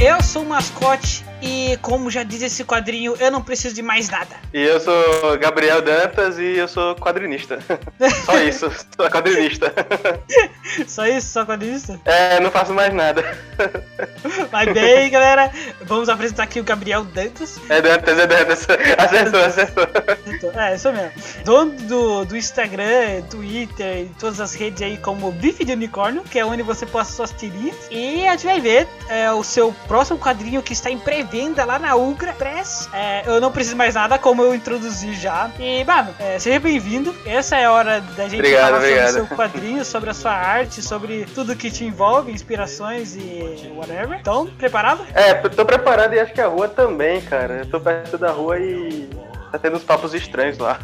eu 0.00 0.22
sou 0.22 0.42
o 0.42 0.46
mascote 0.46 1.24
e, 1.40 1.76
como 1.82 2.10
já 2.10 2.22
diz 2.22 2.42
esse 2.42 2.64
quadrinho, 2.64 3.14
eu 3.18 3.30
não 3.30 3.42
preciso 3.42 3.74
de 3.74 3.82
mais 3.82 4.08
nada. 4.08 4.36
E 4.52 4.60
eu 4.60 4.80
sou 4.80 5.38
Gabriel 5.38 5.82
Dantas 5.82 6.38
e 6.38 6.56
eu 6.56 6.68
sou 6.68 6.94
quadrinista. 6.96 7.58
Só 8.24 8.38
isso, 8.38 8.70
sou 8.96 9.10
quadrinista. 9.10 9.72
Só 10.86 11.06
isso, 11.06 11.28
só 11.28 11.44
quadrinista? 11.44 11.98
É, 12.04 12.38
não 12.40 12.50
faço 12.50 12.72
mais 12.74 12.92
nada. 12.92 13.24
Mas 14.52 14.72
bem, 14.72 15.10
galera, 15.10 15.50
vamos 15.82 16.08
apresentar 16.08 16.44
aqui 16.44 16.60
o 16.60 16.64
Gabriel 16.64 17.04
Dantas. 17.04 17.58
É 17.68 17.80
Dantas, 17.80 18.18
é 18.18 18.26
Dantas. 18.26 18.66
Acertou, 18.98 19.40
acertou. 19.40 20.52
É, 20.54 20.74
isso 20.74 20.92
mesmo. 20.92 21.12
Dono 21.44 21.72
do, 21.72 22.24
do 22.24 22.36
Instagram, 22.36 23.22
Twitter 23.30 24.04
e 24.04 24.10
todas 24.18 24.40
as 24.40 24.54
redes 24.54 24.82
aí 24.82 24.98
como 24.98 25.32
Bife 25.32 25.64
de 25.64 25.72
Unicórnio, 25.72 26.22
que 26.22 26.38
é 26.38 26.44
onde 26.44 26.62
você 26.62 26.84
posta 26.86 27.12
suas 27.12 27.32
tirinhas. 27.32 27.76
E 27.90 28.26
a 28.26 28.32
gente 28.32 28.46
vai 28.46 28.60
ver 28.60 28.88
é, 29.08 29.32
o 29.32 29.42
seu 29.42 29.74
próximo 29.86 30.18
quadrinho 30.18 30.62
que 30.62 30.72
está 30.72 30.90
em 30.90 30.98
pré-venda 31.28 31.64
lá 31.64 31.78
na 31.78 31.94
Ugra 31.94 32.32
Press. 32.32 32.88
É, 32.92 33.22
eu 33.26 33.40
não 33.40 33.52
preciso 33.52 33.76
mais 33.76 33.94
nada, 33.94 34.18
como 34.18 34.42
eu 34.42 34.54
introduzi 34.54 35.14
já. 35.14 35.50
E, 35.58 35.84
mano, 35.84 36.14
é, 36.18 36.38
seja 36.38 36.58
bem-vindo. 36.58 37.14
Essa 37.24 37.56
é 37.56 37.66
a 37.66 37.72
hora 37.72 38.00
da 38.16 38.24
gente 38.24 38.36
Obrigado, 38.36 38.64
falar 38.66 38.78
obrigado. 38.78 39.06
sobre 39.06 39.20
o 39.20 39.26
seu 39.26 39.36
quadrinho, 39.36 39.84
sobre 39.84 40.10
a 40.10 40.14
sua 40.14 40.32
arte, 40.32 40.82
sobre 40.82 41.26
tudo 41.34 41.54
que 41.54 41.70
te 41.70 41.84
envolve, 41.84 42.32
inspirações 42.32 43.14
e 43.14 43.70
whatever. 43.76 44.18
Então, 44.18 44.46
preparado? 44.46 45.04
É, 45.14 45.34
tô 45.34 45.64
preparado 45.64 46.14
e 46.14 46.20
acho 46.20 46.32
que 46.32 46.40
a 46.40 46.48
rua 46.48 46.68
também, 46.68 47.20
cara. 47.20 47.58
Eu 47.58 47.66
tô 47.66 47.78
perto 47.78 48.16
da 48.16 48.30
rua 48.30 48.58
e 48.58 49.08
tá 49.52 49.58
tendo 49.58 49.76
uns 49.76 49.84
papos 49.84 50.14
estranhos 50.14 50.58
lá. 50.58 50.78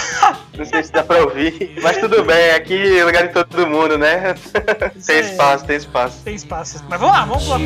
Não 0.56 0.64
sei 0.64 0.82
se 0.82 0.92
dá 0.92 1.02
pra 1.02 1.18
ouvir, 1.18 1.78
mas 1.82 1.98
tudo 1.98 2.22
bem, 2.22 2.50
aqui 2.50 2.98
é 2.98 3.04
lugar 3.04 3.26
de 3.26 3.32
todo 3.32 3.66
mundo, 3.66 3.98
né? 3.98 4.34
Isso 4.94 5.06
Tem 5.06 5.20
espaço, 5.20 5.64
tem 5.64 5.76
espaço. 5.76 6.22
Tem 6.24 6.34
espaço. 6.34 6.84
Mas 6.88 7.00
vamos 7.00 7.14
lá, 7.14 7.24
vamos 7.24 7.48
lá. 7.48 7.58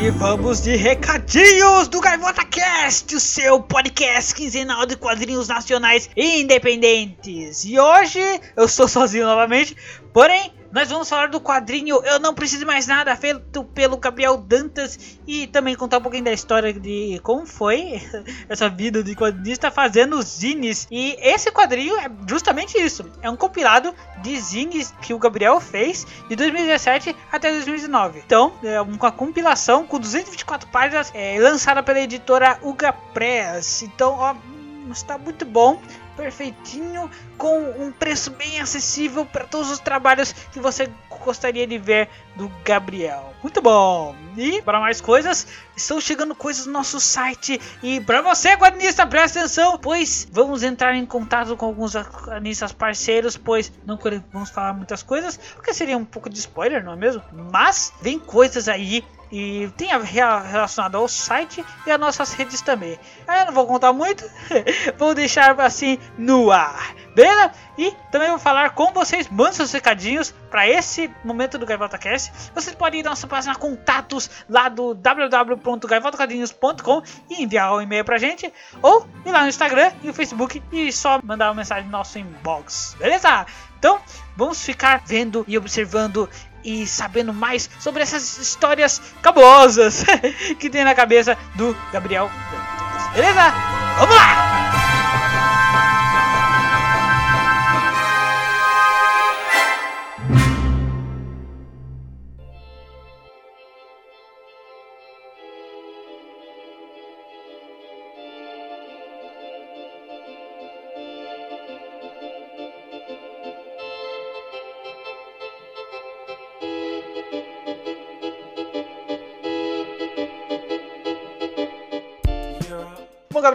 E 0.00 0.10
vamos 0.10 0.62
de 0.62 0.76
recadinhos 0.76 1.88
do 1.88 2.00
Gaivota 2.00 2.44
Cast, 2.44 3.16
o 3.16 3.20
seu 3.20 3.60
podcast 3.60 4.32
quinzenal 4.34 4.86
de 4.86 4.96
quadrinhos 4.96 5.48
nacionais 5.48 6.08
independentes. 6.16 7.64
E 7.64 7.78
hoje 7.78 8.20
eu 8.56 8.66
estou 8.66 8.86
sozinho 8.86 9.26
novamente, 9.26 9.76
porém 10.12 10.52
nós 10.70 10.90
vamos 10.90 11.08
falar 11.08 11.28
do 11.28 11.40
quadrinho 11.40 12.00
Eu 12.04 12.18
Não 12.18 12.34
Preciso 12.34 12.66
Mais 12.66 12.86
Nada, 12.86 13.16
feito 13.16 13.64
pelo 13.64 13.96
Gabriel 13.96 14.36
Dantas 14.36 15.18
e 15.26 15.46
também 15.46 15.74
contar 15.74 15.98
um 15.98 16.02
pouquinho 16.02 16.24
da 16.24 16.32
história 16.32 16.72
de 16.72 17.18
como 17.22 17.46
foi 17.46 18.02
essa 18.48 18.68
vida 18.68 19.02
de 19.02 19.14
quadrinista 19.14 19.70
fazendo 19.70 20.20
zines. 20.20 20.86
E 20.90 21.16
esse 21.20 21.50
quadrinho 21.50 21.96
é 21.98 22.10
justamente 22.28 22.76
isso, 22.78 23.10
é 23.22 23.30
um 23.30 23.36
compilado 23.36 23.94
de 24.22 24.38
zines 24.38 24.92
que 25.00 25.14
o 25.14 25.18
Gabriel 25.18 25.58
fez 25.60 26.06
de 26.28 26.36
2017 26.36 27.16
até 27.32 27.50
2019. 27.50 28.22
Então, 28.24 28.52
é 28.62 28.80
uma 28.80 29.10
compilação 29.10 29.86
com 29.86 29.98
224 29.98 30.68
páginas 30.68 31.10
é, 31.14 31.38
lançada 31.40 31.82
pela 31.82 32.00
editora 32.00 32.58
Uga 32.62 32.92
Press. 32.92 33.82
Então, 33.82 34.12
ó, 34.18 34.34
hum, 34.34 34.90
está 34.92 35.16
muito 35.16 35.46
bom, 35.46 35.80
perfeitinho, 36.18 37.08
com 37.38 37.60
um 37.80 37.92
preço 37.92 38.32
bem 38.32 38.60
acessível 38.60 39.24
para 39.24 39.44
todos 39.44 39.70
os 39.70 39.78
trabalhos 39.78 40.32
que 40.52 40.58
você 40.58 40.90
gostaria 41.24 41.66
de 41.66 41.78
ver 41.78 42.08
do 42.36 42.50
Gabriel. 42.64 43.32
Muito 43.42 43.62
bom! 43.62 44.16
E 44.36 44.60
para 44.62 44.80
mais 44.80 45.00
coisas, 45.00 45.46
estão 45.76 46.00
chegando 46.00 46.34
coisas 46.34 46.66
no 46.66 46.72
nosso 46.72 46.98
site. 46.98 47.60
E 47.82 48.00
para 48.00 48.20
você, 48.20 48.56
quadrinista, 48.56 49.06
presta 49.06 49.38
atenção, 49.38 49.78
pois 49.78 50.26
vamos 50.30 50.62
entrar 50.62 50.94
em 50.94 51.06
contato 51.06 51.56
com 51.56 51.66
alguns 51.66 51.94
quadrinistas 51.94 52.72
parceiros, 52.72 53.36
pois 53.36 53.72
não 53.86 53.98
vamos 54.32 54.50
falar 54.50 54.72
muitas 54.72 55.02
coisas, 55.02 55.36
porque 55.54 55.72
seria 55.72 55.96
um 55.96 56.04
pouco 56.04 56.28
de 56.28 56.38
spoiler, 56.38 56.84
não 56.84 56.94
é 56.94 56.96
mesmo? 56.96 57.22
Mas 57.52 57.92
vem 58.02 58.18
coisas 58.18 58.68
aí 58.68 59.04
e 59.30 59.68
tem 59.76 59.92
a- 59.92 59.98
relacionado 59.98 60.96
ao 60.96 61.06
site 61.08 61.62
e 61.86 61.90
às 61.90 62.00
nossas 62.00 62.32
redes 62.32 62.62
também. 62.62 62.98
Eu 63.26 63.46
não 63.46 63.52
vou 63.52 63.66
contar 63.66 63.92
muito, 63.92 64.24
vou 64.98 65.14
deixar 65.14 65.58
assim 65.60 65.98
no 66.16 66.50
ar. 66.50 66.94
Beleza? 67.14 67.52
E 67.76 67.92
também 68.12 68.28
vou 68.30 68.38
falar 68.38 68.70
com 68.70 68.92
vocês, 68.92 69.28
mandem 69.28 69.52
seus 69.54 69.72
recadinhos 69.72 70.32
para 70.50 70.68
esse 70.68 71.10
momento 71.24 71.58
do 71.58 71.66
Gaivota 71.66 71.98
Cast. 71.98 72.32
Vocês 72.54 72.74
podem 72.76 73.00
ir 73.00 73.02
na 73.02 73.10
nossa 73.10 73.26
página 73.26 73.54
contatos 73.56 74.30
lá 74.48 74.68
do 74.68 74.94
www.gaivotacadinhos.com 74.94 77.02
e 77.30 77.42
enviar 77.42 77.72
um 77.74 77.80
e-mail 77.82 78.04
pra 78.04 78.18
gente, 78.18 78.52
ou 78.82 79.06
ir 79.24 79.30
lá 79.30 79.42
no 79.42 79.48
Instagram 79.48 79.90
e 80.02 80.06
no 80.08 80.14
Facebook 80.14 80.62
e 80.72 80.92
só 80.92 81.20
mandar 81.22 81.48
uma 81.48 81.54
mensagem 81.54 81.84
no 81.86 81.90
nosso 81.90 82.18
inbox. 82.18 82.94
Beleza? 82.98 83.46
Então, 83.78 84.00
vamos 84.36 84.60
ficar 84.64 85.02
vendo 85.06 85.44
e 85.46 85.56
observando 85.56 86.28
e 86.64 86.86
sabendo 86.86 87.32
mais 87.32 87.68
sobre 87.78 88.02
essas 88.02 88.38
histórias 88.38 89.00
cabulosas 89.22 90.04
que 90.58 90.68
tem 90.70 90.84
na 90.84 90.94
cabeça 90.94 91.36
do 91.54 91.76
Gabriel 91.92 92.30
Dantas. 92.50 93.14
Beleza? 93.14 93.52
Vamos 93.98 94.14
lá! 94.14 94.47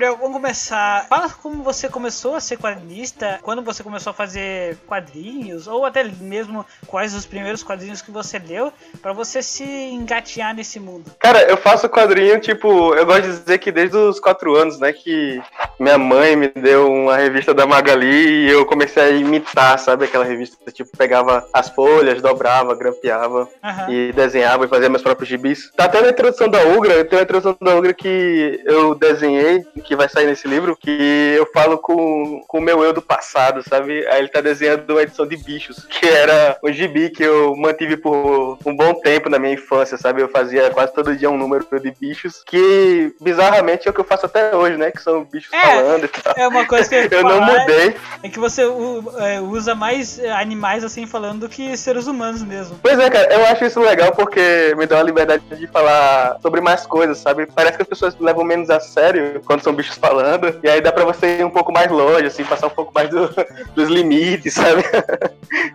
Gabriel, 0.03 0.17
vamos 0.17 0.33
começar. 0.33 1.07
Fala 1.07 1.29
como 1.29 1.63
você 1.63 1.87
começou 1.87 2.35
a 2.35 2.41
ser 2.41 2.57
quadrinista, 2.57 3.39
quando 3.41 3.61
você 3.61 3.81
começou 3.81 4.11
a 4.11 4.13
fazer 4.13 4.77
quadrinhos, 4.85 5.65
ou 5.65 5.85
até 5.85 6.03
mesmo 6.03 6.65
quais 6.87 7.13
os 7.13 7.25
primeiros 7.25 7.63
quadrinhos 7.63 8.01
que 8.01 8.11
você 8.11 8.37
leu, 8.37 8.73
pra 9.01 9.13
você 9.13 9.41
se 9.41 9.63
engatear 9.63 10.53
nesse 10.53 10.77
mundo. 10.77 11.09
Cara, 11.17 11.43
eu 11.43 11.55
faço 11.55 11.87
quadrinho, 11.87 12.37
tipo, 12.41 12.93
eu 12.95 13.05
gosto 13.05 13.21
de 13.21 13.29
dizer 13.29 13.59
que 13.59 13.71
desde 13.71 13.95
os 13.95 14.19
quatro 14.19 14.53
anos, 14.55 14.77
né, 14.77 14.91
que 14.91 15.41
minha 15.79 15.97
mãe 15.97 16.35
me 16.35 16.47
deu 16.47 16.91
uma 16.91 17.17
revista 17.17 17.53
da 17.53 17.65
Magali 17.65 18.45
e 18.45 18.49
eu 18.49 18.65
comecei 18.65 19.03
a 19.03 19.09
imitar, 19.09 19.77
sabe, 19.79 20.05
aquela 20.05 20.23
revista, 20.23 20.71
tipo, 20.71 20.95
pegava 20.97 21.45
as 21.53 21.69
folhas, 21.69 22.21
dobrava, 22.21 22.75
grampeava 22.75 23.47
Aham. 23.63 23.91
e 23.91 24.11
desenhava 24.13 24.65
e 24.65 24.69
fazia 24.69 24.89
meus 24.89 25.01
próprios 25.01 25.29
gibis. 25.29 25.71
Tá 25.75 25.85
até 25.85 26.01
na 26.01 26.09
introdução 26.09 26.47
da 26.47 26.63
Ugra, 26.63 27.03
tem 27.05 27.17
uma 27.17 27.23
introdução 27.23 27.55
da 27.61 27.75
Ugra 27.75 27.93
que 27.93 28.61
eu 28.65 28.95
desenhei, 28.95 29.63
que 29.83 29.95
vai 29.95 30.07
sair 30.07 30.25
nesse 30.25 30.47
livro, 30.47 30.77
que 30.79 31.33
eu 31.37 31.45
falo 31.53 31.77
com, 31.77 32.41
com 32.47 32.59
o 32.59 32.61
meu 32.61 32.83
eu 32.83 32.93
do 32.93 33.01
passado, 33.01 33.61
sabe? 33.67 34.05
Aí 34.07 34.19
ele 34.19 34.29
tá 34.29 34.41
desenhando 34.41 34.89
uma 34.89 35.01
edição 35.01 35.27
de 35.27 35.37
bichos, 35.37 35.85
que 35.89 36.07
era 36.07 36.57
um 36.63 36.71
gibi 36.71 37.09
que 37.09 37.23
eu 37.23 37.55
mantive 37.55 37.97
por 37.97 38.57
um 38.65 38.75
bom 38.75 38.93
tempo 38.95 39.29
na 39.29 39.39
minha 39.39 39.53
infância, 39.53 39.97
sabe? 39.97 40.21
Eu 40.21 40.29
fazia 40.29 40.69
quase 40.69 40.93
todo 40.93 41.15
dia 41.15 41.29
um 41.29 41.37
número 41.37 41.65
de 41.79 41.91
bichos, 41.91 42.43
que 42.45 43.13
bizarramente 43.19 43.87
é 43.87 43.91
o 43.91 43.93
que 43.93 43.99
eu 43.99 44.05
faço 44.05 44.25
até 44.25 44.55
hoje, 44.55 44.77
né? 44.77 44.91
Que 44.91 45.01
são 45.01 45.23
bichos 45.23 45.51
É, 45.53 45.62
falando 45.63 46.05
e 46.05 46.07
tal. 46.07 46.33
É 46.37 46.47
uma 46.47 46.65
coisa 46.65 46.89
que 46.89 46.95
eu, 46.95 47.19
Eu 47.19 47.23
não 47.23 47.41
mudei. 47.41 47.95
É 48.23 48.29
que 48.29 48.39
você 48.39 48.61
é, 48.61 49.41
usa 49.41 49.75
mais 49.75 50.17
é, 50.17 50.31
animais 50.31 50.81
assim 50.83 51.05
falando 51.05 51.41
do 51.41 51.49
que 51.49 51.75
seres 51.75 52.07
humanos 52.07 52.41
mesmo. 52.41 52.77
Pois 52.81 52.97
é, 52.97 53.09
cara, 53.09 53.33
eu 53.33 53.45
acho 53.47 53.65
isso 53.65 53.81
legal 53.81 54.13
porque 54.13 54.73
me 54.77 54.85
dá 54.85 54.95
uma 54.95 55.03
liberdade 55.03 55.43
de 55.57 55.67
falar 55.67 56.37
sobre 56.41 56.61
mais 56.61 56.85
coisas, 56.85 57.17
sabe? 57.17 57.45
Parece 57.53 57.75
que 57.75 57.81
as 57.81 57.87
pessoas 57.89 58.15
levam 58.17 58.45
menos 58.45 58.69
a 58.69 58.79
sério 58.79 59.41
quando 59.45 59.61
são 59.61 59.73
bichos 59.73 59.97
falando, 59.97 60.57
e 60.63 60.69
aí 60.69 60.79
dá 60.79 60.89
pra 60.91 61.03
você 61.03 61.39
ir 61.39 61.45
um 61.45 61.49
pouco 61.49 61.73
mais 61.73 61.91
longe, 61.91 62.25
assim, 62.27 62.45
passar 62.45 62.67
um 62.67 62.71
pouco 62.71 62.93
mais 62.95 63.09
do- 63.09 63.29
dos 63.75 63.89
limites, 63.89 64.53
sabe? 64.53 64.83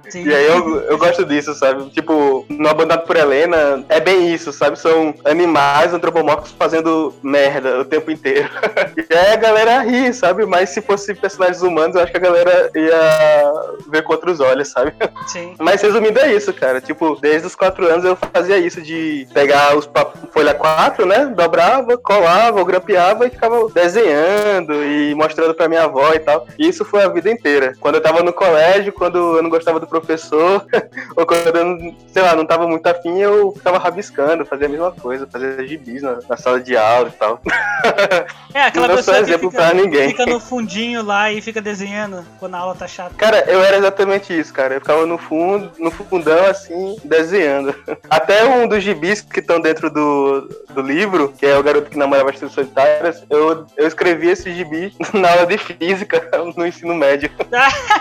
Sim. 0.09 0.25
E 0.27 0.35
aí 0.35 0.47
eu, 0.47 0.81
eu 0.85 0.97
gosto 0.97 1.27
disso, 1.27 1.53
sabe? 1.55 1.91
Tipo, 1.91 2.47
no 2.49 2.67
Abandonado 2.67 3.07
por 3.07 3.17
Helena, 3.17 3.85
é 3.91 4.01
bem 4.01 4.33
isso, 4.33 4.55
sabe? 4.55 4.79
São 4.79 5.15
animais 5.27 5.93
antropomórficos 5.93 6.53
fazendo 6.59 7.15
merda 7.23 7.81
o 7.81 7.85
tempo 7.85 8.11
inteiro. 8.11 8.49
E 9.11 9.15
aí 9.17 9.33
a 9.33 9.37
galera 9.37 9.83
ri, 9.83 10.13
sabe? 10.13 10.45
Mas 10.45 10.71
se 10.71 10.83
fosse 10.83 11.15
personagens 11.15 11.63
humanos, 11.63 11.97
eu 11.97 12.03
acho 12.03 12.11
que 12.13 12.19
a 12.19 12.21
galera 12.21 12.38
ia 12.75 13.53
ver 13.89 14.03
com 14.03 14.13
outros 14.13 14.41
olhos, 14.41 14.69
sabe? 14.69 14.93
Sim. 15.27 15.55
Mas 15.61 15.83
resumindo 15.83 16.19
é 16.21 16.35
isso, 16.35 16.53
cara. 16.53 16.81
Tipo, 16.81 17.17
desde 17.21 17.47
os 17.47 17.55
quatro 17.55 17.87
anos 17.87 18.05
eu 18.05 18.17
fazia 18.17 18.59
isso 18.59 18.81
de 18.81 19.27
pegar 19.33 19.77
os 19.77 19.89
folha 20.33 20.55
4, 20.55 21.07
né? 21.07 21.27
Dobrava, 21.27 21.97
colava, 21.99 22.65
grampeava 22.65 23.27
e 23.27 23.31
ficava 23.31 23.69
desenhando 23.71 24.73
e 24.85 25.15
mostrando 25.15 25.55
pra 25.55 25.69
minha 25.69 25.85
avó 25.85 26.13
e 26.13 26.19
tal. 26.19 26.47
E 26.59 26.69
isso 26.69 26.85
foi 26.85 27.03
a 27.03 27.09
vida 27.09 27.31
inteira. 27.31 27.75
Quando 27.81 27.97
eu 27.97 28.01
tava 28.01 28.23
no 28.23 28.33
colégio, 28.33 28.93
quando 28.93 29.37
eu 29.37 29.43
não 29.43 29.51
gostava 29.51 29.81
do 29.81 29.87
professor, 29.87 30.65
ou 31.17 31.27
quando 31.27 31.57
eu, 31.57 31.95
sei 32.13 32.23
lá, 32.23 32.35
não 32.35 32.47
tava 32.47 32.67
muito 32.67 32.87
afim, 32.87 33.19
eu 33.19 33.53
ficava 33.53 33.79
rabiscando, 33.79 34.47
fazia 34.47 34.67
a 34.67 34.71
mesma 34.71 34.93
coisa, 34.93 35.27
fazia 35.31 35.67
gibis 35.67 36.03
na, 36.03 36.19
na 36.29 36.37
sala 36.37 36.61
de 36.61 36.77
aula 36.77 37.09
e 37.09 37.19
tal. 37.19 37.41
É, 38.55 38.63
aquela 38.63 38.89
Não 38.89 38.95
sou 38.95 39.05
pessoa 39.05 39.17
que 39.19 39.23
exemplo 39.25 39.51
fica... 39.51 39.63
ajudar 39.63 39.81
ninguém. 39.81 40.09
Fica 40.09 40.27
no 40.27 40.41
fundinho 40.41 41.03
lá 41.03 41.31
e 41.31 41.41
fica 41.41 41.61
desenhando 41.61 42.25
quando 42.39 42.55
a 42.55 42.59
aula 42.59 42.75
tá 42.75 42.87
chata. 42.87 43.15
Cara, 43.17 43.45
eu 43.49 43.63
era 43.63 43.77
exatamente 43.77 44.39
isso, 44.39 44.53
cara. 44.53 44.75
Eu 44.75 44.81
ficava 44.81 45.07
no 45.07 45.19
fundo, 45.19 45.71
no 45.79 45.91
fundão, 45.91 46.47
assim, 46.47 46.97
desenhando. 47.05 47.75
Até 48.09 48.45
um 48.45 48.67
dos 48.69 48.83
gibis 48.83 49.21
que 49.21 49.41
estão 49.41 49.61
dentro 49.61 49.91
do, 49.91 50.49
do 50.71 50.81
livro, 50.81 51.33
que 51.37 51.47
é 51.47 51.57
o 51.57 51.63
garoto 51.63 51.91
que 51.91 51.99
namorava 51.99 52.31
as 52.31 52.39
solitárias, 52.39 53.25
eu, 53.29 53.67
eu 53.77 53.87
escrevi 53.87 54.29
esse 54.29 54.53
gibi 54.53 54.95
na 55.13 55.31
aula 55.31 55.47
de 55.47 55.59
física, 55.59 56.29
no 56.57 56.67
ensino 56.67 56.95
médio. 56.95 57.31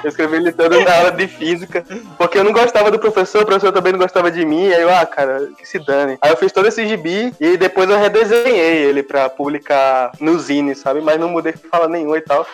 Eu 0.03 0.09
escrevi 0.09 0.37
ele 0.37 0.51
todo 0.51 0.79
na 0.81 0.95
aula 0.95 1.11
de 1.11 1.27
física, 1.27 1.83
porque 2.17 2.37
eu 2.37 2.43
não 2.43 2.51
gostava 2.51 2.91
do 2.91 2.99
professor, 2.99 3.43
o 3.43 3.45
professor 3.45 3.71
também 3.71 3.91
não 3.91 3.99
gostava 3.99 4.31
de 4.31 4.45
mim, 4.45 4.67
aí 4.71 4.81
eu, 4.81 4.93
ah, 4.93 5.05
cara, 5.05 5.49
que 5.57 5.67
se 5.67 5.79
dane. 5.79 6.17
Aí 6.21 6.31
eu 6.31 6.37
fiz 6.37 6.51
todo 6.51 6.67
esse 6.67 6.87
gibi 6.87 7.33
e 7.39 7.57
depois 7.57 7.89
eu 7.89 7.99
redesenhei 7.99 8.83
ele 8.83 9.03
pra 9.03 9.29
publicar 9.29 10.11
no 10.19 10.37
Zine, 10.39 10.75
sabe? 10.75 11.01
Mas 11.01 11.19
não 11.19 11.29
mudei 11.29 11.53
fala 11.53 11.87
nenhuma 11.87 12.17
e 12.17 12.21
tal. 12.21 12.45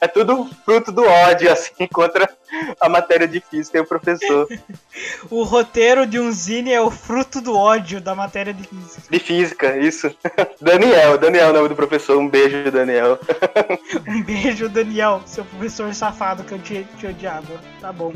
É 0.00 0.08
tudo 0.08 0.48
fruto 0.64 0.90
do 0.90 0.99
ódio, 1.02 1.52
assim, 1.52 1.86
contra 1.92 2.28
a 2.80 2.88
matéria 2.88 3.28
de 3.28 3.40
física 3.40 3.78
e 3.78 3.80
o 3.80 3.86
professor. 3.86 4.46
O 5.30 5.44
roteiro 5.44 6.04
de 6.04 6.18
um 6.18 6.30
zine 6.32 6.72
é 6.72 6.80
o 6.80 6.90
fruto 6.90 7.40
do 7.40 7.56
ódio 7.56 8.00
da 8.00 8.14
matéria 8.14 8.52
de 8.52 8.64
física. 8.64 9.02
De 9.08 9.18
física, 9.20 9.76
isso. 9.76 10.14
Daniel, 10.60 11.16
Daniel 11.16 11.46
é 11.46 11.50
o 11.50 11.52
nome 11.52 11.68
do 11.68 11.76
professor. 11.76 12.18
Um 12.18 12.28
beijo, 12.28 12.70
Daniel. 12.70 13.18
Um 14.06 14.22
beijo, 14.22 14.68
Daniel, 14.68 15.22
seu 15.26 15.44
professor 15.44 15.94
safado 15.94 16.42
que 16.42 16.52
eu 16.52 16.58
te, 16.58 16.86
te 16.98 17.06
odiava. 17.06 17.60
Tá 17.80 17.92
bom. 17.92 18.12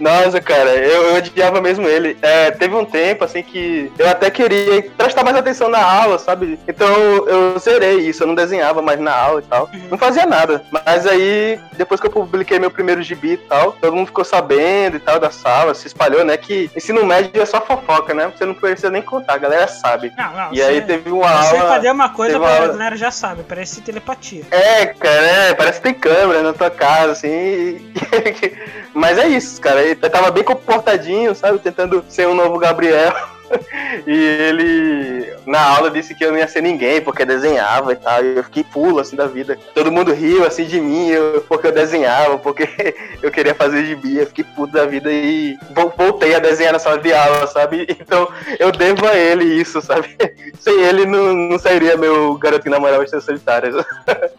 Nossa, 0.00 0.40
cara, 0.40 0.74
eu, 0.74 1.02
eu 1.02 1.14
odiava 1.16 1.60
mesmo 1.60 1.86
ele. 1.86 2.16
É, 2.22 2.50
teve 2.50 2.74
um 2.74 2.84
tempo, 2.84 3.24
assim, 3.24 3.42
que 3.42 3.92
eu 3.98 4.08
até 4.08 4.30
queria 4.30 4.82
prestar 4.96 5.24
mais 5.24 5.36
atenção 5.36 5.68
na 5.68 5.82
aula, 5.82 6.18
sabe? 6.18 6.58
Então 6.66 6.88
eu 7.26 7.58
zerei 7.58 7.98
isso, 7.98 8.22
eu 8.22 8.26
não 8.26 8.34
desenhava 8.34 8.80
mais 8.82 8.98
na 8.98 9.14
aula 9.14 9.40
e 9.40 9.44
tal. 9.44 9.70
Não 9.90 9.98
fazia 9.98 10.26
nada. 10.26 10.64
Mas 10.70 11.06
aí, 11.06 11.58
depois 11.76 12.00
que 12.00 12.06
eu 12.06 12.10
publiquei 12.10 12.58
meu 12.58 12.70
primeiro 12.70 13.02
gibi 13.02 13.32
e 13.34 13.36
tal, 13.36 13.72
todo 13.72 13.94
mundo 13.94 14.06
ficou 14.06 14.24
sabendo 14.24 14.96
e 14.96 15.00
tal 15.00 15.20
da 15.20 15.30
sala, 15.30 15.74
se 15.74 15.86
espalhou, 15.86 16.24
né? 16.24 16.36
Que 16.36 16.70
ensino 16.76 17.04
médio 17.04 17.40
é 17.40 17.46
só 17.46 17.60
fofoca, 17.60 18.12
né? 18.14 18.30
Você 18.36 18.44
não 18.44 18.54
precisa 18.54 18.90
nem 18.90 19.02
contar, 19.02 19.34
a 19.34 19.38
galera 19.38 19.68
sabe. 19.68 20.12
Não, 20.16 20.32
não. 20.32 20.52
E 20.52 20.62
aí 20.62 20.76
você- 20.80 20.86
teve 20.86 21.10
uma 21.10 21.42
Você 21.42 21.56
aula. 21.56 21.68
fazer 21.74 21.90
uma 21.90 22.08
coisa, 22.08 22.38
uma 22.38 22.48
a 22.48 22.54
aula- 22.56 22.68
galera 22.72 22.96
já 22.96 23.10
sabe, 23.10 23.42
parece 23.48 23.80
telepatia. 23.80 24.42
É, 24.50 24.86
cara, 24.86 25.14
é, 25.26 25.54
parece 25.54 25.78
que 25.78 25.84
tem 25.84 25.94
câmera 25.94 26.42
na 26.42 26.52
tua 26.52 26.70
casa, 26.70 27.12
assim. 27.12 27.92
Mas 28.94 29.18
é 29.18 29.28
isso, 29.28 29.60
cara. 29.60 29.82
Ele 29.82 29.94
tava 29.96 30.30
bem 30.30 30.42
comportadinho, 30.44 31.34
sabe? 31.34 31.58
Tentando 31.58 32.04
ser 32.08 32.26
um 32.28 32.34
novo 32.34 32.58
Gabriel. 32.58 33.14
E 34.06 34.12
ele, 34.14 35.32
na 35.46 35.60
aula, 35.76 35.90
disse 35.90 36.14
que 36.14 36.24
eu 36.24 36.30
não 36.30 36.38
ia 36.38 36.46
ser 36.48 36.60
ninguém, 36.62 37.00
porque 37.00 37.24
desenhava 37.24 37.92
e 37.92 37.96
tal. 37.96 38.22
E 38.24 38.36
eu 38.36 38.44
fiquei 38.44 38.62
pulo, 38.64 38.98
assim, 39.00 39.16
da 39.16 39.26
vida. 39.26 39.58
Todo 39.74 39.90
mundo 39.90 40.12
riu, 40.12 40.44
assim, 40.46 40.64
de 40.64 40.80
mim, 40.80 41.08
eu- 41.08 41.40
porque 41.48 41.66
eu 41.68 41.72
desenhava, 41.72 42.38
porque 42.38 42.68
eu 43.22 43.30
queria 43.30 43.54
fazer 43.54 43.84
gibi. 43.84 44.18
Eu 44.18 44.26
fiquei 44.26 44.44
puto 44.44 44.72
da 44.72 44.84
vida 44.84 45.10
e 45.10 45.56
vo- 45.74 45.92
voltei 45.96 46.34
a 46.34 46.38
desenhar 46.38 46.72
na 46.72 46.78
sala 46.78 46.98
de 46.98 47.12
aula, 47.12 47.46
sabe? 47.46 47.86
Então, 48.06 48.28
eu 48.58 48.70
devo 48.70 49.06
a 49.06 49.16
ele 49.16 49.44
isso, 49.44 49.80
sabe? 49.80 50.16
Sem 50.60 50.80
ele, 50.80 51.06
não, 51.06 51.32
não 51.34 51.58
sairia 51.58 51.96
meu 51.96 52.34
garoto 52.38 52.62
que 52.62 52.70
namorava 52.70 53.02
as 53.02 53.24
solitárias. 53.24 53.74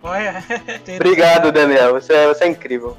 Olha. 0.04 0.44
Obrigado, 0.96 1.52
Daniel. 1.52 1.94
Você 1.94 2.14
é, 2.14 2.28
você 2.28 2.44
é 2.46 2.48
incrível. 2.48 2.96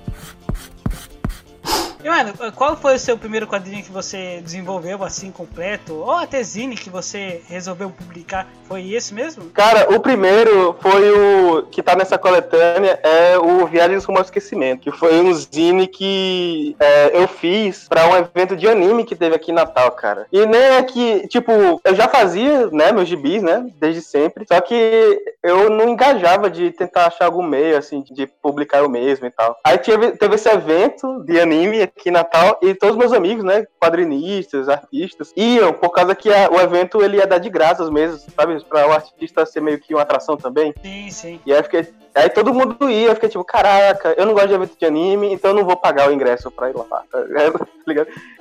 E, 2.02 2.08
mano, 2.08 2.32
qual 2.54 2.76
foi 2.76 2.94
o 2.94 2.98
seu 2.98 3.18
primeiro 3.18 3.46
quadrinho 3.46 3.82
que 3.82 3.90
você 3.90 4.40
desenvolveu 4.42 5.02
assim 5.02 5.32
completo? 5.32 5.94
Ou 5.94 6.12
até 6.12 6.42
zine 6.42 6.76
que 6.76 6.88
você 6.88 7.42
resolveu 7.48 7.90
publicar? 7.90 8.46
Foi 8.64 8.92
esse 8.92 9.12
mesmo? 9.12 9.50
Cara, 9.50 9.92
o 9.92 10.00
primeiro 10.00 10.76
foi 10.80 11.10
o 11.10 11.62
que 11.64 11.82
tá 11.82 11.96
nessa 11.96 12.16
coletânea, 12.16 13.00
é 13.02 13.36
o 13.38 13.66
Viagens 13.66 14.04
Rumo 14.04 14.18
ao 14.18 14.24
Esquecimento, 14.24 14.82
que 14.82 14.92
foi 14.92 15.20
um 15.20 15.32
zine 15.34 15.88
que 15.88 16.76
é, 16.78 17.20
eu 17.20 17.26
fiz 17.26 17.88
pra 17.88 18.06
um 18.06 18.16
evento 18.16 18.56
de 18.56 18.68
anime 18.68 19.04
que 19.04 19.16
teve 19.16 19.34
aqui 19.34 19.50
em 19.50 19.54
Natal, 19.54 19.90
cara. 19.92 20.26
E 20.32 20.46
nem 20.46 20.60
é 20.60 20.82
que, 20.82 21.26
tipo, 21.26 21.50
eu 21.82 21.94
já 21.94 22.06
fazia, 22.08 22.68
né, 22.68 22.92
meus 22.92 23.08
gibis, 23.08 23.42
né, 23.42 23.66
desde 23.80 24.02
sempre, 24.02 24.44
só 24.46 24.60
que 24.60 25.18
eu 25.42 25.70
não 25.70 25.88
engajava 25.88 26.48
de 26.48 26.70
tentar 26.70 27.06
achar 27.06 27.24
algum 27.24 27.42
meio, 27.42 27.76
assim, 27.76 28.04
de 28.08 28.26
publicar 28.26 28.78
eu 28.78 28.88
mesmo 28.88 29.26
e 29.26 29.30
tal. 29.30 29.56
Aí 29.64 29.78
teve, 29.78 30.12
teve 30.12 30.34
esse 30.34 30.48
evento 30.48 31.24
de 31.24 31.40
anime 31.40 31.88
aqui 31.98 32.08
em 32.08 32.12
Natal 32.12 32.58
e 32.62 32.74
todos 32.74 32.96
meus 32.96 33.12
amigos, 33.12 33.44
né, 33.44 33.66
quadrinistas, 33.80 34.68
artistas, 34.68 35.32
iam 35.36 35.72
por 35.72 35.90
causa 35.90 36.14
que 36.14 36.32
a- 36.32 36.48
o 36.50 36.60
evento 36.60 37.02
ele 37.02 37.16
ia 37.16 37.26
dar 37.26 37.38
de 37.38 37.50
graça 37.50 37.82
às 37.82 37.90
mesas, 37.90 38.26
sabe, 38.34 38.62
pra 38.64 38.86
o 38.88 38.92
artista 38.92 39.44
ser 39.44 39.60
meio 39.60 39.78
que 39.80 39.94
uma 39.94 40.02
atração 40.02 40.36
também. 40.36 40.72
Sim, 40.82 41.10
sim. 41.10 41.40
E 41.44 41.52
aí, 41.52 41.58
eu 41.58 41.64
fiquei, 41.64 41.86
aí 42.14 42.28
todo 42.30 42.52
mundo 42.54 42.90
ia, 42.90 43.08
eu 43.08 43.14
fiquei 43.14 43.28
tipo, 43.28 43.44
caraca, 43.44 44.14
eu 44.16 44.26
não 44.26 44.34
gosto 44.34 44.48
de 44.48 44.54
evento 44.54 44.76
de 44.78 44.86
anime, 44.86 45.32
então 45.32 45.50
eu 45.50 45.56
não 45.56 45.64
vou 45.64 45.76
pagar 45.76 46.08
o 46.08 46.12
ingresso 46.12 46.50
pra 46.50 46.70
ir 46.70 46.76
lá, 46.76 47.02
tá 47.10 47.20
ligado? 47.20 47.66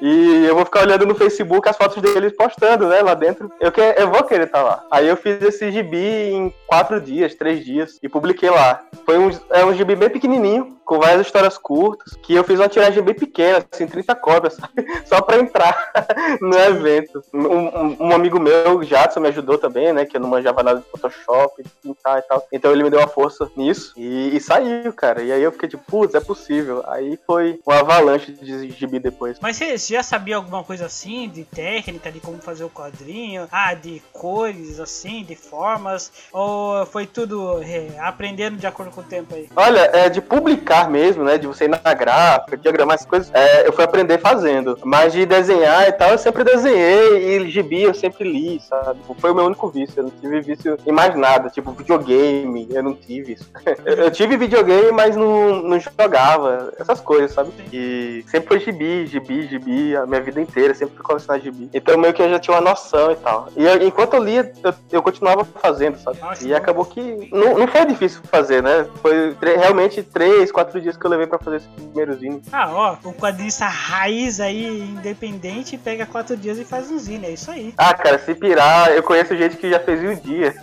E 0.01 0.45
eu 0.45 0.55
vou 0.55 0.65
ficar 0.65 0.81
olhando 0.81 1.05
no 1.05 1.15
Facebook 1.15 1.69
as 1.69 1.77
fotos 1.77 2.01
deles 2.01 2.35
postando, 2.35 2.89
né, 2.89 3.01
lá 3.01 3.13
dentro. 3.13 3.49
Eu, 3.61 3.71
que, 3.71 3.79
eu 3.79 4.09
vou 4.11 4.21
querer 4.25 4.47
estar 4.47 4.61
lá. 4.61 4.83
Aí 4.91 5.07
eu 5.07 5.15
fiz 5.15 5.41
esse 5.41 5.71
gibi 5.71 5.97
em 5.97 6.53
quatro 6.67 6.99
dias, 6.99 7.33
três 7.33 7.63
dias, 7.63 7.97
e 8.03 8.09
publiquei 8.09 8.49
lá. 8.49 8.81
Foi 9.05 9.17
um, 9.17 9.29
é 9.51 9.63
um 9.63 9.73
gibi 9.73 9.95
bem 9.95 10.09
pequenininho, 10.09 10.77
com 10.83 10.99
várias 10.99 11.25
histórias 11.25 11.57
curtas, 11.57 12.13
que 12.21 12.33
eu 12.33 12.43
fiz 12.43 12.59
uma 12.59 12.67
tiragem 12.67 13.01
bem 13.01 13.13
pequena, 13.15 13.65
assim, 13.71 13.87
30 13.87 14.15
cópias, 14.15 14.57
só 15.05 15.21
pra 15.21 15.37
entrar 15.37 15.91
no 16.41 16.57
evento. 16.57 17.23
Um, 17.33 18.05
um- 18.05 18.13
amigo 18.13 18.39
meu, 18.39 18.83
Jadson, 18.83 19.19
me 19.19 19.29
ajudou 19.29 19.57
também, 19.57 19.93
né, 19.93 20.05
que 20.05 20.17
eu 20.17 20.21
não 20.21 20.29
manjava 20.29 20.61
nada 20.63 20.79
de 20.79 20.85
Photoshop, 20.89 21.63
de 21.63 21.69
pintar 21.81 22.19
e 22.19 22.21
tal. 22.23 22.45
Então 22.51 22.71
ele 22.71 22.83
me 22.83 22.89
deu 22.89 22.99
uma 22.99 23.07
força 23.07 23.49
nisso 23.57 23.93
e, 23.97 24.35
e 24.35 24.39
saiu, 24.39 24.93
cara. 24.93 25.21
E 25.21 25.31
aí 25.31 25.41
eu 25.41 25.51
fiquei 25.51 25.69
tipo, 25.69 25.83
putz, 25.83 26.13
é 26.15 26.19
possível. 26.19 26.83
Aí 26.87 27.17
foi 27.25 27.59
uma 27.65 27.79
avalanche 27.79 28.31
de 28.31 28.69
gibi 28.71 28.99
depois. 28.99 29.37
Mas 29.41 29.57
você 29.57 29.77
você 29.77 29.93
já 29.93 30.03
sabia 30.03 30.35
alguma 30.35 30.63
coisa 30.63 30.85
assim, 30.85 31.29
de 31.29 31.43
técnica, 31.43 32.11
de 32.11 32.19
como 32.19 32.37
fazer 32.39 32.63
o 32.63 32.69
quadrinho? 32.69 33.47
Ah, 33.51 33.73
de 33.73 34.01
cores, 34.11 34.79
assim, 34.79 35.23
de 35.23 35.35
formas? 35.35 36.11
Ou 36.31 36.85
foi 36.85 37.05
tudo 37.05 37.61
é, 37.63 37.99
aprendendo 37.99 38.57
de 38.57 38.67
acordo 38.67 38.91
com 38.91 39.01
o 39.01 39.03
tempo 39.03 39.35
aí? 39.35 39.49
Olha, 39.55 39.89
é, 39.93 40.09
de 40.09 40.21
publicar 40.21 40.89
mesmo, 40.89 41.23
né? 41.23 41.37
De 41.37 41.47
você 41.47 41.65
ir 41.65 41.69
na 41.69 41.93
gráfica, 41.93 42.57
diagramar 42.57 42.95
essas 42.95 43.07
coisas, 43.07 43.31
é, 43.33 43.67
eu 43.67 43.73
fui 43.73 43.83
aprender 43.83 44.19
fazendo. 44.19 44.77
Mas 44.83 45.13
de 45.13 45.25
desenhar 45.25 45.87
e 45.87 45.91
tal, 45.91 46.11
eu 46.11 46.17
sempre 46.17 46.43
desenhei 46.43 47.37
e 47.37 47.49
gibi 47.49 47.83
eu 47.83 47.93
sempre 47.93 48.29
li, 48.29 48.59
sabe? 48.59 48.99
Foi 49.19 49.31
o 49.31 49.35
meu 49.35 49.45
único 49.45 49.69
vício. 49.69 49.99
Eu 49.99 50.03
não 50.03 50.11
tive 50.11 50.41
vício 50.41 50.77
em 50.85 50.91
mais 50.91 51.15
nada, 51.15 51.49
tipo 51.49 51.71
videogame, 51.71 52.67
eu 52.69 52.83
não 52.83 52.93
tive 52.93 53.33
isso. 53.33 53.46
Eu, 53.85 54.11
tive 54.11 54.37
videogame, 54.37 54.91
mas 54.91 55.15
não, 55.15 55.61
não 55.63 55.79
jogava, 55.79 56.73
essas 56.79 56.99
coisas, 57.01 57.31
sabe? 57.31 57.51
E 57.71 58.23
sempre 58.27 58.47
foi 58.47 58.59
gibi, 58.59 59.05
gibi, 59.07 59.47
gibi, 59.47 59.95
a 59.95 60.05
minha 60.05 60.21
vida 60.21 60.41
inteira, 60.41 60.73
sempre 60.73 60.95
fui 60.95 61.03
colecionar 61.03 61.41
gibi. 61.41 61.69
Então 61.73 61.97
meio 61.97 62.13
que 62.13 62.21
eu 62.21 62.29
já 62.29 62.39
tinha 62.39 62.55
uma 62.55 62.61
noção 62.69 63.11
e 63.11 63.15
tal. 63.15 63.49
E 63.55 63.63
eu- 63.65 63.81
enquanto 63.87 64.13
eu 64.15 64.23
lia, 64.23 64.51
eu, 64.63 64.73
eu 64.91 65.01
continuava 65.01 65.43
fazendo, 65.45 65.97
sabe? 65.99 66.19
Nossa, 66.19 66.47
E 66.47 66.53
acabou 66.53 66.85
que 66.85 67.29
não, 67.31 67.57
não 67.57 67.67
foi 67.67 67.85
difícil 67.85 68.21
fazer, 68.29 68.61
né? 68.63 68.85
Foi 69.01 69.35
realmente 69.41 70.01
três, 70.03 70.51
quatro 70.51 70.79
dias 70.79 70.95
que 70.97 71.05
eu 71.05 71.09
levei 71.09 71.27
pra 71.27 71.39
fazer 71.39 71.57
esse 71.57 71.67
primeiro 71.69 72.13
zine. 72.15 72.41
Ah, 72.51 72.69
ó, 72.71 72.97
o 73.09 73.13
quadrinista 73.13 73.65
raiz 73.65 74.39
aí, 74.39 74.81
independente, 74.81 75.77
pega 75.77 76.05
quatro 76.05 76.35
dias 76.37 76.57
e 76.57 76.65
faz 76.65 76.89
um 76.91 76.97
zine, 76.97 77.27
é 77.27 77.31
isso 77.31 77.49
aí. 77.51 77.73
Ah, 77.77 77.93
cara, 77.93 78.17
se 78.19 78.33
pirar, 78.35 78.91
eu 78.91 79.03
conheço 79.03 79.35
gente 79.35 79.57
que 79.57 79.69
já 79.69 79.79
fez 79.79 80.01
um 80.03 80.15
dia, 80.15 80.53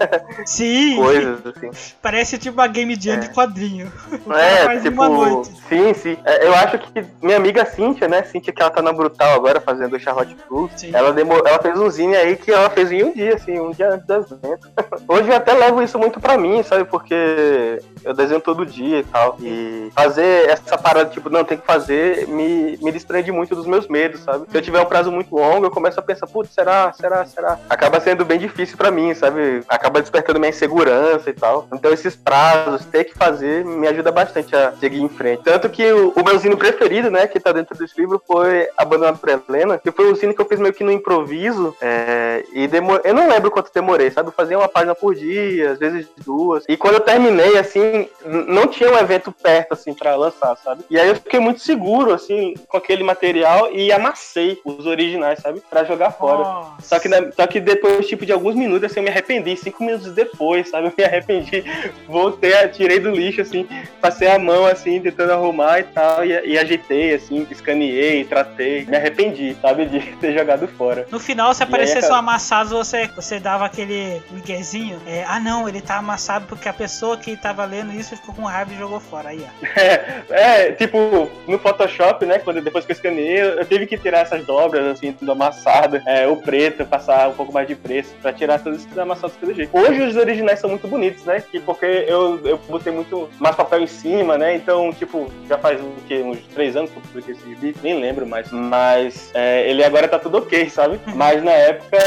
Sim, 0.47 0.97
coisas 1.01 1.39
assim. 1.47 1.71
parece 2.01 2.39
tipo 2.39 2.59
uma 2.61 2.67
game 2.75 2.95
jam 3.01 3.15
É. 3.15 3.17
de 3.19 3.29
quadrinho. 3.31 3.91
É, 4.35 4.81
tipo, 4.81 5.45
sim, 5.69 5.95
sim. 5.95 6.17
É, 6.25 6.47
eu 6.47 6.55
acho 6.55 6.79
que 6.79 7.05
minha 7.23 7.37
amiga 7.37 7.65
Cíntia, 7.65 8.09
né? 8.09 8.23
Cíntia, 8.25 8.53
que 8.53 8.61
ela 8.61 8.71
tá 8.71 8.83
na 8.83 8.93
Brutal 8.93 9.35
agora 9.35 9.61
fazendo 9.61 9.95
o 9.97 10.01
Charlotte. 10.01 10.37
Sim. 10.77 10.91
Ela, 10.93 11.13
demor... 11.13 11.43
ela 11.47 11.59
fez 11.61 11.79
um 11.79 11.89
zine 11.91 12.17
aí 12.17 12.37
que 12.37 12.51
ela 12.51 12.69
fez 12.71 12.91
em 12.91 13.05
um 13.05 13.13
dia, 13.13 13.35
assim, 13.35 13.59
um 13.61 13.71
dia 13.71 13.91
antes 13.91 14.07
do 14.07 14.15
evento. 14.43 14.69
Hoje 15.07 15.29
eu 15.29 15.37
até 15.37 15.53
levo 15.53 15.83
isso 15.83 15.99
muito 15.99 16.21
pra 16.21 16.37
mim, 16.37 16.63
sabe? 16.63 16.85
Porque 16.85 17.81
eu 18.03 18.15
desenho 18.15 18.41
todo 18.41 18.67
dia 18.67 19.01
e 19.01 19.05
tal. 19.05 19.37
E 19.41 19.91
fazer 19.95 20.49
essa 20.49 20.77
parada, 20.77 21.11
tipo, 21.11 21.29
não, 21.31 21.45
tem 21.45 21.59
que 21.59 21.67
fazer, 21.67 22.27
me, 22.29 22.79
me 22.83 22.91
desprende 22.91 23.31
muito 23.31 23.55
dos 23.55 23.67
meus 23.67 23.87
medos, 23.89 24.21
sabe? 24.21 24.47
Se 24.51 24.57
eu 24.57 24.63
tiver 24.63 24.81
um 24.81 24.87
prazo 24.87 25.13
muito 25.13 25.35
longo, 25.35 25.67
eu 25.67 25.71
começo 25.71 25.99
a 26.01 26.03
pensar, 26.03 26.27
putz, 26.27 26.53
será, 26.53 26.93
será, 26.93 27.25
será? 27.27 27.59
Acaba 27.69 28.01
sendo 28.01 28.25
bem 28.25 28.39
difícil 28.39 28.77
pra 28.77 28.91
mim, 28.91 29.15
sabe? 29.15 29.63
Acaba 29.69 30.01
despertando 30.01 30.41
minha 30.41 30.51
insegurança 30.51 31.29
e 31.31 31.33
tal. 31.35 31.69
Então 31.73 31.93
esses 31.93 32.17
prazos, 32.17 32.64
ter 32.91 33.05
que 33.05 33.15
fazer, 33.15 33.65
me 33.65 33.87
ajuda 33.89 34.11
bastante 34.13 34.55
a 34.55 34.73
seguir 34.73 35.01
em 35.01 35.09
frente. 35.09 35.43
Tanto 35.43 35.69
que 35.69 35.93
o, 35.93 36.13
o 36.17 36.25
meu 36.25 36.39
zine 36.39 36.57
preferido, 36.57 37.11
né, 37.11 37.27
que 37.27 37.41
tá 37.41 37.53
dentro 37.53 37.77
desse 37.77 37.99
livro, 38.01 38.21
foi 38.27 38.69
Abandonado 38.77 39.19
por 39.19 39.29
Helena, 39.29 39.79
que 39.79 39.91
foi 39.91 40.11
um 40.11 40.15
zine 40.15 40.35
que 40.35 40.41
eu 40.41 40.47
fiz 40.47 40.59
meio 40.59 40.73
que 40.75 40.85
no 40.85 40.93
improviso, 40.93 41.77
é, 41.81 42.45
e 42.53 42.67
demor... 42.67 43.01
eu 43.05 43.15
não 43.15 43.29
lembro 43.29 43.51
quanto 43.51 43.73
demorei, 43.73 44.11
sabe? 44.11 44.29
Eu 44.29 44.33
fazia 44.33 44.59
uma 44.59 44.69
página 44.69 44.95
por 44.95 45.15
dia, 45.15 45.73
às 45.73 45.79
vezes 45.79 46.07
duas. 46.25 46.65
E 46.69 46.77
quando 46.77 46.95
eu 46.95 47.01
terminei, 47.01 47.57
assim, 47.59 48.09
não 48.25 48.67
tinha 48.67 48.91
um 48.91 48.99
evento 48.99 49.31
perto, 49.33 49.73
assim, 49.75 49.93
pra 49.95 50.17
lançar, 50.17 50.57
sabe? 50.57 50.85
E 50.91 50.99
aí 50.99 51.09
eu 51.09 51.15
fiquei 51.17 51.41
muito 51.41 51.61
seguro, 51.61 52.13
assim, 52.13 52.55
com 52.69 52.77
aquele 52.77 53.03
material 53.03 53.71
e 53.73 53.93
amassei 53.93 54.61
os 54.65 54.87
originais, 54.87 55.39
sabe? 55.41 55.63
Pra 55.69 55.85
jogar 55.85 56.13
fora. 56.13 56.39
Nossa. 56.39 56.75
Só 56.83 56.99
que, 56.99 57.09
na- 57.09 57.33
só 57.33 57.47
que 57.47 57.61
depois, 57.61 58.07
tipo, 58.07 58.25
de 58.27 58.33
alguns 58.33 58.55
minutos, 58.55 58.91
assim, 58.91 59.01
eu 59.01 59.05
me 59.05 59.11
arrependi. 59.11 59.57
Cinco 59.57 59.85
minutos 59.85 60.13
depois, 60.13 60.69
sabe? 60.71 60.89
Eu 60.89 60.93
me 60.97 61.05
arrependi. 61.05 61.65
Voltei, 62.07 62.54
tirei 62.69 63.01
do 63.01 63.11
lixo, 63.11 63.41
assim, 63.41 63.67
passei 64.01 64.29
a 64.29 64.39
mão, 64.39 64.67
assim, 64.67 65.01
tentando 65.01 65.33
arrumar 65.33 65.81
e 65.81 65.85
tal. 65.85 66.25
E, 66.25 66.31
e 66.47 66.59
ajeitei, 66.59 67.15
assim, 67.15 67.47
escaneei, 67.51 68.25
tratei. 68.25 68.85
Me 68.85 68.97
arrependi, 68.97 69.57
sabe? 69.61 69.87
De 69.87 70.01
ter 70.21 70.33
jogado 70.37 70.69
fora. 70.69 71.07
No 71.11 71.19
final, 71.19 71.53
se 71.55 71.63
aí, 71.63 71.69
aparecesse 71.69 72.03
cara? 72.03 72.15
um 72.15 72.17
amassado, 72.17 72.71
você, 72.71 73.09
você 73.09 73.41
dava 73.41 73.65
aquele 73.65 74.23
miguezinho. 74.31 75.01
É, 75.07 75.25
ah, 75.27 75.41
não, 75.41 75.69
ele 75.69 75.81
tá 75.81 75.97
amassado 75.97 76.47
porque 76.47 76.69
a 76.69 76.73
pessoa 76.73 77.17
que 77.17 77.37
tava 77.37 77.65
lendo 77.65 77.93
isso 77.93 78.17
ficou 78.17 78.35
com 78.35 78.43
raiva 78.43 78.73
e 78.73 78.79
jogou 78.79 79.01
fora. 79.01 79.31
Aí, 79.31 79.45
ó. 79.45 79.65
É, 80.35 80.73
tipo, 80.73 81.31
no 81.47 81.59
Photoshop, 81.59 82.25
né? 82.27 82.39
Quando, 82.39 82.61
depois 82.61 82.85
que 82.85 82.93
eu 82.93 82.95
escaneei, 82.95 83.41
eu 83.41 83.65
eu 83.65 83.69
tive 83.69 83.87
que 83.87 83.97
tirar 83.97 84.21
essas 84.21 84.45
dobras, 84.45 84.85
assim, 84.87 85.13
tudo 85.13 85.33
amassado. 85.33 86.01
É, 86.07 86.27
o 86.27 86.37
preto, 86.37 86.85
passar 86.85 87.29
um 87.29 87.33
pouco 87.33 87.53
mais 87.53 87.67
de 87.67 87.75
preço, 87.75 88.15
pra 88.21 88.33
tirar 88.33 88.61
todos 88.61 88.85
esses 88.85 88.99
amassados 88.99 89.37
pelo 89.37 89.55
jeito. 89.55 89.77
Hoje 89.77 90.03
os 90.03 90.17
originais 90.17 90.61
são 90.61 90.71
muito 90.71 90.87
bonitos, 90.87 91.25
né? 91.25 91.41
Que, 91.41 91.59
porque 91.59 91.87
eu, 92.07 92.44
eu 92.45 92.59
botei 92.69 92.93
muito 92.93 93.29
mais 93.39 93.57
papel 93.57 93.81
em 93.81 93.87
cima, 93.87 94.37
né? 94.39 94.55
Então, 94.55 94.93
tipo, 94.93 95.31
já 95.49 95.59
faz 95.59 95.81
o 95.81 95.93
quê? 96.07 96.23
Uns 96.23 96.39
três 96.55 96.77
anos 96.77 96.91
que 96.91 96.97
eu 96.97 97.03
publiquei 97.03 97.35
esse 97.35 97.49
gibi, 97.49 97.75
nem 97.83 98.01
lembro 98.01 98.27
mais. 98.27 98.51
Mas 98.53 99.31
é, 99.35 99.69
ele 99.69 99.83
agora 99.85 100.07
tá 100.09 100.19
tudo 100.19 100.39
ok, 100.39 100.69
sabe? 100.71 101.01
Mas 101.15 101.43
na 101.43 101.53
época 101.53 101.99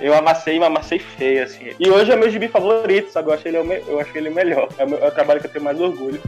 eu 0.00 0.14
amassei, 0.14 0.58
mas 0.58 0.66
amassei 0.68 0.98
feio, 0.98 1.44
assim. 1.44 1.70
E 1.78 1.90
hoje 1.90 2.10
é 2.12 2.16
meu 2.16 2.30
gibi 2.30 2.48
favorito, 2.48 3.10
sabe? 3.10 3.28
Eu 3.30 3.34
acho 3.34 3.46
ele, 3.48 3.62
me- 3.62 3.82
eu 3.86 4.00
acho 4.00 4.16
ele 4.16 4.28
o 4.28 4.34
melhor. 4.34 4.68
É 4.78 4.84
o, 4.84 4.88
meu- 4.88 5.04
é 5.04 5.08
o 5.08 5.10
trabalho 5.10 5.40
que 5.40 5.46
eu 5.46 5.50
tenho 5.50 5.64
mais 5.64 5.80
orgulho. 5.80 6.20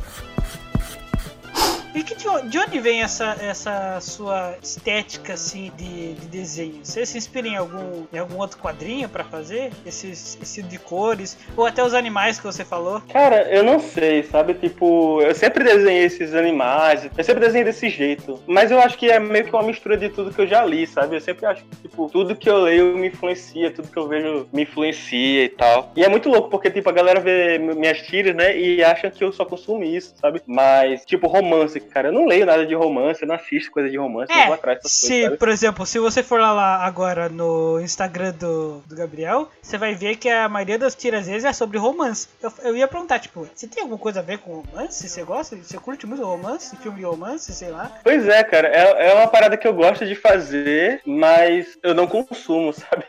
E 1.94 2.02
que 2.02 2.16
de, 2.16 2.24
de 2.48 2.58
onde 2.58 2.80
vem 2.80 3.02
essa, 3.02 3.36
essa 3.40 4.00
sua 4.00 4.56
estética 4.60 5.34
assim 5.34 5.70
de, 5.76 6.14
de 6.14 6.26
desenho? 6.26 6.80
Você 6.82 7.06
se 7.06 7.16
inspira 7.16 7.46
em 7.46 7.56
algum, 7.56 8.04
em 8.12 8.18
algum 8.18 8.38
outro 8.38 8.58
quadrinho 8.58 9.08
pra 9.08 9.22
fazer? 9.22 9.70
Esse, 9.86 10.12
tipo 10.36 10.68
de 10.68 10.78
cores? 10.78 11.38
Ou 11.56 11.64
até 11.64 11.84
os 11.84 11.94
animais 11.94 12.38
que 12.38 12.44
você 12.44 12.64
falou? 12.64 13.00
Cara, 13.12 13.48
eu 13.48 13.62
não 13.62 13.78
sei, 13.78 14.24
sabe? 14.24 14.54
Tipo, 14.54 15.22
eu 15.22 15.34
sempre 15.36 15.62
desenhei 15.62 16.04
esses 16.04 16.34
animais, 16.34 17.08
eu 17.16 17.22
sempre 17.24 17.40
desenhei 17.40 17.64
desse 17.64 17.88
jeito. 17.88 18.40
Mas 18.46 18.72
eu 18.72 18.80
acho 18.80 18.98
que 18.98 19.08
é 19.08 19.20
meio 19.20 19.44
que 19.44 19.52
uma 19.54 19.62
mistura 19.62 19.96
de 19.96 20.08
tudo 20.08 20.32
que 20.32 20.40
eu 20.40 20.48
já 20.48 20.64
li, 20.64 20.86
sabe? 20.88 21.14
Eu 21.14 21.20
sempre 21.20 21.46
acho 21.46 21.62
que, 21.62 21.76
tipo, 21.82 22.08
tudo 22.10 22.34
que 22.34 22.50
eu 22.50 22.58
leio 22.58 22.98
me 22.98 23.06
influencia, 23.06 23.70
tudo 23.70 23.88
que 23.88 23.96
eu 23.96 24.08
vejo 24.08 24.48
me 24.52 24.62
influencia 24.64 25.44
e 25.44 25.48
tal. 25.48 25.92
E 25.94 26.02
é 26.02 26.08
muito 26.08 26.28
louco, 26.28 26.50
porque, 26.50 26.70
tipo, 26.72 26.88
a 26.90 26.92
galera 26.92 27.20
vê 27.20 27.56
mi- 27.58 27.74
minhas 27.76 27.98
tiras, 28.02 28.34
né? 28.34 28.58
E 28.58 28.82
acha 28.82 29.10
que 29.12 29.22
eu 29.22 29.32
só 29.32 29.44
consumo 29.44 29.84
isso, 29.84 30.14
sabe? 30.20 30.42
Mas, 30.44 31.04
tipo, 31.04 31.28
romance, 31.28 31.83
cara, 31.84 32.08
eu 32.08 32.12
não 32.12 32.26
leio 32.26 32.46
nada 32.46 32.66
de 32.66 32.74
romance, 32.74 33.22
eu 33.22 33.28
não 33.28 33.34
assisto 33.34 33.70
coisa 33.70 33.88
de 33.88 33.96
romance, 33.96 34.32
eu 34.32 34.46
vou 34.46 34.54
atrás 34.54 34.78
dessas 34.78 34.92
se, 34.92 35.08
coisas, 35.08 35.24
sabe? 35.24 35.36
por 35.38 35.48
exemplo, 35.48 35.86
se 35.86 35.98
você 35.98 36.22
for 36.22 36.40
lá, 36.40 36.84
agora 36.84 37.28
no 37.28 37.80
Instagram 37.80 38.32
do, 38.32 38.82
do 38.86 38.96
Gabriel, 38.96 39.50
você 39.62 39.78
vai 39.78 39.94
ver 39.94 40.16
que 40.16 40.28
a 40.28 40.48
maioria 40.48 40.78
das 40.78 40.94
tiras 40.94 41.26
dele 41.26 41.46
é 41.46 41.52
sobre 41.52 41.78
romance. 41.78 42.28
Eu, 42.42 42.52
eu 42.62 42.76
ia 42.76 42.88
perguntar, 42.88 43.18
tipo, 43.18 43.48
você 43.54 43.66
tem 43.66 43.82
alguma 43.82 43.98
coisa 43.98 44.20
a 44.20 44.22
ver 44.22 44.38
com 44.38 44.62
romance? 44.62 45.08
Você 45.08 45.22
gosta? 45.22 45.56
Você 45.56 45.78
curte 45.78 46.06
muito 46.06 46.24
romance? 46.24 46.76
Filme 46.76 46.98
de 46.98 47.04
romance, 47.04 47.52
sei 47.52 47.70
lá? 47.70 47.92
Pois 48.02 48.26
é, 48.28 48.42
cara, 48.44 48.68
é, 48.68 49.10
é 49.10 49.14
uma 49.14 49.26
parada 49.26 49.56
que 49.56 49.66
eu 49.66 49.74
gosto 49.74 50.06
de 50.06 50.14
fazer, 50.14 51.00
mas 51.04 51.78
eu 51.82 51.94
não 51.94 52.06
consumo, 52.06 52.72
sabe? 52.74 53.04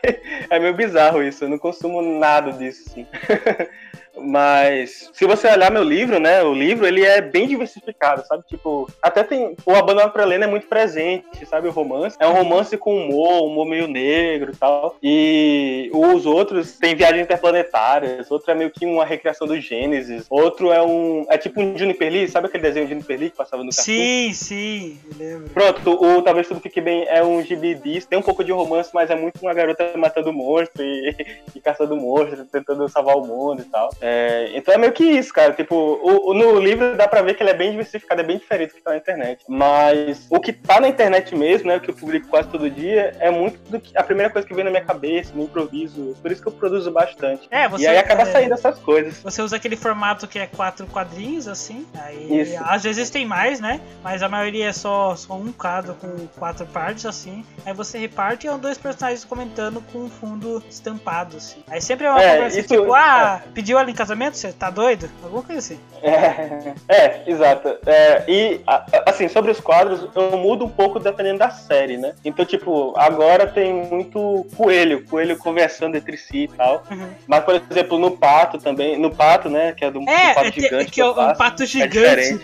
É 0.50 0.58
meio 0.58 0.74
bizarro 0.74 1.22
isso, 1.22 1.44
eu 1.44 1.48
não 1.48 1.58
consumo 1.58 2.02
nada 2.02 2.52
disso, 2.52 2.84
assim. 2.88 3.06
Mas 4.16 5.10
se 5.12 5.26
você 5.26 5.48
olhar 5.48 5.70
meu 5.70 5.82
livro, 5.82 6.18
né? 6.18 6.42
O 6.42 6.52
livro 6.52 6.86
ele 6.86 7.04
é 7.04 7.20
bem 7.20 7.46
diversificado, 7.46 8.26
sabe? 8.26 8.44
Tipo, 8.46 8.90
até 9.02 9.22
tem. 9.22 9.56
O 9.64 9.74
Abandonado 9.74 10.12
pra 10.12 10.22
Helena 10.22 10.44
é 10.44 10.48
muito 10.48 10.66
presente, 10.66 11.44
sabe? 11.46 11.68
O 11.68 11.72
romance. 11.72 12.16
É 12.18 12.26
um 12.26 12.32
romance 12.32 12.76
com 12.76 12.96
humor, 12.96 13.44
humor 13.44 13.66
meio 13.66 13.86
negro 13.86 14.52
e 14.52 14.56
tal. 14.56 14.96
E 15.02 15.90
os 15.92 16.26
outros 16.26 16.78
tem 16.78 16.94
viagens 16.94 17.22
interplanetárias, 17.22 18.30
outro 18.30 18.50
é 18.50 18.54
meio 18.54 18.70
que 18.70 18.86
uma 18.86 19.04
recriação 19.04 19.46
do 19.46 19.60
Gênesis, 19.60 20.26
outro 20.30 20.72
é 20.72 20.82
um. 20.82 21.26
É 21.28 21.36
tipo 21.36 21.60
um 21.60 21.76
Juniper 21.76 22.10
Lee, 22.10 22.28
sabe 22.28 22.46
aquele 22.46 22.62
desenho 22.62 22.86
de 22.86 22.92
Juniper 22.92 23.18
Lee 23.18 23.30
que 23.30 23.36
passava 23.36 23.62
no 23.62 23.70
Cartoon? 23.70 23.84
Sim, 23.84 24.32
sim, 24.32 24.98
lembro. 25.18 25.50
Pronto, 25.50 25.90
o 26.04 26.22
Talvez 26.22 26.48
Tudo 26.48 26.60
Fique 26.60 26.80
Bem 26.80 27.06
é 27.08 27.22
um 27.22 27.42
gibi 27.42 27.74
disso, 27.74 28.08
tem 28.08 28.18
um 28.18 28.22
pouco 28.22 28.42
de 28.42 28.52
romance, 28.52 28.90
mas 28.92 29.10
é 29.10 29.14
muito 29.14 29.40
uma 29.42 29.54
garota 29.54 29.92
matando 29.96 30.32
monstro 30.32 30.82
e, 30.82 31.14
e 31.54 31.60
caçando 31.60 31.96
monstro, 31.96 32.44
tentando 32.46 32.88
salvar 32.88 33.16
o 33.16 33.26
mundo 33.26 33.62
e 33.62 33.64
tal. 33.64 33.90
É, 34.00 34.05
então 34.54 34.74
é 34.74 34.78
meio 34.78 34.92
que 34.92 35.04
isso, 35.04 35.32
cara. 35.32 35.52
Tipo, 35.52 35.74
o, 35.74 36.30
o- 36.30 36.34
no 36.34 36.58
livro 36.60 36.96
dá 36.96 37.08
pra 37.08 37.22
ver 37.22 37.34
que 37.34 37.42
ele 37.42 37.50
é 37.50 37.54
bem 37.54 37.70
diversificado, 37.70 38.20
é 38.20 38.24
bem 38.24 38.38
diferente 38.38 38.70
do 38.70 38.76
que 38.76 38.82
tá 38.82 38.90
na 38.90 38.96
internet. 38.96 39.44
Mas 39.48 40.26
o 40.30 40.38
que 40.40 40.52
tá 40.52 40.80
na 40.80 40.88
internet 40.88 41.34
mesmo, 41.34 41.68
né, 41.68 41.76
o 41.76 41.80
que 41.80 41.90
eu 41.90 41.94
publico 41.94 42.28
quase 42.28 42.48
todo 42.48 42.68
dia, 42.70 43.14
é 43.20 43.30
muito 43.30 43.58
do 43.70 43.80
que 43.80 43.96
a 43.96 44.02
primeira 44.02 44.30
coisa 44.30 44.46
que 44.46 44.54
vem 44.54 44.64
na 44.64 44.70
minha 44.70 44.84
cabeça, 44.84 45.32
no 45.34 45.42
improviso. 45.44 46.14
Por 46.22 46.30
isso 46.30 46.42
que 46.42 46.48
eu 46.48 46.52
produzo 46.52 46.90
bastante. 46.90 47.48
É, 47.50 47.68
você. 47.68 47.84
e 47.84 47.88
aí 47.88 47.98
acaba 47.98 48.22
é, 48.22 48.26
saindo 48.26 48.54
essas 48.54 48.78
coisas. 48.78 49.20
Você 49.22 49.42
usa 49.42 49.56
aquele 49.56 49.76
formato 49.76 50.26
que 50.26 50.38
é 50.38 50.46
quatro 50.46 50.86
quadrinhos, 50.86 51.48
assim. 51.48 51.86
Aí, 52.02 52.40
Isso. 52.42 52.62
às 52.64 52.82
vezes 52.84 53.10
tem 53.10 53.24
mais, 53.26 53.60
né? 53.60 53.80
Mas 54.02 54.22
a 54.22 54.28
maioria 54.28 54.66
é 54.68 54.72
só, 54.72 55.14
só 55.16 55.34
um 55.34 55.52
quadro 55.52 55.94
com 55.94 56.26
quatro 56.38 56.66
partes, 56.66 57.06
assim. 57.06 57.44
Aí 57.64 57.72
você 57.72 57.98
reparte 57.98 58.46
e 58.46 58.50
são 58.50 58.58
dois 58.58 58.78
personagens 58.78 59.24
comentando 59.24 59.82
com 59.92 60.00
um 60.04 60.10
fundo 60.10 60.62
estampado, 60.68 61.36
assim. 61.36 61.62
Aí 61.68 61.80
sempre 61.80 62.06
é 62.06 62.10
uma 62.10 62.22
É, 62.22 62.34
conversa 62.34 62.60
isso- 62.60 62.68
tipo, 62.68 62.92
ah, 62.94 63.42
pediu 63.54 63.76
em 63.78 63.94
casamento? 63.96 64.36
Você 64.36 64.52
tá 64.52 64.70
doido? 64.70 65.10
Alguma 65.22 65.42
coisa 65.42 65.58
assim. 65.58 65.80
É, 66.02 66.74
é, 66.88 67.22
exato. 67.26 67.76
É, 67.86 68.24
e, 68.28 68.60
assim, 69.06 69.28
sobre 69.28 69.50
os 69.50 69.60
quadros, 69.60 70.08
eu 70.14 70.36
mudo 70.36 70.64
um 70.64 70.68
pouco 70.68 70.98
dependendo 70.98 71.38
da 71.38 71.50
série, 71.50 71.96
né? 71.96 72.14
Então, 72.24 72.44
tipo, 72.44 72.94
agora 72.96 73.46
tem 73.46 73.72
muito 73.72 74.46
coelho, 74.56 75.04
coelho 75.06 75.36
conversando 75.38 75.96
entre 75.96 76.16
si 76.16 76.44
e 76.44 76.48
tal. 76.48 76.84
Uhum. 76.90 77.08
Mas, 77.26 77.44
por 77.44 77.60
exemplo, 77.70 77.98
no 77.98 78.12
pato 78.12 78.58
também, 78.58 78.98
no 78.98 79.14
pato, 79.14 79.48
né, 79.48 79.72
que 79.72 79.84
é 79.84 79.90
do, 79.90 80.00
do 80.00 80.10
É, 80.10 80.34
pato 80.34 80.48
é, 80.48 80.52
gigante 80.52 80.88
é 80.88 80.90
que 80.90 81.00
é 81.00 81.10
um 81.10 81.14
faço, 81.14 81.38
pato 81.38 81.62
é 81.62 81.66
gigante. 81.66 82.40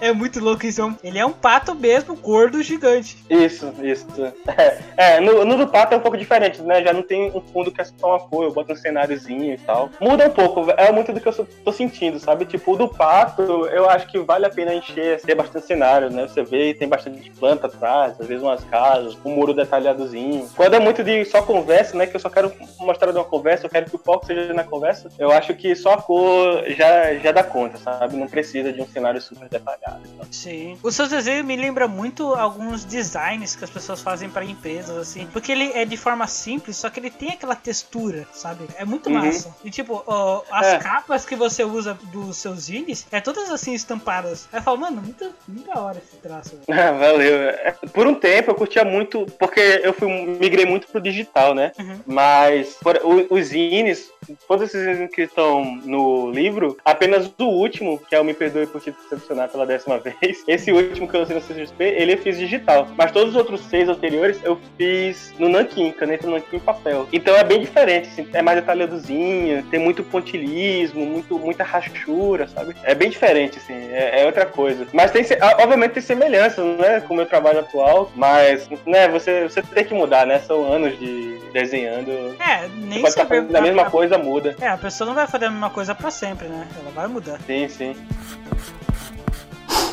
É, 0.00 0.08
é 0.08 0.12
muito 0.12 0.40
louco 0.40 0.66
isso. 0.66 0.96
Ele 1.02 1.18
é 1.18 1.24
um 1.24 1.32
pato 1.32 1.74
mesmo, 1.74 2.16
gordo 2.16 2.62
gigante. 2.62 3.16
Isso, 3.30 3.72
isso. 3.82 4.06
É, 4.46 4.78
é, 4.96 5.20
no, 5.20 5.44
no 5.44 5.56
do 5.56 5.68
pato 5.68 5.94
é 5.94 5.96
um 5.96 6.00
pouco 6.00 6.16
diferente, 6.16 6.60
né? 6.62 6.82
Já 6.82 6.92
não 6.92 7.02
tem 7.02 7.30
um 7.30 7.40
fundo 7.40 7.70
que 7.70 7.80
é 7.80 7.84
só 7.84 8.08
uma 8.08 8.20
cor, 8.20 8.44
eu 8.44 8.52
boto 8.52 8.72
um 8.72 8.76
cenáriozinho 8.76 9.54
e 9.54 9.58
tal. 9.58 9.90
Muda 10.00 10.26
um 10.26 10.30
pouco, 10.30 10.71
é 10.76 10.92
muito 10.92 11.12
do 11.12 11.20
que 11.20 11.28
eu 11.28 11.46
tô 11.64 11.72
sentindo, 11.72 12.18
sabe? 12.18 12.44
Tipo, 12.44 12.72
o 12.72 12.76
do 12.76 12.88
pato, 12.88 13.42
eu 13.68 13.88
acho 13.88 14.06
que 14.08 14.18
vale 14.18 14.46
a 14.46 14.50
pena 14.50 14.74
encher, 14.74 15.20
ter 15.20 15.34
bastante 15.34 15.66
cenário, 15.66 16.10
né? 16.10 16.26
Você 16.28 16.42
vê, 16.42 16.74
tem 16.74 16.88
bastante 16.88 17.30
planta 17.30 17.66
atrás, 17.66 18.20
às 18.20 18.26
vezes 18.26 18.42
umas 18.42 18.64
casas, 18.64 19.16
um 19.24 19.30
muro 19.34 19.54
detalhadozinho. 19.54 20.48
Quando 20.56 20.74
é 20.74 20.78
muito 20.80 21.02
de 21.04 21.24
só 21.24 21.42
conversa, 21.42 21.96
né? 21.96 22.06
Que 22.06 22.16
eu 22.16 22.20
só 22.20 22.28
quero 22.30 22.52
mostrar 22.80 23.10
de 23.12 23.18
uma 23.18 23.24
conversa, 23.24 23.66
eu 23.66 23.70
quero 23.70 23.86
que 23.88 23.96
o 23.96 23.98
foco 23.98 24.26
seja 24.26 24.52
na 24.52 24.64
conversa, 24.64 25.10
eu 25.18 25.30
acho 25.30 25.54
que 25.54 25.74
só 25.74 25.94
a 25.94 26.02
cor 26.02 26.64
já, 26.70 27.14
já 27.14 27.32
dá 27.32 27.42
conta, 27.44 27.78
sabe? 27.78 28.16
Não 28.16 28.26
precisa 28.26 28.72
de 28.72 28.80
um 28.80 28.86
cenário 28.86 29.20
super 29.20 29.48
detalhado. 29.48 30.00
e 30.04 30.08
tal. 30.16 30.26
Sim. 30.30 30.78
Os 30.82 30.94
seus 30.94 31.08
desenhos 31.08 31.44
me 31.44 31.56
lembram 31.56 31.88
muito 31.88 32.34
alguns 32.34 32.84
designs 32.84 33.54
que 33.56 33.64
as 33.64 33.70
pessoas 33.70 34.00
fazem 34.00 34.28
pra 34.28 34.44
empresas, 34.44 34.96
assim. 34.96 35.26
Porque 35.32 35.52
ele 35.52 35.72
é 35.74 35.84
de 35.84 35.96
forma 35.96 36.26
simples, 36.26 36.76
só 36.76 36.88
que 36.90 37.00
ele 37.00 37.10
tem 37.10 37.30
aquela 37.30 37.54
textura, 37.54 38.26
sabe? 38.32 38.66
É 38.76 38.84
muito 38.84 39.08
Uhum. 39.08 39.16
massa. 39.16 39.54
E 39.64 39.70
tipo, 39.70 40.02
ó, 40.06 40.42
as 40.62 40.74
É. 40.74 40.78
capas 40.78 41.24
que 41.26 41.34
você 41.34 41.64
usa 41.64 41.98
dos 42.12 42.36
seus 42.36 42.60
zines 42.64 43.06
é 43.10 43.20
todas 43.20 43.50
assim 43.50 43.74
estampadas. 43.74 44.48
Aí 44.52 44.58
eu 44.60 44.62
falo, 44.62 44.78
mano, 44.78 45.00
muito, 45.02 45.32
muito 45.48 45.66
da 45.66 45.80
hora 45.80 45.98
esse 45.98 46.16
traço. 46.18 46.58
Ah, 46.68 46.92
valeu. 46.92 47.36
É, 47.48 47.74
Por 47.92 48.06
um 48.06 48.14
tempo 48.14 48.50
eu 48.50 48.54
curtia 48.54 48.84
muito, 48.84 49.26
porque 49.38 49.60
eu 49.82 49.92
fui, 49.92 50.08
migrei 50.40 50.64
muito 50.66 50.86
pro 50.88 51.00
digital, 51.00 51.54
né? 51.54 51.72
Uhum. 51.78 51.98
Mas 52.06 52.76
por- 52.82 53.00
o- 53.02 53.34
os 53.34 53.46
zines, 53.46 54.10
todos 54.46 54.64
esses 54.64 54.82
zines 54.84 55.14
que 55.14 55.22
estão 55.22 55.64
no 55.84 56.30
livro, 56.30 56.76
apenas 56.84 57.32
o 57.38 57.44
último, 57.44 57.98
que 58.08 58.14
é 58.14 58.20
o 58.20 58.24
Me 58.24 58.34
Perdoe 58.34 58.66
por 58.66 58.80
Te 58.80 58.90
Decepcionar 58.90 59.48
pela 59.48 59.66
décima 59.66 59.98
vez, 60.20 60.42
esse 60.46 60.72
último 60.72 61.08
que 61.08 61.16
eu 61.16 61.20
lancei 61.20 61.36
no 61.36 61.42
CXP, 61.42 61.82
ele 61.84 62.12
eu 62.14 62.18
fiz 62.18 62.38
digital. 62.38 62.88
Mas 62.96 63.10
todos 63.10 63.30
os 63.30 63.36
outros 63.36 63.62
seis 63.62 63.88
anteriores 63.88 64.38
eu 64.44 64.58
fiz 64.76 65.34
no 65.38 65.48
Nankin, 65.48 65.92
caneta 65.92 66.28
Nankin 66.28 66.56
em 66.56 66.60
papel. 66.60 67.08
Então 67.12 67.34
é 67.36 67.44
bem 67.44 67.60
diferente, 67.60 68.08
assim, 68.08 68.28
é 68.32 68.42
mais 68.42 68.58
detalhadozinho, 68.58 69.62
tem 69.64 69.80
muito 69.80 70.02
pontilhismo, 70.04 71.04
muito, 71.04 71.38
muita 71.38 71.64
rachura, 71.64 72.46
sabe? 72.48 72.74
É 72.84 72.94
bem 72.94 73.10
diferente, 73.10 73.58
assim, 73.58 73.74
é, 73.92 74.22
é 74.22 74.26
outra 74.26 74.46
coisa. 74.46 74.86
Mas 74.92 75.10
tem, 75.10 75.24
ah, 75.40 75.56
obviamente 75.60 75.92
tem 75.92 76.02
semelhanças, 76.02 76.64
né, 76.78 77.00
com 77.00 77.14
o 77.14 77.16
meu 77.16 77.26
trabalho 77.26 77.60
atual, 77.60 78.10
mas, 78.14 78.68
né, 78.86 79.08
você, 79.08 79.44
você 79.44 79.62
tem 79.62 79.84
que 79.84 79.94
mudar, 79.94 80.26
né? 80.26 80.38
São 80.40 80.70
anos 80.70 80.98
de 80.98 81.40
desenhando. 81.52 82.10
É, 82.40 82.68
nem 82.68 83.00
Pode 83.00 83.08
estar 83.08 83.26
fazendo 83.26 83.54
a 83.54 83.60
mesma 83.60 83.90
coisa, 83.90 84.11
muda. 84.18 84.56
É, 84.60 84.68
a 84.68 84.76
pessoa 84.76 85.06
não 85.06 85.14
vai 85.14 85.26
fazer 85.26 85.46
a 85.46 85.50
mesma 85.50 85.70
coisa 85.70 85.94
pra 85.94 86.10
sempre, 86.10 86.48
né? 86.48 86.66
Ela 86.78 86.90
vai 86.90 87.06
mudar. 87.06 87.38
Sim, 87.46 87.68
sim. 87.68 87.96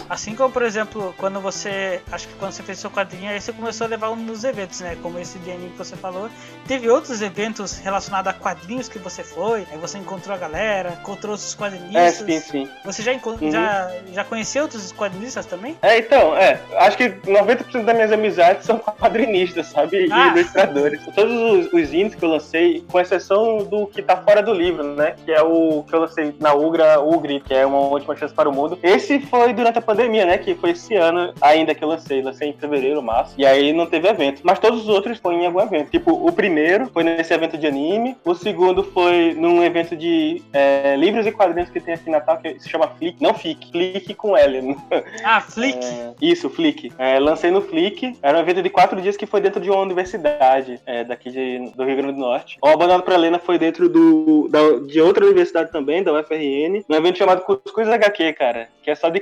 Assim 0.10 0.36
como, 0.36 0.52
por 0.52 0.64
exemplo, 0.64 1.14
quando 1.18 1.40
você. 1.40 2.02
Acho 2.12 2.28
que 2.28 2.34
quando 2.36 2.52
você 2.52 2.64
fez 2.64 2.80
seu 2.80 2.90
quadrinho, 2.90 3.30
aí 3.30 3.40
você 3.40 3.54
começou 3.54 3.86
a 3.86 3.90
levar 3.90 4.10
um 4.10 4.16
nos 4.16 4.44
eventos, 4.44 4.80
né? 4.82 4.98
Como 5.02 5.20
esse 5.20 5.38
de 5.40 5.52
anime 5.52 5.70
que 5.70 5.78
você 5.78 5.96
falou. 5.96 6.30
Teve 6.68 6.90
outros 6.90 7.22
eventos 7.22 7.78
relacionados 7.78 8.30
a 8.32 8.34
quadrinhos 8.34 8.90
que 8.90 8.98
você 8.98 9.24
foi, 9.24 9.68
aí 9.72 9.78
você 9.78 9.98
encontrou 10.00 10.36
a 10.36 10.38
galera, 10.40 10.98
encontrou 11.00 11.36
os 11.36 11.54
É, 11.54 11.58
quadrinistas. 11.58 12.26
sim, 12.26 12.40
sim. 12.40 12.70
Você 12.84 13.04
já, 13.04 13.12
Uhum. 13.14 13.52
já, 13.52 13.92
já 14.14 14.24
conheceu 14.24 14.64
outros 14.64 14.92
quadrinistas 14.94 15.46
também? 15.46 15.78
É, 15.82 16.00
então, 16.00 16.36
é. 16.36 16.60
Acho 16.78 16.98
que 16.98 17.10
90% 17.10 17.84
das 17.86 17.96
minhas 17.96 18.12
amizades 18.12 18.66
são 18.66 18.80
quadrinistas, 19.00 19.68
sabe? 19.68 20.08
E 20.08 20.12
Ah. 20.12 20.34
ilustradores. 20.36 21.02
Todos 21.14 21.68
os, 21.68 21.74
os 21.74 22.16
que 22.16 22.24
eu 22.24 22.30
lancei, 22.30 22.84
com 22.92 23.00
exceção 23.00 23.58
do 23.60 23.86
que 23.88 24.02
tá 24.02 24.18
fora 24.18 24.42
do 24.42 24.54
livro, 24.54 24.84
né? 24.96 25.16
Que 25.26 25.32
é 25.32 25.42
o 25.44 25.84
que 25.88 25.94
eu 25.94 26.00
lancei 26.00 26.36
na 26.40 26.54
Ugra, 26.54 27.00
Ugri, 27.00 27.40
que 27.42 27.54
é 27.54 27.66
uma 27.66 27.80
última 27.80 28.16
chance 28.16 28.34
para 28.34 28.50
o 28.50 28.54
mundo. 28.54 28.80
Esse 28.82 29.20
foi 29.20 29.54
durante 29.54 29.78
a 29.78 29.82
pandemia, 29.82 29.99
né? 30.08 30.38
Que 30.38 30.56
foi 30.56 30.72
esse 30.72 30.96
ano 30.96 31.34
ainda 31.42 31.74
que 31.76 31.84
eu 31.84 31.88
lancei. 31.88 32.22
Lancei 32.22 32.50
em 32.50 32.54
fevereiro, 32.54 33.02
março. 33.02 33.34
E 33.38 33.46
aí 33.46 33.74
não 33.74 33.86
teve 33.86 34.08
evento. 34.08 34.42
Mas 34.44 34.60
todos 34.60 34.82
os 34.82 34.88
outros 34.88 35.18
foram 35.18 35.40
em 35.42 35.46
algum 35.46 35.60
evento. 35.62 35.90
Tipo, 35.92 36.12
o 36.14 36.32
primeiro 36.32 36.88
foi 36.88 37.04
nesse 37.04 37.34
evento 37.34 37.58
de 37.58 37.68
anime. 37.68 38.16
O 38.24 38.34
segundo 38.36 38.84
foi 38.84 39.34
num 39.36 39.64
evento 39.64 39.96
de 39.96 40.42
é, 40.54 40.96
livros 40.96 41.26
e 41.26 41.32
quadrinhos 41.32 41.70
que 41.70 41.80
tem 41.80 41.94
aqui 41.94 42.10
em 42.10 42.12
Natal, 42.12 42.38
que 42.38 42.60
se 42.60 42.70
chama 42.70 42.88
Flick. 42.88 43.22
Não 43.22 43.34
Fic, 43.34 43.72
Flick 43.72 44.14
com 44.14 44.36
L. 44.38 44.76
Ah, 45.24 45.42
Flick. 45.42 45.78
É, 45.86 46.14
isso, 46.22 46.50
Flick. 46.50 46.92
É, 46.98 47.20
lancei 47.20 47.52
no 47.52 47.62
Flick. 47.62 48.18
Era 48.22 48.38
um 48.38 48.42
evento 48.42 48.62
de 48.62 48.70
quatro 48.70 49.02
dias 49.02 49.18
que 49.18 49.26
foi 49.26 49.42
dentro 49.42 49.60
de 49.62 49.70
uma 49.70 49.82
universidade 49.82 50.80
é, 50.86 51.04
daqui 51.04 51.30
de- 51.30 51.72
do 51.76 51.84
Rio 51.84 51.96
Grande 51.98 52.14
do 52.14 52.20
Norte. 52.20 52.58
O 52.62 52.68
Abandonado 52.68 53.04
pra 53.04 53.16
Helena 53.16 53.40
foi 53.40 53.58
dentro 53.58 53.90
do, 53.90 54.48
da- 54.50 54.80
de 54.88 55.00
outra 55.02 55.26
universidade 55.26 55.72
também, 55.72 56.04
da 56.04 56.14
UFRN, 56.14 56.84
num 56.88 56.96
evento 56.96 57.18
chamado 57.18 57.42
Cuscuz 57.42 57.88
HQ, 57.88 58.34
cara. 58.34 58.68
Que 58.84 58.92
é 58.92 58.96
só 58.96 59.10
de 59.10 59.20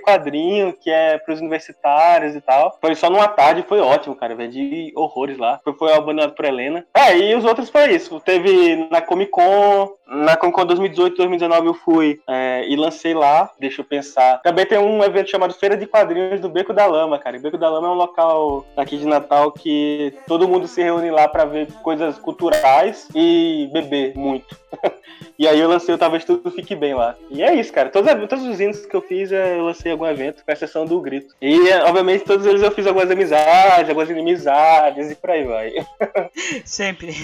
que 0.73 0.89
é 0.89 1.17
pros 1.17 1.39
universitários 1.39 2.35
e 2.35 2.41
tal. 2.41 2.77
Foi 2.79 2.95
só 2.95 3.09
numa 3.09 3.27
tarde, 3.27 3.65
foi 3.67 3.79
ótimo, 3.79 4.15
cara. 4.15 4.35
Vendi 4.35 4.91
horrores 4.95 5.37
lá. 5.37 5.59
Foi, 5.63 5.73
foi 5.73 5.91
o 5.91 5.95
Abandonado 5.95 6.33
pra 6.33 6.47
Helena. 6.47 6.85
É, 6.93 7.17
e 7.17 7.35
os 7.35 7.45
outros 7.45 7.69
foi 7.69 7.93
isso. 7.93 8.19
Teve 8.19 8.87
na 8.89 9.01
Comic 9.01 9.31
Con, 9.31 9.89
na 10.07 10.35
Comic 10.37 10.55
Con 10.55 10.65
2018, 10.65 11.17
2019 11.17 11.67
eu 11.67 11.73
fui 11.73 12.19
é, 12.27 12.65
e 12.67 12.75
lancei 12.75 13.13
lá. 13.13 13.51
Deixa 13.59 13.81
eu 13.81 13.85
pensar. 13.85 14.41
Também 14.41 14.65
tem 14.65 14.77
um 14.77 15.03
evento 15.03 15.29
chamado 15.29 15.53
Feira 15.53 15.77
de 15.77 15.85
Quadrinhos 15.85 16.39
do 16.39 16.49
Beco 16.49 16.73
da 16.73 16.85
Lama, 16.85 17.19
cara. 17.19 17.37
E 17.37 17.39
Beco 17.39 17.57
da 17.57 17.69
Lama 17.69 17.87
é 17.87 17.91
um 17.91 17.95
local 17.95 18.65
aqui 18.75 18.97
de 18.97 19.05
Natal 19.05 19.51
que 19.51 20.13
todo 20.27 20.47
mundo 20.47 20.67
se 20.67 20.81
reúne 20.81 21.11
lá 21.11 21.27
pra 21.27 21.45
ver 21.45 21.71
coisas 21.83 22.17
culturais 22.17 23.07
e 23.15 23.69
beber 23.71 24.15
muito. 24.15 24.57
e 25.37 25.47
aí 25.47 25.59
eu 25.59 25.69
lancei 25.69 25.93
o 25.93 25.97
Talvez 25.97 26.23
Tudo 26.25 26.51
Fique 26.51 26.75
Bem 26.75 26.93
lá. 26.93 27.15
E 27.29 27.41
é 27.43 27.53
isso, 27.55 27.71
cara. 27.71 27.89
Todos, 27.89 28.11
todos 28.27 28.45
os 28.45 28.59
hinos 28.59 28.85
que 28.85 28.95
eu 28.95 29.01
fiz, 29.01 29.31
é, 29.31 29.57
eu 29.57 29.65
lancei 29.65 29.91
algum 29.91 30.05
evento, 30.05 30.43
exceção 30.57 30.85
do 30.85 30.99
Grito. 30.99 31.35
E, 31.41 31.71
obviamente, 31.85 32.25
todos 32.25 32.45
eles 32.45 32.61
eu 32.61 32.71
fiz 32.71 32.85
algumas 32.85 33.09
amizades, 33.09 33.89
algumas 33.89 34.09
inimizades 34.09 35.11
e 35.11 35.15
por 35.15 35.29
aí 35.29 35.43
vai. 35.43 35.73
Sempre. 36.65 37.15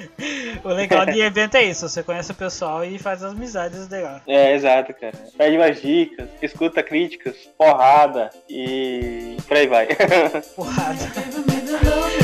o 0.62 0.68
legal 0.68 1.06
de 1.06 1.20
evento 1.20 1.56
é 1.56 1.64
isso, 1.64 1.88
você 1.88 2.02
conhece 2.02 2.30
o 2.32 2.34
pessoal 2.34 2.84
e 2.84 2.98
faz 2.98 3.22
as 3.22 3.32
amizades 3.32 3.88
legal. 3.88 4.20
É, 4.26 4.54
exato, 4.54 4.94
cara. 4.94 5.14
Pede 5.36 5.56
umas 5.56 5.80
dicas, 5.80 6.28
escuta 6.40 6.82
críticas, 6.82 7.36
porrada 7.56 8.30
e 8.48 9.36
por 9.46 9.56
aí 9.56 9.66
vai. 9.66 9.88
Porrada. 10.54 12.23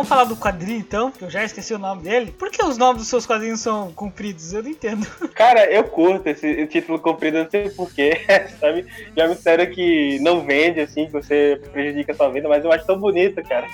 Vamos 0.00 0.08
falar 0.08 0.24
do 0.24 0.36
quadrinho 0.36 0.78
então, 0.78 1.10
que 1.10 1.22
eu 1.22 1.30
já 1.30 1.44
esqueci 1.44 1.74
o 1.74 1.78
nome 1.78 2.02
dele. 2.02 2.34
Por 2.38 2.50
que 2.50 2.64
os 2.64 2.78
nomes 2.78 3.02
dos 3.02 3.08
seus 3.08 3.26
quadrinhos 3.26 3.60
são 3.60 3.92
compridos? 3.92 4.52
Eu 4.54 4.62
não 4.62 4.70
entendo. 4.70 5.06
Cara, 5.34 5.70
eu 5.70 5.84
curto 5.84 6.26
esse 6.26 6.66
título 6.68 6.98
comprido, 6.98 7.36
eu 7.36 7.44
não 7.44 7.50
sei 7.50 7.68
porquê, 7.70 8.20
sabe? 8.58 8.86
Já 9.16 9.28
me 9.28 9.34
disseram 9.34 9.66
que 9.66 10.18
não 10.20 10.40
vende, 10.40 10.80
assim, 10.80 11.06
que 11.06 11.12
você 11.12 11.60
prejudica 11.70 12.12
a 12.12 12.14
sua 12.14 12.30
vida, 12.30 12.48
mas 12.48 12.64
eu 12.64 12.72
acho 12.72 12.86
tão 12.86 12.98
bonito, 12.98 13.42
cara. 13.46 13.66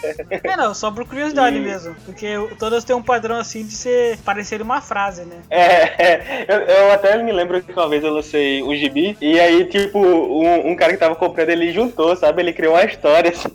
É 0.43 0.57
não, 0.57 0.75
só 0.75 0.91
por 0.91 1.07
curiosidade 1.07 1.57
E- 1.59 1.61
mesmo. 1.61 1.95
Porque 2.05 2.27
todas 2.59 2.83
têm 2.83 2.97
um 2.97 3.03
padrão 3.03 3.37
assim 3.37 3.65
de 3.65 3.73
ser 3.73 4.19
parecer 4.19 4.61
uma 4.61 4.81
frase, 4.81 5.23
né? 5.25 5.37
É, 5.51 6.45
eu, 6.49 6.61
eu 6.61 6.93
até 6.93 7.23
me 7.23 7.31
lembro 7.31 7.63
que 7.63 7.73
uma 7.73 7.89
vez 7.89 8.03
eu 8.03 8.13
lancei 8.13 8.63
um 8.63 8.75
gibi, 8.75 9.17
e 9.21 9.39
aí, 9.39 9.65
tipo, 9.67 9.99
um, 9.99 10.71
um 10.71 10.77
cara 10.77 10.93
que 10.93 10.99
tava 10.99 11.15
comprando, 11.15 11.51
ele 11.51 11.73
juntou, 11.73 12.17
sabe? 12.17 12.43
Ele 12.43 12.53
criou 12.53 12.75
uma 12.75 12.85
história, 12.85 13.31
assim, 13.31 13.49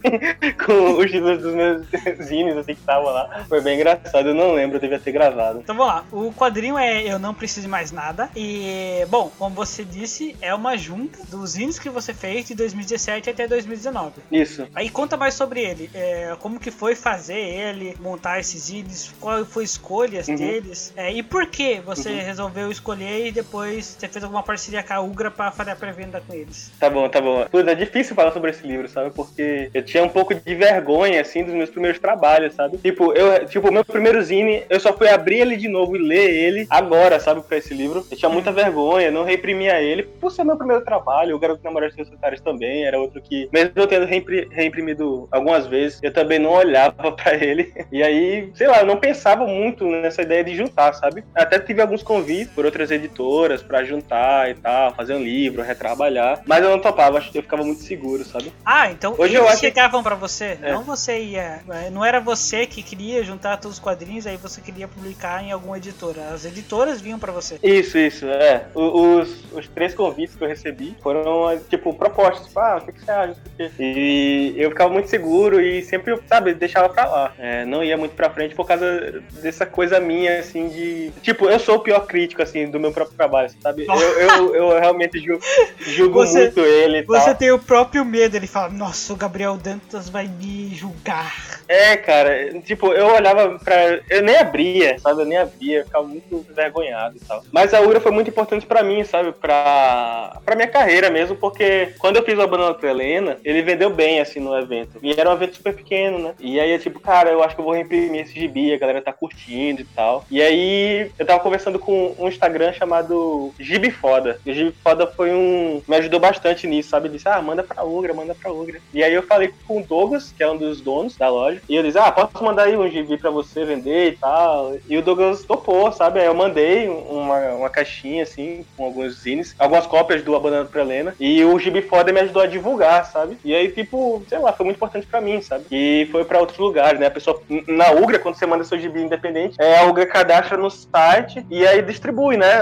com 0.65 0.97
os 0.97 1.12
títulos 1.12 1.41
dos 1.41 1.53
meus 1.53 1.86
zines, 2.21 2.55
que 2.65 2.71
estavam 2.74 3.10
lá. 3.12 3.45
Foi 3.47 3.62
bem 3.62 3.76
engraçado, 3.76 4.30
eu 4.30 4.34
não 4.36 4.54
lembro, 4.54 4.78
eu 4.78 4.82
devia 4.82 5.00
ter 5.00 5.12
gravado. 5.12 5.60
Então 5.60 5.76
vamos 5.76 5.93
lá, 5.93 6.06
o 6.12 6.32
quadrinho 6.34 6.78
é 6.78 7.04
Eu 7.04 7.19
Não 7.19 7.34
Preciso 7.34 7.62
de 7.62 7.67
Mais 7.67 7.91
Nada. 7.91 8.30
E, 8.36 9.06
bom, 9.10 9.32
como 9.38 9.56
você 9.56 9.84
disse, 9.84 10.36
é 10.41 10.54
uma 10.54 10.78
junta 10.78 11.19
dos 11.30 11.52
zines 11.52 11.78
que 11.80 11.89
você 11.89 12.13
fez 12.13 12.47
de 12.47 12.56
2017 12.56 13.30
até 13.30 13.47
2019. 13.47 14.21
Isso. 14.32 14.67
Aí 14.76 14.89
conta 14.89 15.17
mais 15.17 15.34
sobre 15.34 15.62
ele. 15.62 15.89
É, 15.93 16.36
como 16.39 16.60
que 16.60 16.71
foi 16.71 16.95
fazer 16.95 17.38
ele, 17.39 17.95
montar 18.00 18.39
esses 18.39 18.63
zines, 18.63 19.13
qual 19.19 19.45
foi 19.45 19.63
a 19.63 19.65
escolha 19.65 20.21
Uhum. 20.28 20.36
deles, 20.36 20.93
é, 20.95 21.12
e 21.12 21.24
por 21.24 21.47
que 21.47 21.80
você 21.82 22.12
resolveu 22.12 22.69
escolher 22.71 23.28
e 23.28 23.32
depois 23.32 23.97
você 24.00 24.08
fez 24.08 24.24
alguma 24.24 24.43
parceria 24.43 24.84
com 24.84 24.93
a 24.93 25.00
Ugra 25.02 25.32
pra 25.32 25.52
fazer 25.52 25.71
a 25.71 25.76
pré-venda 25.76 26.21
com 26.26 26.34
eles. 26.34 26.71
Tá 26.80 26.89
bom, 26.89 27.08
tá 27.10 27.19
bom. 27.21 27.45
Puta, 27.50 27.71
é 27.71 27.76
difícil 27.76 28.15
falar 28.15 28.32
sobre 28.32 28.52
esse 28.52 28.65
livro, 28.65 28.88
sabe? 28.88 29.10
Porque 29.12 29.69
eu 29.74 29.84
tinha 29.84 30.04
um 30.04 30.10
pouco 30.10 30.34
de 30.36 30.56
vergonha, 30.56 31.21
assim, 31.21 31.43
dos 31.43 31.54
meus 31.54 31.69
primeiros 31.69 32.00
trabalhos, 32.00 32.50
sabe? 32.51 32.77
Tipo, 32.77 33.13
eu, 33.13 33.45
tipo, 33.45 33.69
o 33.69 33.73
meu 33.73 33.83
primeiro 33.85 34.21
zine, 34.21 34.63
eu 34.69 34.79
só 34.79 34.93
fui 34.93 35.07
abrir 35.09 35.39
ele 35.39 35.57
de 35.57 35.67
novo 35.67 35.95
e 35.95 35.99
ler 35.99 36.29
ele 36.29 36.67
agora, 36.69 37.19
sabe, 37.19 37.41
pra 37.41 37.57
esse 37.57 37.73
livro. 37.73 38.05
Eu 38.09 38.17
tinha 38.17 38.29
muita 38.29 38.51
vergonha, 38.51 39.11
não 39.11 39.23
reprimia 39.23 39.81
ele, 39.81 40.03
por 40.03 40.31
ser 40.31 40.43
meu 40.43 40.57
primeiro 40.57 40.83
trabalho. 40.83 41.35
O 41.35 41.39
Garoto 41.39 41.63
Namorado 41.63 41.95
dos 41.95 42.07
Solitários 42.07 42.41
também 42.41 42.85
era 42.85 42.99
outro 42.99 43.21
que, 43.21 43.49
mesmo 43.51 43.71
eu 43.75 43.87
tendo 43.87 44.05
reimpri- 44.05 44.47
reimprimido 44.51 45.27
algumas 45.31 45.67
vezes, 45.67 45.99
eu 46.03 46.11
também 46.13 46.39
não 46.39 46.51
olhava 46.51 47.11
pra 47.11 47.33
ele. 47.35 47.73
E 47.91 48.01
aí, 48.03 48.51
sei 48.55 48.67
lá, 48.67 48.79
eu 48.81 48.85
não 48.85 48.97
pensava 48.97 49.45
muito 49.45 49.85
nessa 49.85 50.21
ideia 50.21 50.43
de 50.43 50.55
juntar, 50.55 50.93
sabe? 50.93 51.23
Até 51.35 51.59
tive 51.59 51.81
alguns 51.81 52.03
convites 52.03 52.53
por 52.53 52.65
outras 52.65 52.91
editoras 52.91 53.61
pra 53.63 53.83
juntar 53.83 54.49
e 54.49 54.53
tal, 54.55 54.93
fazer 54.93 55.13
um 55.15 55.23
livro, 55.23 55.61
retrabalhar. 55.61 56.41
Mas 56.45 56.63
eu 56.63 56.69
não 56.69 56.79
topava, 56.79 57.17
acho 57.17 57.31
que 57.31 57.37
eu 57.37 57.43
ficava 57.43 57.63
muito 57.63 57.81
seguro, 57.81 58.23
sabe? 58.23 58.51
Ah, 58.65 58.91
então 58.91 59.13
Hoje 59.17 59.33
eles 59.35 59.39
eu 59.39 59.47
acho 59.47 59.59
que- 59.61 59.67
chegavam 59.67 60.03
pra 60.03 60.15
você, 60.15 60.57
É. 60.61 60.71
não 60.71 60.83
você 60.83 61.19
ia. 61.19 61.59
é, 61.69 61.89
Não 61.89 62.03
era 62.03 62.19
você 62.19 62.40
que 62.67 62.82
queria 62.84 63.23
juntar 63.23 63.58
todos 63.58 63.77
os 63.77 63.84
quadrinhos, 63.84 64.25
aí 64.27 64.38
você 64.38 64.60
queria 64.62 64.88
publicar 64.88 65.43
em 65.43 65.51
alguma 65.51 65.77
editora. 65.77 66.30
As 66.34 66.45
editoras 66.45 66.99
vinham 67.01 67.19
pra 67.19 67.32
você. 67.32 67.60
Isso, 67.63 67.97
isso, 67.97 68.25
é. 68.27 68.65
Os, 68.73 69.43
os 69.54 69.67
três 69.67 69.93
convites 69.93 70.36
que 70.36 70.43
eu 70.43 70.47
recebi 70.47 70.95
foram, 71.01 71.58
tipo, 71.69 71.93
propostas. 71.93 72.47
Tipo, 72.47 72.60
ah, 72.60 72.80
o 72.82 72.86
que, 72.86 72.91
que 72.93 73.06
você 73.06 73.12
acha? 73.12 73.36
E 73.80 74.54
eu 74.58 74.69
ficava 74.69 74.91
muito 74.91 75.10
seguro 75.10 75.62
e 75.62 75.82
sempre, 75.84 76.17
sabe, 76.27 76.54
deixava 76.54 76.89
pra 76.89 77.06
lá. 77.06 77.34
É, 77.38 77.65
não 77.65 77.84
ia 77.84 77.97
muito 77.97 78.15
pra 78.15 78.30
frente 78.30 78.56
por 78.56 78.65
causa 78.67 79.21
dessa 79.41 79.65
coisa 79.65 79.99
minha, 79.99 80.39
assim, 80.39 80.67
de. 80.69 81.12
Tipo, 81.21 81.49
eu 81.49 81.60
sou 81.60 81.75
o 81.75 81.80
pior 81.80 82.06
crítico, 82.06 82.41
assim, 82.41 82.69
do 82.69 82.80
meu 82.80 82.91
próprio 82.91 83.15
trabalho, 83.17 83.49
sabe? 83.62 83.86
Eu, 83.88 83.95
eu, 84.19 84.56
eu 84.56 84.80
realmente 84.80 85.19
julgo, 85.19 85.43
julgo 85.80 86.13
Você- 86.19 86.39
muito 86.45 86.60
ele 86.62 86.99
e 86.99 87.04
Você 87.04 87.25
tal. 87.25 87.36
tem 87.36 87.51
o 87.51 87.60
próprio 87.60 88.04
medo, 88.06 88.36
ele 88.36 88.47
fala, 88.47 88.69
nossa, 88.69 89.13
o 89.13 89.15
Gabriel 89.15 89.58
Dantas 89.58 90.10
vai 90.10 90.27
me 90.27 90.73
julgar. 90.75 91.62
É, 91.67 91.95
cara, 91.97 92.31
tipo, 92.65 92.88
eu 92.94 93.08
olhava 93.08 93.60
pra. 93.60 94.00
Eu 94.10 94.22
nem 94.22 94.38
abria, 94.38 94.98
sabe? 95.00 95.22
Eu 95.22 95.26
nem 95.26 95.38
abria, 95.38 95.80
eu 95.80 95.86
ficava 95.86 96.08
muito 96.08 96.46
envergonhado 96.50 97.17
e 97.17 97.20
tal. 97.20 97.44
Mas 97.52 97.74
a 97.74 97.82
Ura 97.82 98.00
foi 98.00 98.12
muito 98.12 98.30
importante 98.30 98.65
pra 98.65 98.84
mim, 98.84 99.04
sabe? 99.04 99.32
Pra, 99.32 100.39
pra 100.46 100.56
minha 100.56 100.67
carreira 100.67 101.10
mesmo, 101.10 101.36
porque 101.36 101.94
quando 102.00 102.17
eu 102.17 102.24
fiz 102.24 102.38
o 102.38 102.74
pra 102.74 102.89
Helena, 102.89 103.38
ele 103.44 103.62
vendeu 103.62 103.89
bem, 103.89 104.20
assim, 104.20 104.39
no 104.39 104.58
evento. 104.58 105.00
E 105.02 105.12
era 105.12 105.30
um 105.30 105.34
evento 105.34 105.56
super 105.56 105.74
pequeno, 105.74 106.20
né? 106.20 106.34
E 106.39 106.60
aí, 106.60 106.78
tipo, 106.80 107.00
cara, 107.00 107.30
eu 107.30 107.44
acho 107.44 107.56
que 107.56 107.62
eu 107.62 107.65
vou 107.65 107.74
reimprimir 107.74 108.22
esse 108.22 108.34
gibi, 108.34 108.74
a 108.74 108.78
galera 108.78 109.02
tá 109.02 109.13
curtindo 109.13 109.82
e 109.82 109.86
tal. 109.86 110.26
E 110.30 110.41
aí, 110.41 111.10
eu 111.17 111.26
tava 111.26 111.39
conversando 111.39 111.80
com 111.80 112.15
um 112.17 112.28
Instagram 112.28 112.74
chamado 112.74 113.54
Gibi 113.60 113.91
Foda. 113.91 114.39
E 114.46 114.52
o 114.52 114.54
Gibi 114.54 114.76
Foda 114.84 115.08
foi 115.08 115.34
um. 115.34 115.82
me 115.88 115.96
ajudou 115.98 116.20
bastante 116.20 116.67
nisso, 116.67 116.89
sabe? 116.89 117.08
Ele 117.08 117.15
disse, 117.15 117.28
ah, 117.28 117.41
manda 117.41 117.63
pra 117.63 117.84
Ugra, 117.84 118.13
manda 118.13 118.36
pra 118.36 118.52
Ugra. 118.52 118.80
E 118.94 119.04
aí 119.04 119.13
eu 119.13 119.24
falei 119.24 119.54
com 119.67 119.80
o 119.80 119.84
Douglas, 119.84 120.34
que 120.36 120.44
é 120.44 120.50
um 120.50 120.58
dos 120.58 120.82
donos 120.82 121.17
da 121.17 121.30
loja, 121.30 121.62
e 121.67 121.76
eu 121.76 121.84
disse, 121.84 121.98
ah, 121.98 122.12
posso 122.27 122.43
mandar 122.43 122.63
aí 122.63 122.77
um 122.77 122.89
gibi 122.89 123.17
pra 123.17 123.29
você 123.29 123.65
vender 123.65 124.10
e 124.10 124.17
tal. 124.17 124.75
E 124.88 124.97
o 124.97 125.01
Douglas 125.01 125.43
topou, 125.43 125.91
sabe? 125.91 126.19
Aí 126.19 126.25
eu 126.25 126.34
mandei 126.34 126.88
uma, 126.88 127.38
uma 127.53 127.69
caixinha, 127.69 128.23
assim, 128.23 128.65
com 128.75 128.86
alguns 128.86 129.21
zines, 129.21 129.55
algumas 129.57 129.88
cópias 129.88 130.23
do 130.23 130.36
Abandonado 130.36 130.69
pra 130.69 130.81
Helena. 130.81 131.15
E 131.19 131.43
o 131.43 131.57
Gibi 131.60 131.81
Foda 131.81 132.12
me 132.12 132.19
ajudou 132.19 132.41
a 132.41 132.47
divulgar, 132.47 133.05
sabe? 133.05 133.38
E 133.43 133.55
aí, 133.55 133.69
tipo, 133.69 134.23
sei 134.27 134.39
lá, 134.39 134.53
foi 134.53 134.65
muito 134.65 134.77
importante 134.77 135.07
pra 135.07 135.21
mim, 135.21 135.41
sabe? 135.41 135.65
E 135.71 136.07
foi 136.12 136.25
pra 136.25 136.39
outros 136.39 136.57
lugares, 136.57 136.99
né? 136.99 137.07
A 137.07 137.12
pessoa, 137.12 137.41
na 137.67 137.91
Ugra, 137.91 138.19
quando 138.19 138.36
você 138.36 138.45
manda 138.45 138.63
seu 138.63 138.79
gibi 138.79 139.01
independente, 139.01 139.55
é, 139.60 139.79
a 139.79 139.86
Ugra 139.86 140.05
cadastra 140.05 140.57
no 140.57 140.69
site 140.69 141.45
e 141.49 141.65
aí 141.65 141.81
distribui, 141.81 142.38
né? 142.38 142.62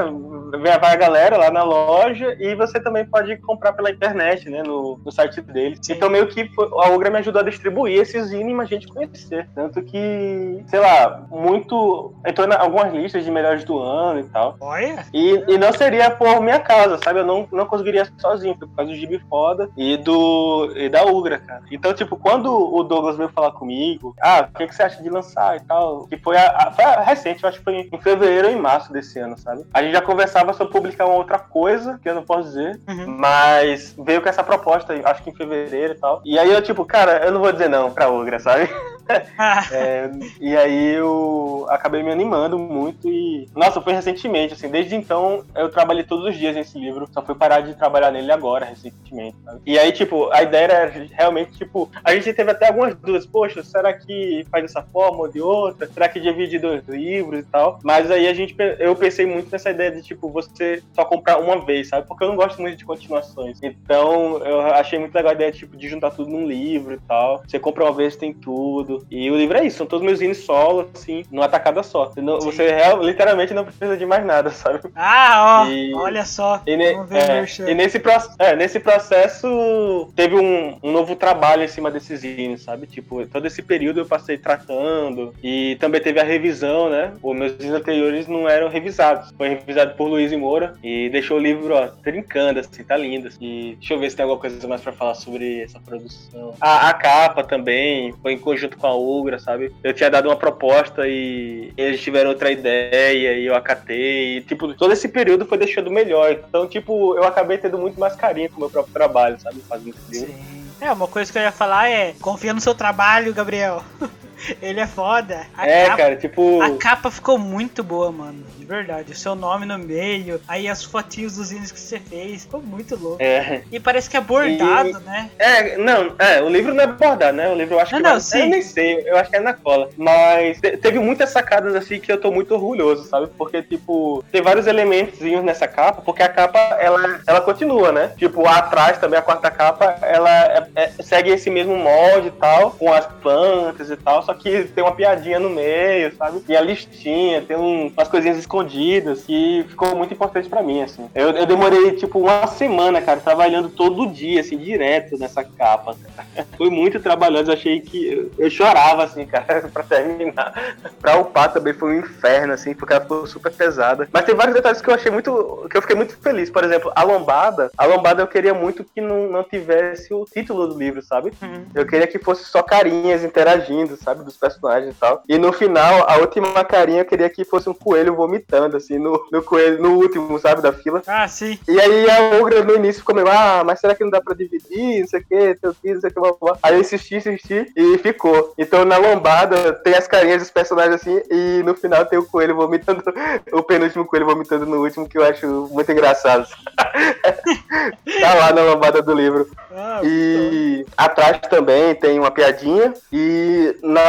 vai 0.57 0.93
a 0.93 0.95
galera 0.95 1.37
lá 1.37 1.51
na 1.51 1.63
loja 1.63 2.35
e 2.39 2.55
você 2.55 2.79
também 2.79 3.05
pode 3.05 3.37
comprar 3.37 3.73
pela 3.73 3.91
internet, 3.91 4.49
né? 4.49 4.63
No, 4.63 4.99
no 5.03 5.11
site 5.11 5.41
deles. 5.41 5.79
Sim. 5.81 5.93
Então 5.93 6.09
meio 6.09 6.27
que 6.27 6.49
a 6.83 6.89
Ugra 6.89 7.09
me 7.09 7.19
ajudou 7.19 7.41
a 7.41 7.45
distribuir 7.45 7.99
esses 7.99 8.27
zine 8.27 8.53
e 8.53 8.61
a 8.61 8.65
gente 8.65 8.87
conhecer. 8.87 9.47
Tanto 9.55 9.81
que, 9.81 10.63
sei 10.67 10.79
lá, 10.79 11.23
muito. 11.29 12.13
Entrou 12.25 12.47
em 12.47 12.53
algumas 12.53 12.93
listas 12.93 13.23
de 13.23 13.31
melhores 13.31 13.63
do 13.63 13.77
ano 13.79 14.19
e 14.19 14.23
tal. 14.23 14.55
Olha. 14.59 15.05
E, 15.13 15.43
e 15.47 15.57
não 15.57 15.71
seria 15.73 16.09
por 16.11 16.41
minha 16.41 16.59
causa, 16.59 16.97
sabe? 17.03 17.19
Eu 17.19 17.25
não, 17.25 17.47
não 17.51 17.65
conseguiria 17.65 18.07
sozinho, 18.17 18.57
por 18.57 18.67
causa 18.75 18.91
do 18.91 18.97
Gibi 18.97 19.19
Foda 19.29 19.69
e 19.77 19.97
do 19.97 20.71
e 20.75 20.89
da 20.89 21.03
Ugra, 21.05 21.39
cara. 21.39 21.61
Então, 21.71 21.93
tipo, 21.93 22.15
quando 22.17 22.51
o 22.53 22.83
Douglas 22.83 23.17
veio 23.17 23.29
falar 23.29 23.51
comigo, 23.51 24.15
ah, 24.21 24.47
o 24.53 24.57
que, 24.57 24.67
que 24.67 24.75
você 24.75 24.83
acha 24.83 25.01
de 25.01 25.09
lançar 25.09 25.57
e 25.57 25.59
tal? 25.61 26.07
Que 26.07 26.17
foi 26.17 26.37
a, 26.37 26.47
a- 26.67 26.71
foi 26.71 26.85
a 26.85 27.01
recente, 27.01 27.43
eu 27.43 27.49
acho 27.49 27.57
que 27.59 27.63
foi 27.63 27.89
em 27.91 27.99
fevereiro 27.99 28.47
ou 28.47 28.53
em 28.53 28.57
março 28.59 28.91
desse 28.93 29.19
ano, 29.19 29.37
sabe? 29.37 29.65
A 29.73 29.81
gente 29.81 29.93
já 29.93 30.01
conversava 30.01 30.53
sobre 30.53 30.73
publicar 30.73 31.05
uma 31.05 31.15
outra 31.15 31.39
coisa, 31.39 31.99
que 32.01 32.07
eu 32.09 32.15
não 32.15 32.23
posso 32.23 32.43
dizer, 32.49 32.79
Uhum. 32.87 33.15
mas 33.17 33.95
veio 33.99 34.21
com 34.21 34.29
essa 34.29 34.43
proposta, 34.43 34.93
acho 35.05 35.23
que 35.23 35.29
em 35.29 35.35
fevereiro 35.35 35.93
e 35.93 35.97
tal. 35.97 36.21
E 36.25 36.37
aí 36.39 36.51
eu, 36.51 36.61
tipo, 36.61 36.85
cara, 36.85 37.25
eu 37.25 37.31
não 37.31 37.39
vou 37.41 37.51
dizer 37.51 37.69
não 37.69 37.91
pra 37.91 38.09
Ugra, 38.09 38.39
sabe? 38.39 38.69
É, 39.71 40.09
e 40.39 40.55
aí 40.55 40.93
eu 40.95 41.65
acabei 41.69 42.03
me 42.03 42.11
animando 42.11 42.57
muito 42.57 43.07
e. 43.09 43.47
Nossa, 43.55 43.81
foi 43.81 43.93
recentemente, 43.93 44.53
assim, 44.53 44.69
desde 44.69 44.95
então 44.95 45.43
eu 45.55 45.69
trabalhei 45.69 46.03
todos 46.03 46.25
os 46.25 46.37
dias 46.37 46.55
nesse 46.55 46.77
livro, 46.79 47.07
só 47.11 47.21
fui 47.21 47.35
parar 47.35 47.61
de 47.61 47.75
trabalhar 47.75 48.11
nele 48.11 48.31
agora, 48.31 48.65
recentemente. 48.65 49.35
sabe? 49.43 49.61
E 49.65 49.77
aí, 49.77 49.91
tipo, 49.91 50.29
a 50.31 50.43
ideia 50.43 50.63
era 50.65 51.05
realmente, 51.11 51.53
tipo, 51.57 51.89
a 52.03 52.13
gente 52.13 52.33
teve 52.33 52.51
até 52.51 52.67
algumas 52.67 52.95
dúvidas, 52.95 53.25
poxa, 53.25 53.63
será 53.63 53.93
que 53.93 54.45
faz 54.51 54.63
dessa 54.63 54.83
forma 54.83 55.19
ou 55.19 55.27
de 55.27 55.41
outra? 55.41 55.87
Será 55.87 56.07
que 56.09 56.19
divide 56.19 56.59
dois 56.59 56.87
livros 56.87 57.39
e 57.39 57.43
tal? 57.43 57.79
Mas 57.83 58.09
aí 58.11 58.27
a 58.27 58.33
gente, 58.33 58.55
eu 58.79 58.95
pensei 58.95 59.25
muito 59.25 59.51
nessa 59.51 59.71
ideia 59.71 59.91
de, 59.91 60.01
tipo, 60.01 60.29
você 60.29 60.81
só 60.93 61.05
comprar 61.05 61.39
uma 61.39 61.63
vez, 61.63 61.89
sabe? 61.89 62.07
Porque 62.07 62.23
eu 62.23 62.29
não 62.29 62.35
gosto 62.35 62.61
muito 62.61 62.77
de 62.77 62.85
continuações. 62.85 63.59
Então, 63.63 64.37
eu 64.45 64.61
achei 64.61 64.99
muito 64.99 65.13
legal 65.15 65.31
a 65.31 65.35
ideia, 65.35 65.51
tipo, 65.51 65.75
de 65.77 65.87
juntar 65.87 66.11
tudo 66.11 66.29
num 66.29 66.47
livro 66.47 66.93
e 66.93 66.99
tal. 66.99 67.43
Você 67.47 67.59
compra 67.59 67.83
uma 67.85 67.93
vez, 67.93 68.15
tem 68.15 68.33
tudo. 68.33 68.98
E 69.09 69.29
o 69.31 69.35
livro 69.37 69.57
é 69.57 69.65
isso, 69.65 69.77
são 69.77 69.85
todos 69.87 70.05
meus 70.05 70.19
zines 70.19 70.39
solo, 70.45 70.89
assim, 70.93 71.23
numa 71.31 71.47
tacada 71.47 71.83
só. 71.83 72.05
Você, 72.05 72.21
não- 72.21 72.39
você 72.39 72.69
real- 72.71 73.01
literalmente 73.03 73.53
não 73.53 73.63
precisa 73.65 73.95
de 73.97 74.05
mais 74.05 74.25
nada, 74.25 74.49
sabe? 74.51 74.79
ah, 74.95 75.63
ó, 75.65 75.69
E- 75.69 75.93
olha 75.95 76.25
só. 76.25 76.61
E, 76.65 76.75
ne- 76.77 76.85
é, 77.11 77.45
e 77.71 77.73
nesse, 77.75 78.01
é, 78.39 78.55
nesse 78.55 78.79
processo 78.79 80.11
teve 80.15 80.35
um, 80.35 80.77
um 80.83 80.91
novo 80.91 81.15
trabalho 81.15 81.63
em 81.63 81.67
cima 81.67 81.91
desses 81.91 82.21
zines, 82.21 82.63
sabe? 82.63 82.87
Tipo, 82.87 83.25
todo 83.27 83.45
esse 83.47 83.61
período 83.61 83.99
eu 83.99 84.05
passei 84.05 84.37
tratando 84.37 85.33
e 85.43 85.77
também 85.79 86.01
teve 86.01 86.19
a 86.19 86.23
revisão, 86.23 86.89
né? 86.89 87.13
Os 87.21 87.35
meus 87.35 87.51
zines 87.53 87.73
anteriores 87.73 88.27
não 88.27 88.47
eram 88.47 88.69
revisados. 88.69 89.31
Foi 89.37 89.49
revisado 89.49 89.95
por 89.95 90.07
Luiz 90.07 90.31
e 90.31 90.37
Moura 90.37 90.75
e 90.83 91.09
deixou 91.09 91.37
o 91.37 91.41
livro, 91.41 91.73
ó, 91.75 91.87
trincando, 91.87 92.59
assim, 92.59 92.83
tá 92.83 92.97
lindo. 92.97 93.27
assim. 93.27 93.37
E 93.41 93.75
deixa 93.75 93.93
eu 93.93 93.99
ver 93.99 94.09
se 94.09 94.15
tem 94.15 94.23
alguma 94.23 94.39
coisa 94.39 94.67
mais 94.67 94.81
pra 94.81 94.91
falar 94.93 95.15
sobre 95.15 95.61
essa 95.63 95.79
produção. 95.79 96.53
A, 96.59 96.89
a 96.89 96.93
capa 96.93 97.43
também 97.43 98.13
foi 98.21 98.33
em 98.33 98.37
conjunto 98.37 98.77
com 98.77 98.87
a 98.87 98.88
Ugra, 98.95 99.39
sabe? 99.39 99.73
Eu 99.83 99.93
tinha 99.93 100.09
dado 100.09 100.27
uma 100.27 100.35
proposta 100.35 101.07
e 101.07 101.71
eles 101.77 102.01
tiveram 102.01 102.29
outra 102.29 102.51
ideia 102.51 103.33
e 103.33 103.45
eu 103.45 103.55
acatei. 103.55 104.37
E, 104.37 104.41
tipo, 104.41 104.73
todo 104.73 104.93
esse 104.93 105.07
período 105.07 105.45
foi 105.45 105.57
deixando 105.57 105.91
melhor. 105.91 106.31
Então, 106.31 106.67
tipo, 106.67 107.15
eu 107.15 107.23
acabei 107.23 107.57
tendo 107.57 107.77
muito 107.77 107.99
mais 107.99 108.15
carinho 108.15 108.49
com 108.49 108.57
o 108.57 108.59
meu 108.59 108.69
próprio 108.69 108.93
trabalho, 108.93 109.39
sabe? 109.39 109.61
Fazendo 109.67 109.95
livro. 110.09 110.27
Sim. 110.27 110.59
É, 110.81 110.91
uma 110.91 111.07
coisa 111.07 111.31
que 111.31 111.37
eu 111.37 111.41
ia 111.41 111.51
falar 111.51 111.89
é 111.89 112.13
confia 112.21 112.53
no 112.53 112.61
seu 112.61 112.73
trabalho, 112.73 113.33
Gabriel. 113.33 113.83
Ele 114.61 114.79
é 114.79 114.87
foda. 114.87 115.45
A 115.57 115.67
É, 115.67 115.85
capa, 115.85 115.97
cara, 115.97 116.15
tipo. 116.15 116.61
A 116.61 116.77
capa 116.77 117.11
ficou 117.11 117.37
muito 117.37 117.83
boa, 117.83 118.11
mano. 118.11 118.43
De 118.57 118.65
verdade. 118.65 119.11
O 119.11 119.15
seu 119.15 119.35
nome 119.35 119.65
no 119.65 119.77
meio, 119.77 120.39
aí 120.47 120.67
as 120.67 120.83
fotinhos 120.83 121.35
dos 121.35 121.47
zines 121.47 121.71
que 121.71 121.79
você 121.79 121.99
fez. 121.99 122.43
Ficou 122.43 122.61
muito 122.61 122.95
louco. 122.95 123.21
É, 123.21 123.61
E 123.71 123.79
parece 123.79 124.09
que 124.09 124.17
é 124.17 124.21
bordado, 124.21 124.99
né? 125.01 125.29
é, 125.39 125.77
não, 125.77 126.13
é, 126.19 126.41
o 126.41 126.49
livro 126.49 126.73
não 126.73 126.83
é 126.83 126.87
bordado, 126.87 127.35
né? 127.37 127.49
O 127.49 127.55
livro 127.55 127.75
eu 127.75 127.79
acho 127.79 127.91
Não, 127.93 127.97
que 127.99 128.03
não, 128.03 128.11
vai- 128.11 128.21
sim. 128.21 128.39
Eu 128.43 128.49
nem 128.49 128.61
sei, 128.61 129.03
eu 129.05 129.17
acho 129.17 129.29
que 129.29 129.35
é 129.35 129.39
na 129.39 129.53
cola. 129.53 129.89
Mas 129.97 130.59
te- 130.59 130.77
teve 130.77 130.99
muitas 130.99 131.29
sacadas 131.29 131.75
assim 131.75 131.99
que 131.99 132.11
eu 132.11 132.19
tô 132.19 132.31
muito 132.31 132.53
orgulhoso, 132.53 133.03
sabe? 133.07 133.27
Porque, 133.37 133.61
tipo, 133.61 134.23
tem 134.31 134.41
vários 134.41 134.67
elementos 134.67 135.19
nessa 135.43 135.67
capa, 135.67 136.01
porque 136.01 136.23
a 136.23 136.29
capa, 136.29 136.59
ela, 136.79 137.19
ela 137.27 137.41
continua, 137.41 137.91
né? 137.91 138.11
Tipo, 138.17 138.47
atrás 138.47 138.97
também, 138.97 139.19
a 139.19 139.21
quarta 139.21 139.49
capa, 139.51 139.97
ela 140.01 140.29
é- 140.29 140.67
é- 140.75 140.91
segue 141.01 141.29
esse 141.29 141.49
mesmo 141.49 141.75
molde 141.75 142.27
e 142.27 142.31
tal, 142.31 142.71
com 142.71 142.91
as 142.91 143.05
plantas 143.05 143.89
e 143.89 143.97
tal, 143.97 144.21
só 144.29 144.33
que 144.35 144.65
tem 144.65 144.83
uma 144.83 144.91
piadinha 144.93 145.39
no 145.39 145.49
meio, 145.49 146.15
sabe? 146.15 146.43
E 146.47 146.55
a 146.55 146.61
listinha, 146.61 147.41
tem 147.41 147.57
um- 147.57 147.87
umas 147.87 148.07
coisinhas 148.07 148.37
escondidas 148.37 149.23
que 149.23 149.65
ficou 149.67 149.95
muito 149.95 150.13
importante 150.13 150.47
pra 150.47 150.61
mim, 150.61 150.83
assim. 150.83 151.09
Eu, 151.15 151.31
eu 151.31 151.45
demorei, 151.47 151.93
tipo, 151.93 152.19
uma 152.19 152.45
semana, 152.45 153.01
cara, 153.01 153.19
trabalhando 153.19 153.69
todo 153.69 154.05
dia, 154.07 154.41
assim, 154.41 154.55
direto 154.57 155.17
nessa 155.17 155.43
capa. 155.43 155.95
Foi 156.57 156.69
muito 156.69 156.99
trabalhoso, 156.99 157.51
achei 157.51 157.81
que 157.81 158.05
eu, 158.07 158.31
eu 158.37 158.49
chorava, 158.51 159.03
assim, 159.03 159.25
cara, 159.25 159.67
pra 159.73 159.81
terminar. 159.81 160.75
Pra 161.01 161.17
upar 161.17 161.51
também 161.51 161.73
foi 161.73 161.95
um 161.95 161.99
inferno, 161.99 162.53
assim, 162.53 162.73
porque 162.75 162.93
ela 162.93 163.01
ficou 163.01 163.25
super 163.25 163.51
pesada. 163.51 164.07
Mas 164.11 164.25
tem 164.25 164.35
vários 164.35 164.53
detalhes 164.55 164.81
que 164.81 164.89
eu 164.89 164.93
achei 164.93 165.11
muito. 165.11 165.67
que 165.71 165.77
eu 165.77 165.81
fiquei 165.81 165.95
muito 165.95 166.15
feliz. 166.17 166.49
Por 166.51 166.63
exemplo, 166.63 166.91
a 166.95 167.03
lombada. 167.03 167.71
A 167.77 167.85
lombada 167.85 168.21
eu 168.21 168.27
queria 168.27 168.53
muito 168.53 168.83
que 168.83 169.01
não, 169.01 169.27
não 169.27 169.43
tivesse 169.43 170.13
o 170.13 170.25
título 170.25 170.67
do 170.67 170.77
livro, 170.77 171.01
sabe? 171.01 171.31
Uhum. 171.41 171.65
Eu 171.73 171.85
queria 171.87 172.05
que 172.07 172.19
fosse 172.19 172.45
só 172.45 172.61
carinhas 172.61 173.23
interagindo, 173.23 173.95
sabe? 173.97 174.18
Dos 174.23 174.37
personagens 174.37 174.95
e 174.95 174.97
tal. 174.97 175.23
E 175.27 175.37
no 175.37 175.51
final, 175.51 176.09
a 176.09 176.17
última 176.17 176.63
carinha 176.63 177.01
eu 177.01 177.05
queria 177.05 177.29
que 177.29 177.43
fosse 177.43 177.69
um 177.69 177.73
coelho 177.73 178.15
vomitando, 178.15 178.77
assim, 178.77 178.97
no, 178.97 179.21
no 179.31 179.41
coelho, 179.41 179.81
no 179.81 179.95
último, 179.95 180.37
sabe, 180.39 180.61
da 180.61 180.71
fila. 180.73 181.01
Ah, 181.07 181.27
sim. 181.27 181.57
E 181.67 181.79
aí 181.79 182.09
a 182.09 182.37
Ugra 182.39 182.63
no 182.63 182.75
início 182.75 183.01
ficou 183.01 183.15
meio, 183.15 183.27
ah, 183.29 183.63
mas 183.65 183.79
será 183.79 183.95
que 183.95 184.03
não 184.03 184.11
dá 184.11 184.21
pra 184.21 184.35
dividir? 184.35 185.01
Não 185.01 185.07
sei 185.07 185.19
o 185.19 185.25
que, 185.25 185.55
teu 185.55 185.73
filho, 185.73 185.93
não 185.95 186.01
sei 186.01 186.09
o 186.09 186.13
que, 186.13 186.19
blá, 186.19 186.33
blá. 186.39 186.57
Aí 186.61 186.75
eu 186.75 186.81
insisti, 186.81 187.15
insisti 187.15 187.71
e 187.75 187.97
ficou. 187.97 188.53
Então 188.57 188.85
na 188.85 188.97
lombada 188.97 189.73
tem 189.73 189.95
as 189.95 190.07
carinhas 190.07 190.41
dos 190.41 190.51
personagens 190.51 190.95
assim, 190.95 191.21
e 191.29 191.61
no 191.63 191.75
final 191.75 192.05
tem 192.05 192.19
o 192.19 192.25
coelho 192.25 192.55
vomitando, 192.55 193.03
o 193.53 193.63
penúltimo 193.63 194.05
coelho 194.05 194.25
vomitando 194.25 194.65
no 194.65 194.81
último, 194.81 195.07
que 195.07 195.17
eu 195.17 195.23
acho 195.23 195.47
muito 195.71 195.91
engraçado. 195.91 196.47
tá 198.21 198.33
lá 198.33 198.53
na 198.53 198.61
lombada 198.63 199.01
do 199.01 199.13
livro. 199.13 199.49
Ah, 199.71 200.01
E 200.03 200.85
atrás 200.97 201.39
também 201.49 201.95
tem 201.95 202.19
uma 202.19 202.31
piadinha. 202.31 202.93
E 203.11 203.75
na. 203.81 203.99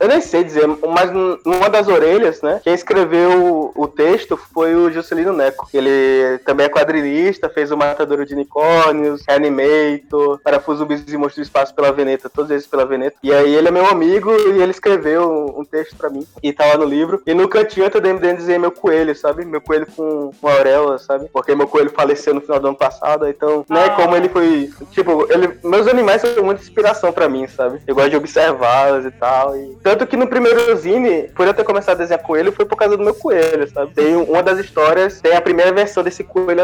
Eu 0.00 0.08
nem 0.08 0.20
sei 0.20 0.44
dizer, 0.44 0.66
mas 0.66 1.10
num- 1.10 1.38
numa 1.44 1.68
das 1.68 1.88
orelhas, 1.88 2.40
né? 2.42 2.60
Quem 2.62 2.74
escreveu 2.74 3.72
o 3.74 3.86
texto 3.88 4.36
foi 4.52 4.74
o 4.74 4.90
Juscelino 4.90 5.32
Neco. 5.32 5.68
Ele 5.72 6.38
também 6.44 6.66
é 6.66 6.68
quadrinista, 6.68 7.48
fez 7.48 7.70
o 7.70 7.76
Matadouro 7.76 8.24
de 8.26 8.34
Unicórnios, 8.34 9.22
Reanimator, 9.28 10.40
Parafuso 10.42 10.78
Zumbis 10.80 11.04
e 11.08 11.16
Monstros 11.16 11.36
do 11.46 11.48
Espaço 11.48 11.74
pela 11.74 11.92
Veneta, 11.92 12.28
todos 12.28 12.50
eles 12.50 12.66
pela 12.66 12.84
Veneta. 12.84 13.16
E 13.22 13.32
aí 13.32 13.54
ele 13.54 13.68
é 13.68 13.70
meu 13.70 13.86
amigo 13.86 14.30
e 14.32 14.60
ele 14.60 14.70
escreveu 14.70 15.54
um 15.56 15.64
texto 15.64 15.96
pra 15.96 16.10
mim. 16.10 16.26
E 16.42 16.52
tá 16.52 16.66
lá 16.66 16.76
no 16.76 16.84
livro. 16.84 17.22
E 17.26 17.34
no 17.34 17.48
cantinho 17.48 17.86
eu 17.86 17.90
também 17.90 18.16
desenhei 18.16 18.58
meu 18.58 18.72
coelho, 18.72 19.14
sabe? 19.14 19.44
Meu 19.44 19.60
coelho 19.60 19.86
com 19.96 20.30
uma 20.42 20.52
auréola, 20.52 20.98
sabe? 20.98 21.28
Porque 21.32 21.54
meu 21.54 21.66
coelho 21.68 21.90
faleceu 21.90 22.34
no 22.34 22.40
final 22.40 22.58
do 22.60 22.68
ano 22.68 22.76
passado, 22.76 23.28
então, 23.28 23.64
né, 23.68 23.84
Ah. 23.86 23.90
como 23.90 24.16
ele 24.16 24.28
foi. 24.28 24.70
Tipo, 24.90 25.26
ele, 25.30 25.58
meus 25.62 25.86
animais 25.86 26.20
são 26.22 26.42
muita 26.44 26.62
inspiração 26.62 27.12
pra 27.12 27.28
mim, 27.28 27.46
sabe? 27.46 27.80
Eu 27.86 27.94
gosto 27.94 28.10
de 28.10 28.16
observá-los 28.16 29.04
e 29.06 29.10
tal. 29.10 29.33
E... 29.56 29.76
Tanto 29.82 30.06
que 30.06 30.16
no 30.16 30.26
primeiro 30.26 30.74
zine, 30.76 31.24
por 31.34 31.46
eu 31.46 31.54
ter 31.54 31.64
começado 31.64 31.96
a 31.96 31.98
desenhar 31.98 32.22
coelho, 32.22 32.52
foi 32.52 32.64
por 32.64 32.76
causa 32.76 32.96
do 32.96 33.02
meu 33.02 33.14
coelho, 33.14 33.68
sabe? 33.70 33.92
Tem 33.94 34.16
uma 34.16 34.42
das 34.42 34.58
histórias, 34.58 35.20
tem 35.20 35.34
a 35.34 35.40
primeira 35.40 35.72
versão 35.72 36.02
desse 36.02 36.22
coelho 36.22 36.62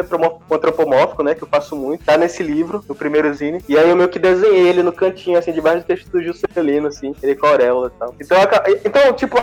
antropomórfico, 0.51 1.23
né? 1.23 1.35
Que 1.35 1.43
eu 1.43 1.49
faço 1.49 1.75
muito. 1.77 2.05
Tá 2.05 2.17
nesse 2.17 2.43
livro, 2.43 2.85
no 2.89 2.95
primeiro 2.95 3.33
zine. 3.35 3.63
E 3.69 3.77
aí 3.77 3.89
eu 3.89 3.97
meio 3.97 4.09
que 4.09 4.19
desenhei 4.19 4.69
ele 4.69 4.83
no 4.83 4.93
cantinho, 4.93 5.39
assim, 5.39 5.53
debaixo 5.53 5.79
do 5.79 5.87
texto 5.87 6.09
do 6.11 6.23
Juscelino, 6.23 6.89
assim, 6.89 7.15
ele 7.23 7.35
com 7.35 7.47
auréola 7.47 7.93
e 7.95 7.99
tal. 7.99 8.15
Então, 8.21 8.39
então 8.85 9.13
tipo, 9.13 9.37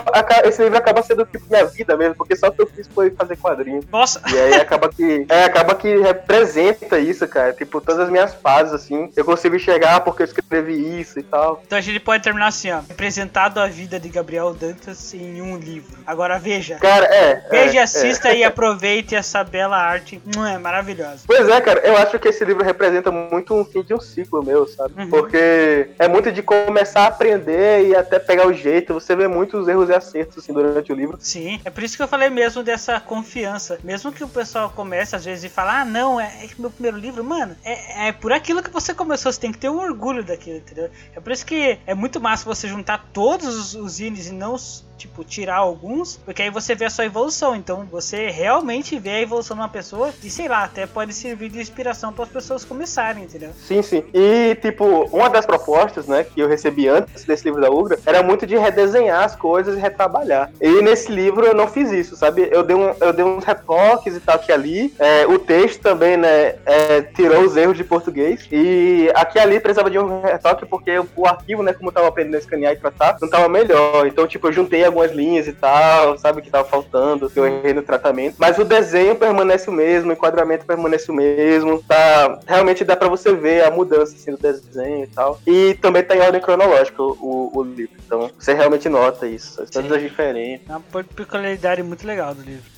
esse 0.44 0.62
livro 0.62 0.78
acaba 0.78 1.02
sendo 1.02 1.24
tipo 1.24 1.44
minha 1.50 1.64
vida 1.66 1.96
mesmo, 1.96 2.14
porque 2.14 2.36
só 2.36 2.48
o 2.48 2.52
que 2.52 2.62
eu 2.62 2.66
fiz 2.66 2.88
foi 2.88 3.10
fazer 3.10 3.36
quadrinhos. 3.36 3.84
Nossa, 3.90 4.22
E 4.32 4.38
aí 4.38 4.54
acaba 4.54 4.88
que. 4.88 5.26
É, 5.28 5.44
acaba 5.44 5.74
que 5.74 5.96
representa 5.98 6.98
isso, 6.98 7.26
cara. 7.28 7.52
Tipo, 7.52 7.80
todas 7.80 8.00
as 8.00 8.10
minhas 8.10 8.34
fases, 8.34 8.72
assim. 8.72 9.10
Eu 9.16 9.24
consigo 9.24 9.56
enxergar 9.56 10.00
porque 10.00 10.22
eu 10.22 10.26
escrevi 10.26 11.00
isso 11.00 11.18
e 11.18 11.22
tal. 11.22 11.62
então 11.66 11.78
a 11.78 11.80
gente 11.80 12.00
pode 12.00 12.22
terminar 12.22 12.48
assim, 12.48 12.70
ó. 12.70 12.80
Representado 13.18 13.58
a 13.58 13.66
vida 13.66 13.98
de 13.98 14.08
Gabriel 14.08 14.54
Dantas 14.54 15.12
em 15.12 15.42
um 15.42 15.56
livro. 15.58 15.98
Agora 16.06 16.38
veja. 16.38 16.76
Cara, 16.76 17.04
é. 17.06 17.48
Veja, 17.50 17.80
é, 17.80 17.82
assista 17.82 18.28
é. 18.28 18.38
e 18.38 18.44
aproveite 18.44 19.16
essa 19.16 19.42
bela 19.42 19.76
arte. 19.76 20.22
Hum, 20.24 20.46
É 20.46 20.56
maravilhosa. 20.56 21.22
Pois 21.26 21.48
é, 21.48 21.60
cara, 21.60 21.80
eu 21.80 21.96
acho 21.96 22.16
que 22.20 22.28
esse 22.28 22.44
livro 22.44 22.64
representa 22.64 23.10
muito 23.10 23.52
um 23.54 23.64
fim 23.64 23.82
de 23.82 23.92
um 23.92 24.00
ciclo 24.00 24.40
meu, 24.40 24.68
sabe? 24.68 24.94
Uhum. 24.96 25.10
Porque 25.10 25.90
é 25.98 26.06
muito 26.06 26.30
de 26.30 26.44
começar 26.44 27.02
a 27.02 27.06
aprender 27.08 27.88
e 27.88 27.96
até 27.96 28.20
pegar 28.20 28.46
o 28.46 28.52
jeito. 28.52 28.94
Você 28.94 29.16
vê 29.16 29.26
muitos 29.26 29.66
erros 29.66 29.88
e 29.88 29.94
acertos, 29.94 30.38
assim, 30.38 30.52
durante 30.52 30.92
o 30.92 30.94
livro. 30.94 31.18
Sim, 31.20 31.60
é 31.64 31.70
por 31.70 31.82
isso 31.82 31.96
que 31.96 32.02
eu 32.04 32.08
falei 32.08 32.30
mesmo 32.30 32.62
dessa 32.62 33.00
confiança. 33.00 33.80
Mesmo 33.82 34.12
que 34.12 34.22
o 34.22 34.28
pessoal 34.28 34.70
comece 34.70 35.16
às 35.16 35.24
vezes 35.24 35.42
e 35.42 35.48
fala, 35.48 35.80
ah, 35.80 35.84
não, 35.84 36.20
é, 36.20 36.26
é 36.44 36.48
meu 36.56 36.70
primeiro 36.70 36.96
livro, 36.96 37.24
mano, 37.24 37.56
é, 37.64 38.08
é 38.08 38.12
por 38.12 38.32
aquilo 38.32 38.62
que 38.62 38.70
você 38.70 38.94
começou, 38.94 39.32
você 39.32 39.40
tem 39.40 39.50
que 39.50 39.58
ter 39.58 39.68
um 39.68 39.80
orgulho 39.80 40.22
daquilo, 40.22 40.58
entendeu? 40.58 40.88
É 41.16 41.18
por 41.18 41.32
isso 41.32 41.44
que 41.44 41.78
é 41.84 41.94
muito 41.94 42.20
massa 42.20 42.44
você 42.44 42.68
juntar 42.68 42.97
todos 43.12 43.74
os, 43.74 43.92
zines 43.92 44.26
e 44.26 44.32
não 44.32 44.56
tipo, 44.98 45.24
tirar 45.24 45.56
alguns, 45.56 46.16
porque 46.24 46.42
aí 46.42 46.50
você 46.50 46.74
vê 46.74 46.84
a 46.84 46.90
sua 46.90 47.06
evolução. 47.06 47.54
Então 47.54 47.86
você 47.90 48.28
realmente 48.28 48.98
vê 48.98 49.10
a 49.10 49.20
evolução 49.20 49.56
de 49.56 49.62
uma 49.62 49.68
pessoa 49.68 50.12
e 50.22 50.28
sei 50.28 50.48
lá, 50.48 50.64
até 50.64 50.86
pode 50.86 51.14
servir 51.14 51.48
de 51.48 51.60
inspiração 51.60 52.12
para 52.12 52.24
as 52.24 52.30
pessoas 52.30 52.64
começarem, 52.64 53.24
entendeu? 53.24 53.50
Sim, 53.66 53.80
sim. 53.82 54.04
E, 54.12 54.56
tipo, 54.56 54.84
uma 55.12 55.30
das 55.30 55.46
propostas, 55.46 56.06
né, 56.06 56.24
que 56.24 56.40
eu 56.40 56.48
recebi 56.48 56.88
antes 56.88 57.24
desse 57.24 57.44
livro 57.44 57.60
da 57.60 57.70
Ugra, 57.70 57.98
era 58.04 58.22
muito 58.22 58.46
de 58.46 58.56
redesenhar 58.56 59.24
as 59.24 59.36
coisas 59.36 59.76
e 59.76 59.80
retrabalhar. 59.80 60.50
E 60.60 60.82
nesse 60.82 61.10
livro 61.10 61.46
eu 61.46 61.54
não 61.54 61.68
fiz 61.68 61.90
isso, 61.92 62.16
sabe? 62.16 62.48
Eu 62.50 62.62
dei, 62.62 62.74
um, 62.74 62.94
eu 63.00 63.12
dei 63.12 63.24
uns 63.24 63.44
retoques 63.44 64.16
e 64.16 64.20
tal 64.20 64.36
aqui 64.36 64.52
ali. 64.52 64.92
É, 64.98 65.26
o 65.26 65.38
texto 65.38 65.80
também, 65.80 66.16
né, 66.16 66.56
é, 66.66 67.02
tirou 67.02 67.42
os 67.42 67.56
erros 67.56 67.76
de 67.76 67.84
português. 67.84 68.46
E 68.50 69.10
aqui 69.14 69.38
ali 69.38 69.60
precisava 69.60 69.90
de 69.90 69.98
um 69.98 70.22
retoque 70.22 70.66
porque 70.66 70.98
o 71.16 71.26
arquivo, 71.26 71.62
né, 71.62 71.72
como 71.72 71.88
eu 71.88 71.94
tava 71.94 72.08
aprendendo 72.08 72.36
a 72.36 72.38
escanear 72.38 72.72
e 72.72 72.76
tratar, 72.76 73.16
não 73.20 73.28
tava 73.28 73.48
melhor. 73.48 74.06
Então, 74.06 74.26
tipo, 74.26 74.48
eu 74.48 74.52
juntei 74.52 74.84
algumas 74.88 75.12
linhas 75.12 75.46
e 75.46 75.52
tal, 75.52 76.18
sabe, 76.18 76.42
que 76.42 76.50
tava 76.50 76.68
faltando, 76.68 77.30
que 77.30 77.38
eu 77.38 77.46
errei 77.46 77.72
no 77.72 77.82
tratamento. 77.82 78.36
Mas 78.38 78.58
o 78.58 78.64
desenho 78.64 79.16
permanece 79.16 79.68
o 79.70 79.72
mesmo, 79.72 80.10
o 80.10 80.12
enquadramento 80.12 80.66
permanece 80.66 81.10
o 81.10 81.14
mesmo. 81.14 81.82
Tá, 81.82 82.40
realmente 82.46 82.84
dá 82.84 82.96
pra 82.96 83.08
você 83.08 83.32
ver 83.34 83.64
a 83.64 83.70
mudança, 83.70 84.14
assim, 84.14 84.32
do 84.32 84.38
desenho 84.38 85.04
e 85.04 85.08
tal. 85.08 85.40
E 85.46 85.74
também 85.74 86.02
tá 86.02 86.16
em 86.16 86.20
ordem 86.20 86.40
cronológica 86.40 87.02
o, 87.02 87.50
o 87.54 87.62
livro. 87.62 87.96
Então, 88.04 88.30
você 88.38 88.54
realmente 88.54 88.88
nota 88.88 89.26
isso. 89.26 89.62
As 89.62 89.70
diferenças. 90.00 90.68
É 90.68 90.72
uma 90.72 91.04
peculiaridade 91.04 91.82
muito 91.82 92.06
legal 92.06 92.34
do 92.34 92.42
livro. 92.42 92.77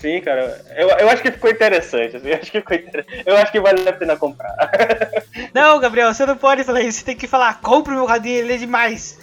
Sim, 0.00 0.20
cara. 0.20 0.64
Eu, 0.76 0.88
eu 0.90 1.10
acho 1.10 1.22
que 1.22 1.30
ficou 1.30 1.50
interessante. 1.50 2.16
Assim, 2.16 2.28
eu, 2.30 2.36
acho 2.36 2.50
que 2.50 2.60
ficou 2.60 2.76
inter... 2.76 3.06
eu 3.26 3.36
acho 3.36 3.52
que 3.52 3.60
vale 3.60 3.88
a 3.88 3.92
pena 3.92 4.16
comprar. 4.16 4.54
Não, 5.52 5.78
Gabriel, 5.80 6.12
você 6.12 6.24
não 6.24 6.36
pode 6.36 6.64
falar 6.64 6.82
isso. 6.82 6.98
Você 6.98 7.04
tem 7.04 7.16
que 7.16 7.26
falar, 7.26 7.60
compre 7.60 7.94
meu 7.94 8.04
radinho, 8.04 8.38
ele 8.38 8.54
é 8.54 8.56
demais. 8.56 9.18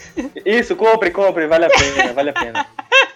Isso, 0.46 0.76
compre, 0.76 1.12
compre, 1.12 1.48
vale 1.48 1.66
a 1.66 1.70
pena, 1.70 2.14
vale 2.14 2.30
a 2.30 2.34
pena. 2.34 2.66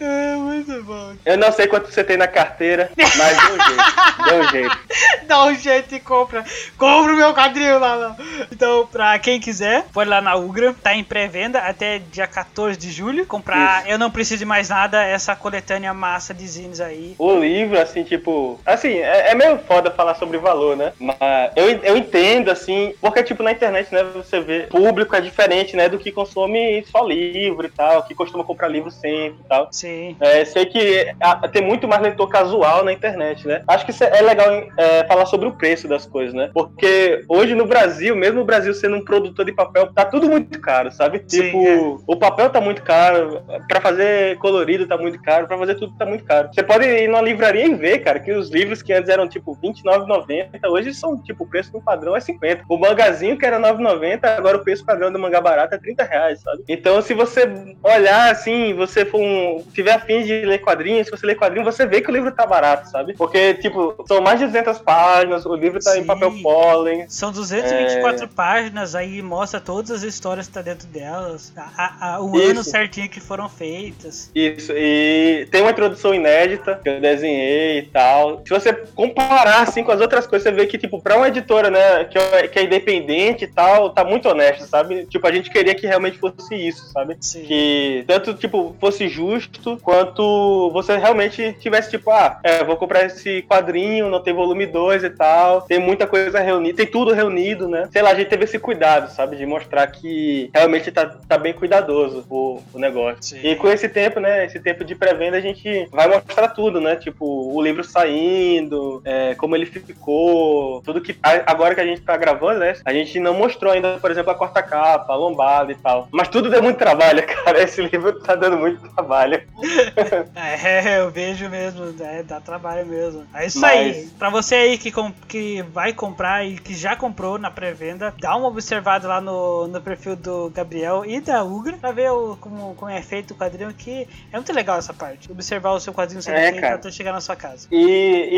É 0.00 0.36
muito 0.36 0.82
bom. 0.84 1.14
Eu 1.24 1.36
não 1.36 1.50
sei 1.52 1.66
quanto 1.66 1.90
você 1.90 2.04
tem 2.04 2.16
na 2.16 2.26
carteira, 2.26 2.90
mas 2.96 3.36
dê 3.36 3.52
um 3.52 3.64
jeito. 3.64 4.24
Dê 4.24 4.34
um 4.34 4.48
jeito. 4.48 4.78
Dá 5.26 5.44
um 5.44 5.54
jeito 5.54 5.94
e 5.94 6.00
compra. 6.00 6.44
Compra 6.76 7.12
o 7.12 7.16
meu 7.16 7.34
quadrinho 7.34 7.78
lá, 7.78 7.94
lá. 7.94 8.16
Então, 8.50 8.86
pra 8.86 9.18
quem 9.18 9.40
quiser, 9.40 9.84
pode 9.92 10.08
lá 10.10 10.20
na 10.20 10.34
Ugra. 10.36 10.74
Tá 10.82 10.94
em 10.94 11.02
pré-venda 11.02 11.60
até 11.60 11.98
dia 11.98 12.26
14 12.26 12.78
de 12.78 12.90
julho. 12.90 13.26
Comprar 13.26 13.88
Eu 13.88 13.98
Não 13.98 14.10
Preciso 14.10 14.38
de 14.38 14.44
Mais 14.44 14.68
Nada, 14.68 15.02
essa 15.02 15.34
coletânea 15.34 15.92
massa 15.94 16.34
de 16.34 16.46
zines 16.46 16.80
aí. 16.80 17.14
O 17.18 17.38
livro, 17.38 17.78
assim, 17.80 18.04
tipo. 18.04 18.60
Assim, 18.64 18.98
é, 18.98 19.30
é 19.30 19.34
meio 19.34 19.58
foda 19.58 19.90
falar 19.90 20.14
sobre 20.14 20.38
valor, 20.38 20.76
né? 20.76 20.92
Mas 20.98 21.16
eu, 21.56 21.68
eu 21.68 21.96
entendo, 21.96 22.50
assim, 22.50 22.94
porque, 23.00 23.22
tipo, 23.22 23.42
na 23.42 23.52
internet, 23.52 23.92
né, 23.92 24.04
você 24.04 24.40
vê 24.40 24.60
público 24.64 25.14
é 25.14 25.20
diferente, 25.20 25.76
né, 25.76 25.88
do 25.88 25.98
que 25.98 26.12
consome 26.12 26.84
só 26.90 27.04
livro 27.04 27.66
e 27.66 27.70
tal, 27.70 28.02
que 28.02 28.14
costuma 28.14 28.44
comprar 28.44 28.68
livro 28.68 28.90
sempre 28.90 29.05
e 29.08 29.48
tal. 29.48 29.68
Sim. 29.70 30.16
É, 30.20 30.44
sei 30.44 30.66
que 30.66 31.14
ah, 31.20 31.48
tem 31.48 31.62
muito 31.62 31.86
mais 31.88 32.02
leitor 32.02 32.28
casual 32.28 32.84
na 32.84 32.92
internet, 32.92 33.46
né? 33.46 33.62
Acho 33.68 33.84
que 33.84 33.90
isso 33.90 34.04
é 34.04 34.20
legal 34.20 34.48
é, 34.76 35.04
falar 35.04 35.26
sobre 35.26 35.48
o 35.48 35.52
preço 35.52 35.88
das 35.88 36.06
coisas, 36.06 36.34
né? 36.34 36.50
Porque 36.52 37.24
hoje 37.28 37.54
no 37.54 37.66
Brasil, 37.66 38.16
mesmo 38.16 38.40
o 38.40 38.44
Brasil 38.44 38.74
sendo 38.74 38.96
um 38.96 39.04
produtor 39.04 39.44
de 39.44 39.52
papel, 39.52 39.92
tá 39.92 40.04
tudo 40.04 40.28
muito 40.28 40.60
caro, 40.60 40.90
sabe? 40.90 41.22
Sim, 41.26 41.42
tipo, 41.42 41.66
é. 41.66 41.96
o 42.06 42.16
papel 42.16 42.50
tá 42.50 42.60
muito 42.60 42.82
caro, 42.82 43.42
pra 43.68 43.80
fazer 43.80 44.36
colorido 44.38 44.86
tá 44.86 44.96
muito 44.96 45.20
caro, 45.22 45.46
pra 45.46 45.58
fazer 45.58 45.74
tudo 45.74 45.96
tá 45.96 46.06
muito 46.06 46.24
caro. 46.24 46.48
Você 46.52 46.62
pode 46.62 46.86
ir 46.86 47.08
numa 47.08 47.20
livraria 47.20 47.66
e 47.66 47.74
ver, 47.74 48.00
cara, 48.00 48.20
que 48.20 48.32
os 48.32 48.50
livros 48.50 48.82
que 48.82 48.92
antes 48.92 49.08
eram 49.08 49.28
tipo 49.28 49.52
R$29,90, 49.52 50.68
hoje 50.70 50.94
são 50.94 51.20
tipo, 51.22 51.44
o 51.44 51.48
preço 51.48 51.72
do 51.72 51.80
padrão 51.80 52.16
é 52.16 52.20
50. 52.20 52.64
O 52.68 52.78
mangazinho 52.78 53.38
que 53.38 53.46
era 53.46 53.58
R$9,90, 53.58 54.24
agora 54.36 54.56
o 54.56 54.64
preço 54.64 54.84
padrão 54.84 55.12
do 55.12 55.18
mangá 55.18 55.40
barato 55.40 55.74
é 55.74 55.78
30 55.78 56.04
reais, 56.04 56.40
sabe? 56.40 56.64
Então, 56.68 57.00
se 57.02 57.14
você 57.14 57.48
olhar 57.82 58.30
assim, 58.30 58.74
você 58.74 58.95
for 59.04 59.20
um, 59.20 59.62
tiver 59.74 59.92
afim 59.92 60.22
de 60.22 60.44
ler 60.44 60.58
quadrinhos, 60.58 61.06
se 61.06 61.10
você 61.10 61.26
ler 61.26 61.36
quadrinho, 61.36 61.64
você 61.64 61.86
vê 61.86 62.00
que 62.00 62.10
o 62.10 62.12
livro 62.12 62.32
tá 62.32 62.46
barato, 62.46 62.88
sabe? 62.90 63.14
Porque, 63.14 63.54
tipo, 63.54 63.94
são 64.06 64.20
mais 64.20 64.38
de 64.38 64.46
200 64.46 64.78
páginas, 64.78 65.44
o 65.44 65.54
livro 65.54 65.78
tá 65.80 65.96
em 65.96 66.00
Sim. 66.00 66.06
papel 66.06 66.32
pólen. 66.42 67.04
São 67.08 67.30
224 67.32 68.28
páginas, 68.28 68.94
aí 68.94 69.20
mostra 69.22 69.60
todas 69.60 69.90
as 69.90 70.02
histórias 70.02 70.46
que 70.46 70.54
tá 70.54 70.62
dentro 70.62 70.86
delas, 70.88 71.52
a, 71.56 71.70
a- 71.76 72.14
a- 72.14 72.20
o 72.20 72.36
Isso. 72.38 72.50
ano 72.50 72.64
certinho 72.64 73.08
que 73.08 73.20
foram 73.20 73.48
feitas. 73.48 74.30
Isso, 74.34 74.72
e 74.74 75.46
tem 75.50 75.62
uma 75.62 75.70
introdução 75.70 76.14
inédita 76.14 76.80
que 76.82 76.88
eu 76.88 77.00
desenhei 77.00 77.78
e 77.78 77.82
tal. 77.82 78.42
Se 78.46 78.50
você 78.52 78.72
comparar, 78.94 79.62
assim, 79.62 79.82
com 79.82 79.92
as 79.92 80.00
outras 80.00 80.26
coisas, 80.26 80.44
você 80.48 80.52
vê 80.54 80.66
que, 80.66 80.78
tipo, 80.78 81.00
pra 81.00 81.16
uma 81.16 81.28
editora, 81.28 81.70
né, 81.70 82.04
que 82.04 82.18
é, 82.18 82.48
que 82.48 82.58
é 82.58 82.64
independente 82.64 83.44
e 83.44 83.48
tal, 83.48 83.90
tá 83.90 84.04
muito 84.04 84.28
honesto, 84.28 84.66
sabe? 84.66 85.06
Tipo, 85.06 85.26
a 85.26 85.32
gente 85.32 85.50
queria 85.50 85.74
que 85.74 85.86
realmente 85.86 86.18
fosse 86.18 86.54
isso, 86.54 86.90
sabe? 86.92 87.16
Sim. 87.20 87.42
Que 87.44 88.04
tanto, 88.06 88.34
tipo, 88.34 88.76
fosse 88.86 89.08
justo, 89.08 89.76
quanto 89.82 90.70
você 90.72 90.96
realmente 90.96 91.52
tivesse, 91.58 91.90
tipo, 91.90 92.10
ah, 92.10 92.38
é, 92.44 92.62
vou 92.62 92.76
comprar 92.76 93.04
esse 93.04 93.42
quadrinho, 93.42 94.08
não 94.08 94.22
tem 94.22 94.32
volume 94.32 94.64
2 94.64 95.02
e 95.02 95.10
tal, 95.10 95.62
tem 95.62 95.78
muita 95.80 96.06
coisa 96.06 96.38
reunida, 96.40 96.76
tem 96.76 96.86
tudo 96.86 97.12
reunido, 97.12 97.68
né? 97.68 97.88
Sei 97.90 98.00
lá, 98.00 98.10
a 98.10 98.14
gente 98.14 98.28
teve 98.28 98.44
esse 98.44 98.58
cuidado, 98.58 99.10
sabe? 99.12 99.36
De 99.36 99.44
mostrar 99.44 99.86
que 99.88 100.50
realmente 100.54 100.90
tá, 100.92 101.06
tá 101.28 101.36
bem 101.36 101.52
cuidadoso 101.52 102.24
o, 102.30 102.62
o 102.72 102.78
negócio. 102.78 103.16
Sim. 103.22 103.40
E 103.42 103.56
com 103.56 103.68
esse 103.68 103.88
tempo, 103.88 104.20
né? 104.20 104.44
Esse 104.46 104.60
tempo 104.60 104.84
de 104.84 104.94
pré-venda, 104.94 105.36
a 105.36 105.40
gente 105.40 105.88
vai 105.90 106.06
mostrar 106.08 106.48
tudo, 106.48 106.80
né? 106.80 106.96
Tipo, 106.96 107.24
o 107.24 107.60
livro 107.62 107.82
saindo, 107.82 109.00
é, 109.04 109.34
como 109.34 109.56
ele 109.56 109.66
ficou, 109.66 110.80
tudo 110.82 111.00
que. 111.00 111.16
a- 111.22 111.42
Agora 111.46 111.74
que 111.74 111.80
a 111.80 111.86
gente 111.86 112.00
tá 112.02 112.16
gravando, 112.16 112.60
né? 112.60 112.74
A 112.84 112.92
gente 112.92 113.18
não 113.20 113.34
mostrou 113.34 113.72
ainda, 113.72 113.98
por 114.00 114.10
exemplo, 114.10 114.30
a 114.30 114.34
quarta 114.34 114.62
capa, 114.62 115.12
a 115.12 115.16
lombada 115.16 115.72
e 115.72 115.74
tal. 115.76 116.08
Mas 116.10 116.28
tudo 116.28 116.50
deu 116.50 116.62
muito 116.62 116.76
trabalho, 116.78 117.24
cara. 117.26 117.62
Esse 117.62 117.80
livro 117.82 118.18
tá 118.20 118.34
dando 118.34 118.56
muito 118.56 118.65
trabalho. 118.74 119.42
É, 120.34 121.00
eu 121.00 121.10
vejo 121.10 121.48
mesmo, 121.48 121.94
é, 122.00 122.22
dá 122.22 122.40
trabalho 122.40 122.86
mesmo. 122.86 123.24
É 123.34 123.46
isso 123.46 123.60
Mas- 123.60 123.96
aí. 123.96 124.06
Pra 124.18 124.30
você 124.30 124.54
aí 124.54 124.78
que, 124.78 124.92
que 125.28 125.62
vai 125.72 125.92
comprar 125.92 126.44
e 126.44 126.56
que 126.58 126.74
já 126.74 126.96
comprou 126.96 127.38
na 127.38 127.50
pré-venda, 127.50 128.14
dá 128.20 128.34
uma 128.36 128.48
observada 128.48 129.06
lá 129.08 129.20
no, 129.20 129.66
no 129.68 129.80
perfil 129.80 130.16
do 130.16 130.50
Gabriel 130.50 131.04
e 131.04 131.20
da 131.20 131.42
Ugra 131.44 131.76
pra 131.76 131.92
ver 131.92 132.10
o- 132.10 132.36
como, 132.40 132.74
como 132.74 132.90
é 132.90 133.00
feito 133.02 133.32
o 133.32 133.36
quadrinho, 133.36 133.72
que 133.72 134.06
é 134.32 134.36
muito 134.36 134.52
legal 134.52 134.78
essa 134.78 134.92
parte. 134.92 135.30
Observar 135.30 135.72
o 135.72 135.80
seu 135.80 135.92
quadrinho 135.92 136.22
sendo 136.22 136.36
É, 136.36 136.48
feito 136.50 136.60
cara. 136.60 136.74
até 136.76 136.90
chegar 136.90 137.12
na 137.12 137.20
sua 137.20 137.36
casa. 137.36 137.68
E, 137.70 137.78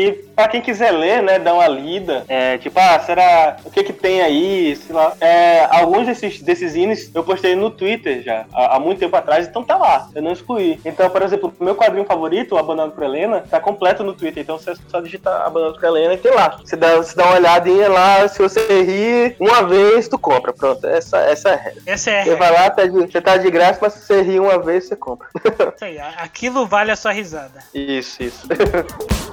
e 0.07 0.11
pra 0.35 0.47
quem 0.47 0.61
quiser 0.61 0.91
ler, 0.91 1.21
né, 1.21 1.39
dar 1.39 1.53
uma 1.53 1.67
lida, 1.67 2.23
é, 2.27 2.57
tipo, 2.57 2.79
ah, 2.79 2.99
será, 2.99 3.57
o 3.63 3.69
que 3.71 3.83
que 3.83 3.93
tem 3.93 4.21
aí, 4.21 4.75
sei 4.75 4.95
lá, 4.95 5.13
é, 5.19 5.65
alguns 5.69 6.05
desses, 6.07 6.41
desses 6.41 6.75
ines 6.75 7.11
eu 7.13 7.23
postei 7.23 7.55
no 7.55 7.69
Twitter 7.71 8.21
já, 8.23 8.45
há, 8.53 8.75
há 8.75 8.79
muito 8.79 8.99
tempo 8.99 9.15
atrás, 9.15 9.47
então 9.47 9.63
tá 9.63 9.77
lá, 9.77 10.09
eu 10.19 10.23
não 10.23 10.31
excluí. 10.31 10.79
Então, 10.85 11.09
por 11.09 11.21
exemplo, 11.21 11.53
meu 11.59 11.75
quadrinho 11.75 12.05
favorito, 12.05 12.55
o 12.55 12.57
Abandonado 12.57 12.91
por 12.91 13.03
Helena, 13.03 13.43
tá 13.49 13.59
completo 13.59 14.03
no 14.03 14.13
Twitter, 14.13 14.43
então 14.43 14.57
você 14.57 14.73
só 14.87 15.01
digitar 15.01 15.41
Abandonado 15.41 15.75
por 15.79 15.83
Helena 15.85 16.13
e 16.13 16.17
tem 16.17 16.33
lá. 16.33 16.59
Você 16.63 16.75
dá, 16.75 16.95
você 16.97 17.15
dá 17.15 17.25
uma 17.25 17.35
olhadinha 17.35 17.89
lá, 17.89 18.27
se 18.27 18.41
você 18.41 18.81
rir 18.83 19.35
uma 19.39 19.63
vez, 19.63 20.07
tu 20.07 20.17
compra, 20.19 20.53
pronto, 20.53 20.85
essa, 20.85 21.17
essa 21.19 21.49
é 21.49 21.53
a 21.53 21.57
regra. 21.57 21.81
Essa 21.85 22.11
é 22.11 22.19
a 22.19 22.23
Você 22.23 22.29
regra. 22.31 22.37
vai 22.49 22.51
lá, 22.61 22.69
tá 22.69 22.85
de, 22.85 22.91
você 22.91 23.21
tá 23.21 23.37
de 23.37 23.49
graça, 23.49 23.79
mas 23.81 23.93
se 23.93 24.01
você 24.05 24.21
rir 24.21 24.39
uma 24.39 24.59
vez, 24.59 24.87
você 24.87 24.95
compra. 24.95 25.27
Isso 25.75 25.85
aí, 25.85 25.99
aquilo 25.99 26.65
vale 26.65 26.91
a 26.91 26.95
sua 26.95 27.11
risada. 27.11 27.59
isso, 27.73 28.21
isso. 28.23 28.47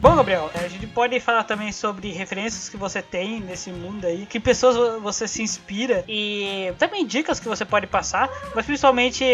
Bom, 0.00 0.14
Gabriel, 0.14 0.48
a 0.54 0.68
gente 0.68 0.86
pode 0.86 1.18
falar 1.18 1.42
também 1.42 1.72
sobre 1.72 2.12
referências 2.12 2.68
que 2.68 2.76
você 2.76 3.02
tem 3.02 3.40
nesse 3.40 3.72
mundo 3.72 4.06
aí, 4.06 4.26
que 4.26 4.38
pessoas 4.38 4.76
vo- 4.76 5.00
você 5.00 5.26
se 5.26 5.42
inspira 5.42 6.04
e 6.06 6.72
também 6.78 7.04
dicas 7.04 7.40
que 7.40 7.48
você 7.48 7.64
pode 7.64 7.88
passar, 7.88 8.30
mas 8.54 8.64
principalmente 8.64 9.24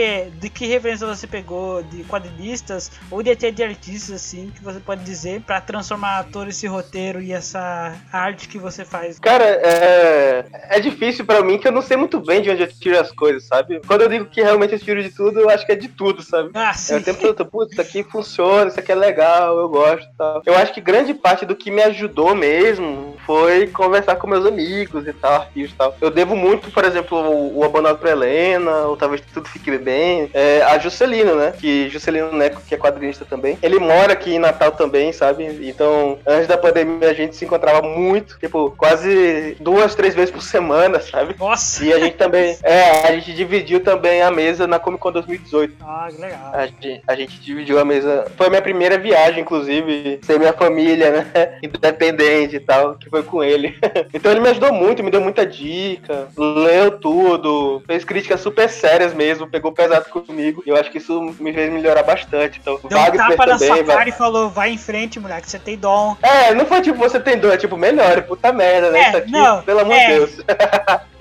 de 0.41 0.49
que 0.49 0.67
referência 0.67 1.07
você 1.07 1.27
pegou 1.27 1.83
de 1.83 2.03
quadrinistas 2.05 2.91
ou 3.11 3.23
de 3.23 3.31
até 3.31 3.51
de 3.51 3.63
artistas 3.63 4.15
assim, 4.17 4.51
que 4.57 4.65
você 4.65 4.81
pode 4.81 5.05
dizer 5.05 5.43
pra 5.43 5.61
transformar 5.61 6.25
todo 6.33 6.49
esse 6.49 6.67
roteiro 6.67 7.21
e 7.21 7.31
essa 7.31 7.95
arte 8.11 8.49
que 8.49 8.57
você 8.59 8.87
faz. 8.87 9.19
Cara, 9.19 9.45
é, 9.45 10.47
é 10.71 10.81
difícil 10.81 11.27
pra 11.27 11.43
mim 11.43 11.59
que 11.59 11.69
eu 11.69 11.73
não 11.73 11.83
sei 11.83 11.99
muito 11.99 12.19
bem 12.19 12.41
de 12.41 12.49
onde 12.49 12.63
eu 12.63 12.73
tiro 12.73 12.99
as 12.99 13.13
coisas, 13.13 13.45
sabe? 13.45 13.83
Quando 13.87 14.01
eu 14.01 14.09
digo 14.09 14.25
que 14.25 14.41
realmente 14.41 14.73
eu 14.73 14.79
tiro 14.81 15.03
de 15.03 15.11
tudo, 15.11 15.41
eu 15.41 15.51
acho 15.51 15.67
que 15.67 15.73
é 15.73 15.77
de 15.77 15.89
tudo, 15.89 16.23
sabe? 16.23 16.49
Ah, 16.55 16.71
É 16.71 16.73
sim. 16.73 16.97
o 16.97 17.03
tempo 17.03 17.21
todo, 17.21 17.45
putz, 17.51 17.73
isso 17.73 17.83
aqui 17.83 18.03
funciona, 18.03 18.71
isso 18.71 18.81
aqui 18.81 18.91
é 18.93 18.95
legal, 18.95 19.59
eu 19.59 19.69
gosto 19.69 20.09
e 20.09 20.17
tal. 20.17 20.43
Eu 20.47 20.54
eu 20.55 20.59
acho 20.61 20.73
que 20.73 20.81
grande 20.81 21.13
parte 21.13 21.45
do 21.45 21.57
que 21.57 21.71
me 21.71 21.83
ajudou 21.83 22.35
mesmo 22.35 23.17
foi 23.27 23.67
conversar 23.67 24.17
com 24.17 24.27
meus 24.27 24.47
amigos 24.47 25.07
e 25.07 25.13
tal, 25.13 25.47
e 25.55 25.67
tal. 25.69 25.97
Eu 26.01 26.11
devo 26.11 26.37
muito, 26.37 26.71
por 26.71 26.85
exemplo, 26.85 27.19
o, 27.19 27.59
o 27.59 27.65
Abandonado 27.65 27.99
pra 27.99 28.11
Helena, 28.11 28.71
ou 28.83 28.97
talvez 28.97 29.23
Tudo 29.33 29.49
Fique 29.49 29.77
Bem, 29.79 30.31
é, 30.33 30.63
a 30.63 30.79
Juscelino, 30.79 31.35
né? 31.35 31.53
Que 31.59 31.89
Juscelino 31.89 32.33
Neco, 32.33 32.61
que 32.61 32.75
é 32.75 32.79
quadrinista 32.79 33.25
também. 33.25 33.59
Ele 33.63 33.79
mora 33.79 34.13
aqui 34.13 34.35
em 34.35 34.39
Natal 34.39 34.73
também, 34.73 35.13
sabe? 35.13 35.45
Então, 35.63 36.19
antes 36.27 36.47
da 36.47 36.57
pandemia, 36.57 37.11
a 37.11 37.15
gente 37.15 37.35
se 37.35 37.45
encontrava 37.45 37.83
muito, 37.83 38.39
tipo, 38.39 38.73
quase 38.77 39.57
duas, 39.59 39.95
três 39.95 40.15
vezes 40.15 40.31
por 40.31 40.43
semana, 40.43 41.01
sabe? 41.01 41.35
Nossa! 41.39 41.85
E 41.85 41.93
a 41.93 41.99
gente 41.99 42.17
também, 42.17 42.57
é, 42.63 43.09
a 43.09 43.13
gente 43.13 43.33
dividiu 43.33 43.81
também 43.81 44.23
a 44.23 44.31
mesa 44.31 44.67
na 44.67 44.79
Comic 44.79 45.01
Con 45.01 45.13
2018. 45.13 45.75
Ah, 45.81 46.09
que 46.11 46.21
legal. 46.21 46.51
A 46.53 46.67
gente, 46.67 47.03
a 47.09 47.15
gente 47.15 47.41
dividiu 47.41 47.79
a 47.79 47.85
mesa. 47.85 48.27
Foi 48.37 48.47
a 48.47 48.51
minha 48.51 48.63
primeira 48.63 48.99
viagem, 48.99 49.41
inclusive, 49.41 50.21
sem 50.23 50.39
minha 50.45 50.53
família, 50.57 51.11
né? 51.11 51.27
Independente 51.63 52.57
e 52.57 52.61
tal, 52.61 52.95
que 52.97 53.09
foi 53.11 53.23
com 53.23 53.43
ele. 53.43 53.77
Então 54.13 54.31
ele 54.31 54.41
me 54.41 54.49
ajudou 54.49 54.73
muito, 54.73 55.03
me 55.03 55.11
deu 55.11 55.21
muita 55.21 55.45
dica, 55.45 56.29
leu 56.37 56.99
tudo, 56.99 57.83
fez 57.87 58.05
críticas 58.05 58.41
super 58.41 58.69
sérias 58.69 59.13
mesmo, 59.13 59.47
pegou 59.49 59.73
pesado 59.73 60.07
comigo. 60.09 60.63
E 60.65 60.71
eu 60.71 60.77
acho 60.77 60.91
que 60.91 60.99
isso 60.99 61.21
me 61.41 61.53
fez 61.53 61.73
melhorar 61.73 62.03
bastante. 62.03 62.59
Então, 62.61 62.79
Deu 62.89 62.99
um 62.99 63.03
tapa 63.11 63.47
na 63.47 63.55
também, 63.55 63.69
sua 63.69 63.83
vai- 63.83 63.97
cara 63.97 64.09
e 64.09 64.13
falou, 64.13 64.49
vai 64.51 64.71
em 64.71 64.79
frente, 64.79 65.19
moleque, 65.19 65.51
você 65.51 65.59
tem 65.59 65.77
dom. 65.77 66.17
É, 66.23 66.55
não 66.55 66.65
foi 66.67 66.81
tipo, 66.81 66.99
você 66.99 67.19
tem 67.19 67.37
dor, 67.39 67.53
é 67.55 67.57
tipo, 67.57 67.77
melhor, 67.77 68.23
puta 68.23 68.53
merda, 68.53 68.91
né? 68.91 69.01
É, 69.01 69.09
isso 69.09 69.17
aqui, 69.17 69.33
não, 69.33 69.63
pelo 69.63 69.81
amor 69.81 69.95
é. 69.97 70.07
de 70.07 70.15
Deus. 70.15 70.31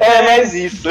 é, 0.00 0.22
mais 0.22 0.54
isso. 0.54 0.88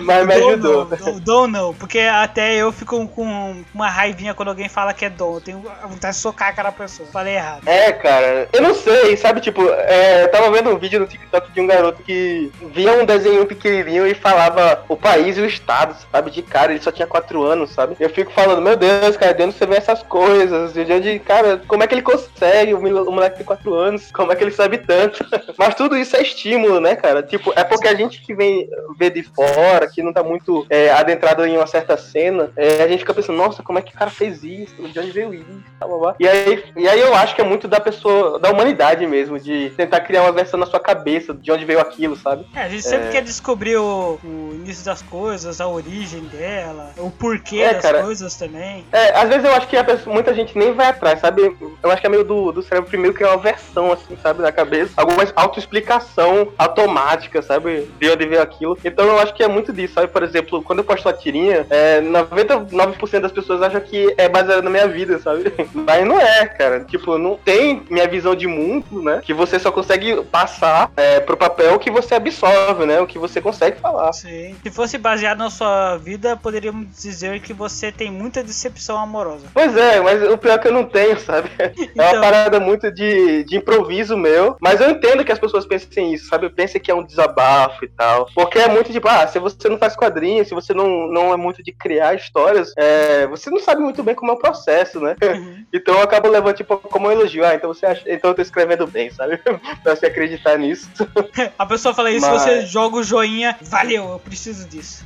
Mas 0.00 0.26
me 0.26 0.34
Dom 0.38 0.48
ajudou. 0.50 0.84
não, 0.88 0.96
dom, 0.98 1.18
dom 1.20 1.46
não, 1.46 1.74
porque 1.74 1.98
até 2.00 2.54
eu 2.56 2.72
fico 2.72 3.06
com 3.08 3.62
uma 3.74 3.88
raivinha 3.88 4.34
quando 4.34 4.48
alguém 4.48 4.68
fala 4.68 4.92
que 4.94 5.04
é 5.04 5.10
dom. 5.10 5.34
Eu 5.34 5.40
tenho 5.40 5.64
vontade 5.84 6.16
de 6.16 6.22
socar 6.26 6.48
a 6.48 6.52
cara 6.52 6.70
da 6.70 6.76
pessoa. 6.76 7.08
Falei 7.12 7.34
errado. 7.34 7.66
É, 7.66 7.92
cara, 7.92 8.48
eu 8.52 8.60
não 8.60 8.74
sei, 8.74 9.16
sabe, 9.16 9.40
tipo, 9.40 9.62
é, 9.68 10.24
eu 10.24 10.30
tava 10.30 10.50
vendo 10.50 10.70
um 10.70 10.78
vídeo 10.78 10.98
no 10.98 11.06
TikTok 11.06 11.52
de 11.52 11.60
um 11.60 11.66
garoto 11.66 12.02
que 12.02 12.50
via 12.72 12.92
um 12.92 13.04
desenho 13.04 13.46
pequenininho 13.46 14.06
e 14.06 14.14
falava 14.14 14.84
o 14.88 14.96
país 14.96 15.38
e 15.38 15.40
o 15.40 15.46
estado, 15.46 15.96
sabe, 16.10 16.30
de 16.30 16.42
cara, 16.42 16.72
ele 16.72 16.82
só 16.82 16.90
tinha 16.90 17.06
4 17.06 17.42
anos, 17.42 17.70
sabe? 17.70 17.96
Eu 18.00 18.10
fico 18.10 18.32
falando, 18.32 18.62
meu 18.62 18.76
Deus, 18.76 19.16
cara, 19.16 19.32
de 19.32 19.42
onde 19.44 19.54
você 19.54 19.66
vê 19.66 19.76
essas 19.76 20.02
coisas? 20.02 20.72
De 20.72 20.92
onde, 20.92 21.18
cara, 21.20 21.62
como 21.68 21.82
é 21.82 21.86
que 21.86 21.94
ele 21.94 22.02
consegue? 22.02 22.74
O 22.74 23.12
moleque 23.12 23.36
tem 23.36 23.46
4 23.46 23.74
anos, 23.74 24.10
como 24.10 24.32
é 24.32 24.36
que 24.36 24.42
ele 24.42 24.50
sabe 24.50 24.78
tanto? 24.78 25.24
Mas 25.56 25.74
tudo 25.74 25.96
isso 25.96 26.16
é 26.16 26.22
estímulo, 26.22 26.80
né, 26.80 26.96
cara? 26.96 27.22
Tipo, 27.22 27.52
é 27.54 27.62
porque 27.62 27.88
a 27.88 27.94
gente 27.94 28.20
que 28.22 28.34
vem 28.34 28.68
ver 28.98 29.10
de 29.10 29.22
fora, 29.22 29.88
que 29.88 30.02
não 30.02 30.12
tá 30.12 30.22
muito 30.22 30.66
é, 30.68 30.90
adentrado 30.90 31.46
em 31.46 31.56
uma 31.56 31.66
certa 31.66 31.96
cena, 31.96 32.50
é, 32.56 32.82
a 32.82 32.88
gente 32.88 33.00
fica 33.00 33.14
pensando, 33.14 33.36
nossa, 33.36 33.62
como 33.62 33.78
é 33.78 33.82
que 33.82 33.94
o 33.94 33.98
cara 33.98 34.10
fez 34.10 34.42
isso? 34.42 34.74
De 34.88 34.98
onde 34.98 35.12
veio 35.12 35.34
isso? 35.34 35.62
Blá, 35.78 35.98
blá. 35.98 36.15
E 36.18 36.26
aí, 36.28 36.64
e 36.76 36.88
aí 36.88 37.00
eu 37.00 37.14
acho 37.14 37.34
que 37.34 37.40
é 37.40 37.44
muito 37.44 37.66
da 37.68 37.80
pessoa, 37.80 38.38
da 38.38 38.50
humanidade 38.50 39.06
mesmo, 39.06 39.38
de 39.38 39.70
tentar 39.76 40.00
criar 40.00 40.22
uma 40.22 40.32
versão 40.32 40.58
na 40.58 40.66
sua 40.66 40.80
cabeça 40.80 41.34
de 41.34 41.50
onde 41.52 41.64
veio 41.64 41.80
aquilo, 41.80 42.16
sabe? 42.16 42.46
É, 42.54 42.62
a 42.62 42.68
gente 42.68 42.82
sempre 42.82 43.08
É. 43.08 43.10
quer 43.12 43.22
descobrir 43.22 43.76
o, 43.76 44.18
o 44.24 44.50
início 44.54 44.84
das 44.84 45.02
coisas, 45.02 45.60
a 45.60 45.68
origem 45.68 46.20
dela, 46.24 46.90
o 46.96 47.10
porquê 47.10 47.58
É, 47.60 47.74
das 47.74 47.82
cara. 47.82 48.02
coisas 48.02 48.34
também. 48.36 48.84
É, 48.92 49.16
às 49.18 49.28
vezes 49.28 49.44
eu 49.44 49.52
acho 49.54 49.68
que 49.68 49.76
a 49.76 49.84
pessoa- 49.84 50.12
muita 50.14 50.34
gente 50.34 50.56
nem 50.56 50.72
vai 50.72 50.86
atrás, 50.88 51.20
sabe? 51.20 51.42
Eu 51.82 51.90
acho 51.90 52.00
que 52.00 52.06
é 52.06 52.10
meio 52.10 52.24
do, 52.24 52.52
do 52.52 52.62
cérebro 52.62 52.88
primeiro 52.88 53.14
criar 53.14 53.30
uma 53.30 53.38
versão, 53.42 53.92
assim, 53.92 54.16
sabe, 54.22 54.42
na 54.42 54.52
cabeça. 54.52 54.92
Alguma 54.96 55.24
autoexplicação 55.34 56.48
automática, 56.58 57.42
sabe? 57.42 57.88
De 57.98 58.10
onde 58.10 58.26
veio 58.26 58.42
aquilo. 58.42 58.78
Então 58.84 59.04
eu 59.06 59.18
acho 59.18 59.34
que 59.34 59.42
é 59.42 59.48
muito 59.48 59.72
disso, 59.72 59.94
sabe? 59.94 60.08
Por 60.08 60.22
exemplo, 60.22 60.62
quando 60.62 60.78
eu 60.80 60.84
posto 60.84 61.08
a 61.08 61.12
tirinha, 61.12 61.66
é, 61.70 62.00
99% 62.00 63.20
das 63.20 63.32
pessoas 63.32 63.62
acham 63.62 63.80
que 63.80 64.14
é 64.16 64.28
baseado 64.28 64.62
na 64.62 64.70
minha 64.70 64.88
vida, 64.88 65.18
sabe? 65.18 65.52
Mas 65.74 66.05
não 66.06 66.20
é, 66.20 66.46
cara. 66.46 66.80
Tipo, 66.84 67.18
não 67.18 67.36
tem 67.36 67.82
minha 67.90 68.06
visão 68.08 68.34
de 68.34 68.46
mundo, 68.46 69.02
né? 69.02 69.20
Que 69.22 69.34
você 69.34 69.58
só 69.58 69.70
consegue 69.72 70.22
passar 70.24 70.90
é, 70.96 71.20
pro 71.20 71.36
papel 71.36 71.74
o 71.74 71.78
que 71.78 71.90
você 71.90 72.14
absorve, 72.14 72.86
né? 72.86 73.00
O 73.00 73.06
que 73.06 73.18
você 73.18 73.40
consegue 73.40 73.78
falar. 73.80 74.12
Sim. 74.12 74.54
Se 74.62 74.70
fosse 74.70 74.98
baseado 74.98 75.38
na 75.38 75.50
sua 75.50 75.96
vida, 75.96 76.36
poderíamos 76.36 76.88
dizer 77.02 77.40
que 77.40 77.52
você 77.52 77.90
tem 77.92 78.10
muita 78.10 78.42
decepção 78.42 78.98
amorosa. 78.98 79.46
Pois 79.52 79.76
é, 79.76 80.00
mas 80.00 80.22
o 80.30 80.38
pior 80.38 80.54
é 80.54 80.58
que 80.58 80.68
eu 80.68 80.72
não 80.72 80.84
tenho, 80.84 81.18
sabe? 81.20 81.50
É 81.58 82.02
uma 82.02 82.08
Então- 82.08 82.20
parada 82.20 82.60
muito 82.60 82.90
de, 82.92 83.44
de 83.44 83.56
improviso 83.56 84.16
meu. 84.16 84.56
Mas 84.60 84.80
eu 84.80 84.90
entendo 84.90 85.24
que 85.24 85.32
as 85.32 85.38
pessoas 85.38 85.66
pensem 85.66 86.12
isso, 86.14 86.28
sabe? 86.28 86.48
Pensem 86.50 86.80
que 86.80 86.90
é 86.90 86.94
um 86.94 87.04
desabafo 87.04 87.84
e 87.84 87.88
tal. 87.88 88.28
Porque 88.34 88.58
é 88.58 88.68
muito 88.68 88.92
tipo, 88.92 89.08
ah, 89.08 89.26
se 89.26 89.38
você 89.38 89.68
não 89.68 89.78
faz 89.78 89.96
quadrinhos, 89.96 90.48
se 90.48 90.54
você 90.54 90.72
não, 90.74 91.08
não 91.08 91.32
é 91.32 91.36
muito 91.36 91.62
de 91.62 91.72
criar 91.72 92.14
histórias, 92.14 92.72
é, 92.76 93.26
você 93.26 93.50
não 93.50 93.58
sabe 93.60 93.80
muito 93.82 94.02
bem 94.02 94.14
como 94.14 94.30
é 94.32 94.34
o 94.34 94.38
processo, 94.38 95.00
né? 95.00 95.16
Então 95.72 95.95
eu 95.96 96.02
acabo 96.02 96.28
levando 96.28 96.56
tipo 96.56 96.76
como 96.78 97.08
um 97.08 97.12
elogio. 97.12 97.44
Ah, 97.44 97.54
então 97.54 97.72
você 97.72 97.86
acha. 97.86 98.02
Então 98.06 98.30
eu 98.30 98.34
tô 98.34 98.42
escrevendo 98.42 98.86
bem, 98.86 99.10
sabe? 99.10 99.38
pra 99.82 99.94
você 99.96 100.06
acreditar 100.06 100.58
nisso. 100.58 100.88
A 101.58 101.66
pessoa 101.66 101.94
fala 101.94 102.10
isso, 102.10 102.26
Mas- 102.26 102.42
você 102.42 102.66
joga 102.66 102.96
o 102.96 103.02
joinha, 103.02 103.56
valeu, 103.62 104.10
eu 104.10 104.18
preciso 104.18 104.68
disso. 104.68 105.04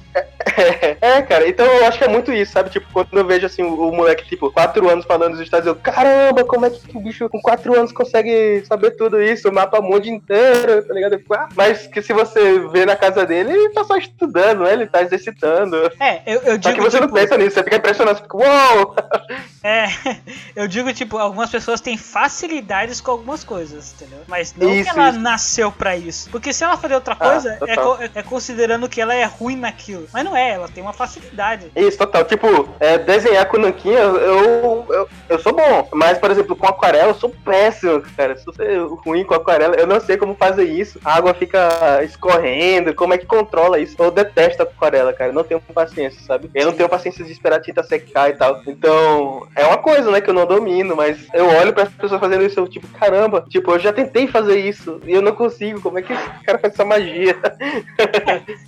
É, 1.01 1.23
cara, 1.23 1.49
então 1.49 1.65
eu 1.65 1.87
acho 1.87 1.99
que 1.99 2.05
é 2.05 2.09
muito 2.09 2.33
isso, 2.33 2.53
sabe? 2.53 2.71
Tipo, 2.71 2.87
quando 2.93 3.17
eu 3.17 3.25
vejo 3.25 3.47
assim 3.47 3.63
o, 3.63 3.89
o 3.89 3.95
moleque, 3.95 4.27
tipo, 4.27 4.51
4 4.51 4.89
anos 4.89 5.05
falando 5.05 5.33
dos 5.33 5.41
Estados 5.41 5.67
Unidos, 5.67 5.85
eu, 5.87 5.93
caramba, 5.93 6.45
como 6.45 6.67
é 6.67 6.71
que 6.71 6.97
o 6.97 7.01
bicho 7.01 7.29
com 7.29 7.41
4 7.41 7.79
anos 7.79 7.93
consegue 7.93 8.63
saber 8.67 8.93
tudo 8.93 9.23
isso, 9.23 9.49
o 9.49 9.53
mapa 9.53 9.81
mundo 9.81 10.07
inteiro, 10.07 10.83
tá 10.85 10.93
ligado? 10.95 11.19
Fico, 11.19 11.35
ah, 11.35 11.49
mas 11.55 11.87
que 11.87 12.03
se 12.03 12.13
você 12.13 12.59
vê 12.69 12.85
na 12.85 12.97
casa 12.97 13.25
dele, 13.25 13.53
ele 13.53 13.69
tá 13.71 13.85
só 13.85 13.97
estudando, 13.97 14.65
né? 14.65 14.73
Ele 14.73 14.87
tá 14.87 15.03
exercitando. 15.03 15.77
É, 16.01 16.23
eu, 16.27 16.41
eu 16.41 16.53
Só 16.53 16.71
digo 16.71 16.75
que 16.75 16.81
você 16.91 16.99
tipo, 16.99 17.07
não 17.07 17.15
pensa 17.15 17.39
nisso, 17.39 17.55
você 17.55 17.63
fica 17.63 17.77
impressionado, 17.77 18.19
você 18.19 18.23
fica, 18.25 18.37
uou! 18.37 18.97
é, 19.63 19.87
eu 20.57 20.67
digo 20.67 20.80
tipo, 20.95 21.19
algumas 21.19 21.51
pessoas 21.51 21.81
têm 21.81 21.97
facilidades 21.97 23.01
com 23.01 23.11
algumas 23.11 23.45
coisas, 23.45 23.93
entendeu? 23.95 24.21
Mas 24.27 24.55
não 24.57 24.73
Isso, 24.73 24.93
que 24.93 24.99
ela 24.99 25.11
isso. 25.11 25.19
nasceu 25.21 25.73
pra 25.73 25.97
isso. 25.97 26.31
Porque 26.31 26.53
se 26.53 26.65
ela 26.65 26.77
fazer 26.77 26.95
outra 26.95 27.17
Ah, 27.19 27.31
coisa, 27.31 27.53
é, 27.53 27.57
total. 27.75 27.97
co- 27.97 28.03
é 28.15 28.23
considerando 28.23 28.89
que 28.89 29.01
ela 29.01 29.15
é 29.15 29.25
ruim 29.25 29.57
naquilo. 29.57 30.07
Mas 30.13 30.25
não 30.25 30.37
é, 30.37 30.51
ela 30.53 30.69
tem 30.69 30.83
uma 30.83 30.93
facilidade. 30.93 31.71
Isso, 31.77 31.99
total. 31.99 32.25
Tipo, 32.25 32.69
é, 32.81 32.99
desenhar 32.99 33.47
com 33.47 33.59
nanquinha, 33.59 33.99
eu, 33.99 34.87
eu, 34.91 35.09
eu 35.29 35.39
sou 35.39 35.53
bom. 35.53 35.89
Mas, 35.93 36.19
por 36.19 36.31
exemplo, 36.31 36.55
com 36.57 36.67
aquarela, 36.67 37.09
eu 37.11 37.15
sou 37.15 37.31
péssimo, 37.45 38.03
cara. 38.17 38.37
Se 38.37 38.45
você 38.45 38.63
é 38.63 38.79
ruim 39.05 39.25
com 39.25 39.35
aquarela, 39.35 39.75
eu 39.77 39.87
não 39.87 40.01
sei 40.01 40.17
como 40.17 40.35
fazer 40.35 40.65
isso. 40.65 40.99
A 41.05 41.15
água 41.17 41.35
fica 41.35 42.03
escorrendo, 42.03 42.95
como 42.95 43.15
é 43.15 43.19
que 43.19 43.27
controla 43.27 43.79
isso? 43.79 43.97
Eu 43.99 44.11
detesto 44.11 44.63
aquarela, 44.63 45.13
cara. 45.13 45.31
Eu 45.31 45.35
não 45.35 45.45
tenho 45.45 45.61
paciência, 45.61 46.21
sabe? 46.27 46.51
Eu 46.55 46.67
não 46.67 46.73
tenho 46.73 46.89
paciência 46.89 47.25
de 47.25 47.33
esperar 47.33 47.57
a 47.57 47.63
tinta 47.63 47.83
secar 47.83 48.31
e 48.31 48.35
tal. 48.35 48.61
Então, 48.67 49.47
é 49.55 49.65
uma 49.67 49.79
coisa, 49.79 50.11
né, 50.11 50.21
que 50.21 50.29
eu 50.31 50.35
não 50.35 50.47
domino, 50.47 50.70
mas 50.97 51.27
eu 51.33 51.47
olho 51.47 51.73
para 51.73 51.85
as 51.85 51.89
pessoas 51.89 52.21
fazendo 52.21 52.45
isso, 52.45 52.61
eu, 52.61 52.69
tipo, 52.69 52.87
caramba, 52.89 53.45
tipo, 53.49 53.71
eu 53.73 53.79
já 53.79 53.93
tentei 53.93 54.27
fazer 54.27 54.59
isso 54.61 55.01
e 55.05 55.13
eu 55.13 55.23
não 55.23 55.35
consigo. 55.35 55.81
Como 55.81 55.99
é 55.99 56.03
que 56.03 56.13
esse 56.13 56.29
cara 56.45 56.59
faz 56.59 56.75
essa 56.75 56.85
magia? 56.85 57.37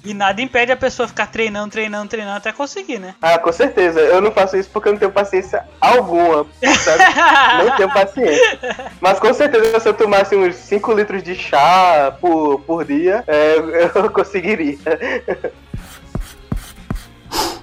E 0.05 0.12
nada 0.12 0.43
impede 0.43 0.73
a 0.73 0.77
pessoa 0.77 1.07
ficar 1.07 1.29
treinando, 1.29 1.71
treinando, 1.71 2.09
treinando 2.09 2.37
até 2.37 2.53
conseguir, 2.53 2.99
né? 2.99 3.15
Ah, 3.23 3.38
com 3.38 3.53
certeza. 3.53 4.01
Eu 4.01 4.21
não 4.21 4.33
faço 4.33 4.57
isso 4.57 4.69
porque 4.71 4.88
eu 4.88 4.93
não 4.93 4.99
tenho 4.99 5.12
paciência 5.12 5.65
alguma, 5.81 6.45
sabe? 6.61 7.05
não 7.65 7.77
tenho 7.77 7.93
paciência. 7.93 8.59
Mas 9.01 9.21
com 9.21 9.33
certeza, 9.33 9.79
se 9.79 9.88
eu 9.88 9.95
tomasse 9.95 10.35
uns 10.35 10.57
5 10.57 10.93
litros 10.93 11.23
de 11.23 11.37
chá 11.37 12.17
por, 12.21 12.61
por 12.61 12.85
dia, 12.85 13.23
é, 13.27 13.57
eu 13.95 14.11
conseguiria. 14.11 14.79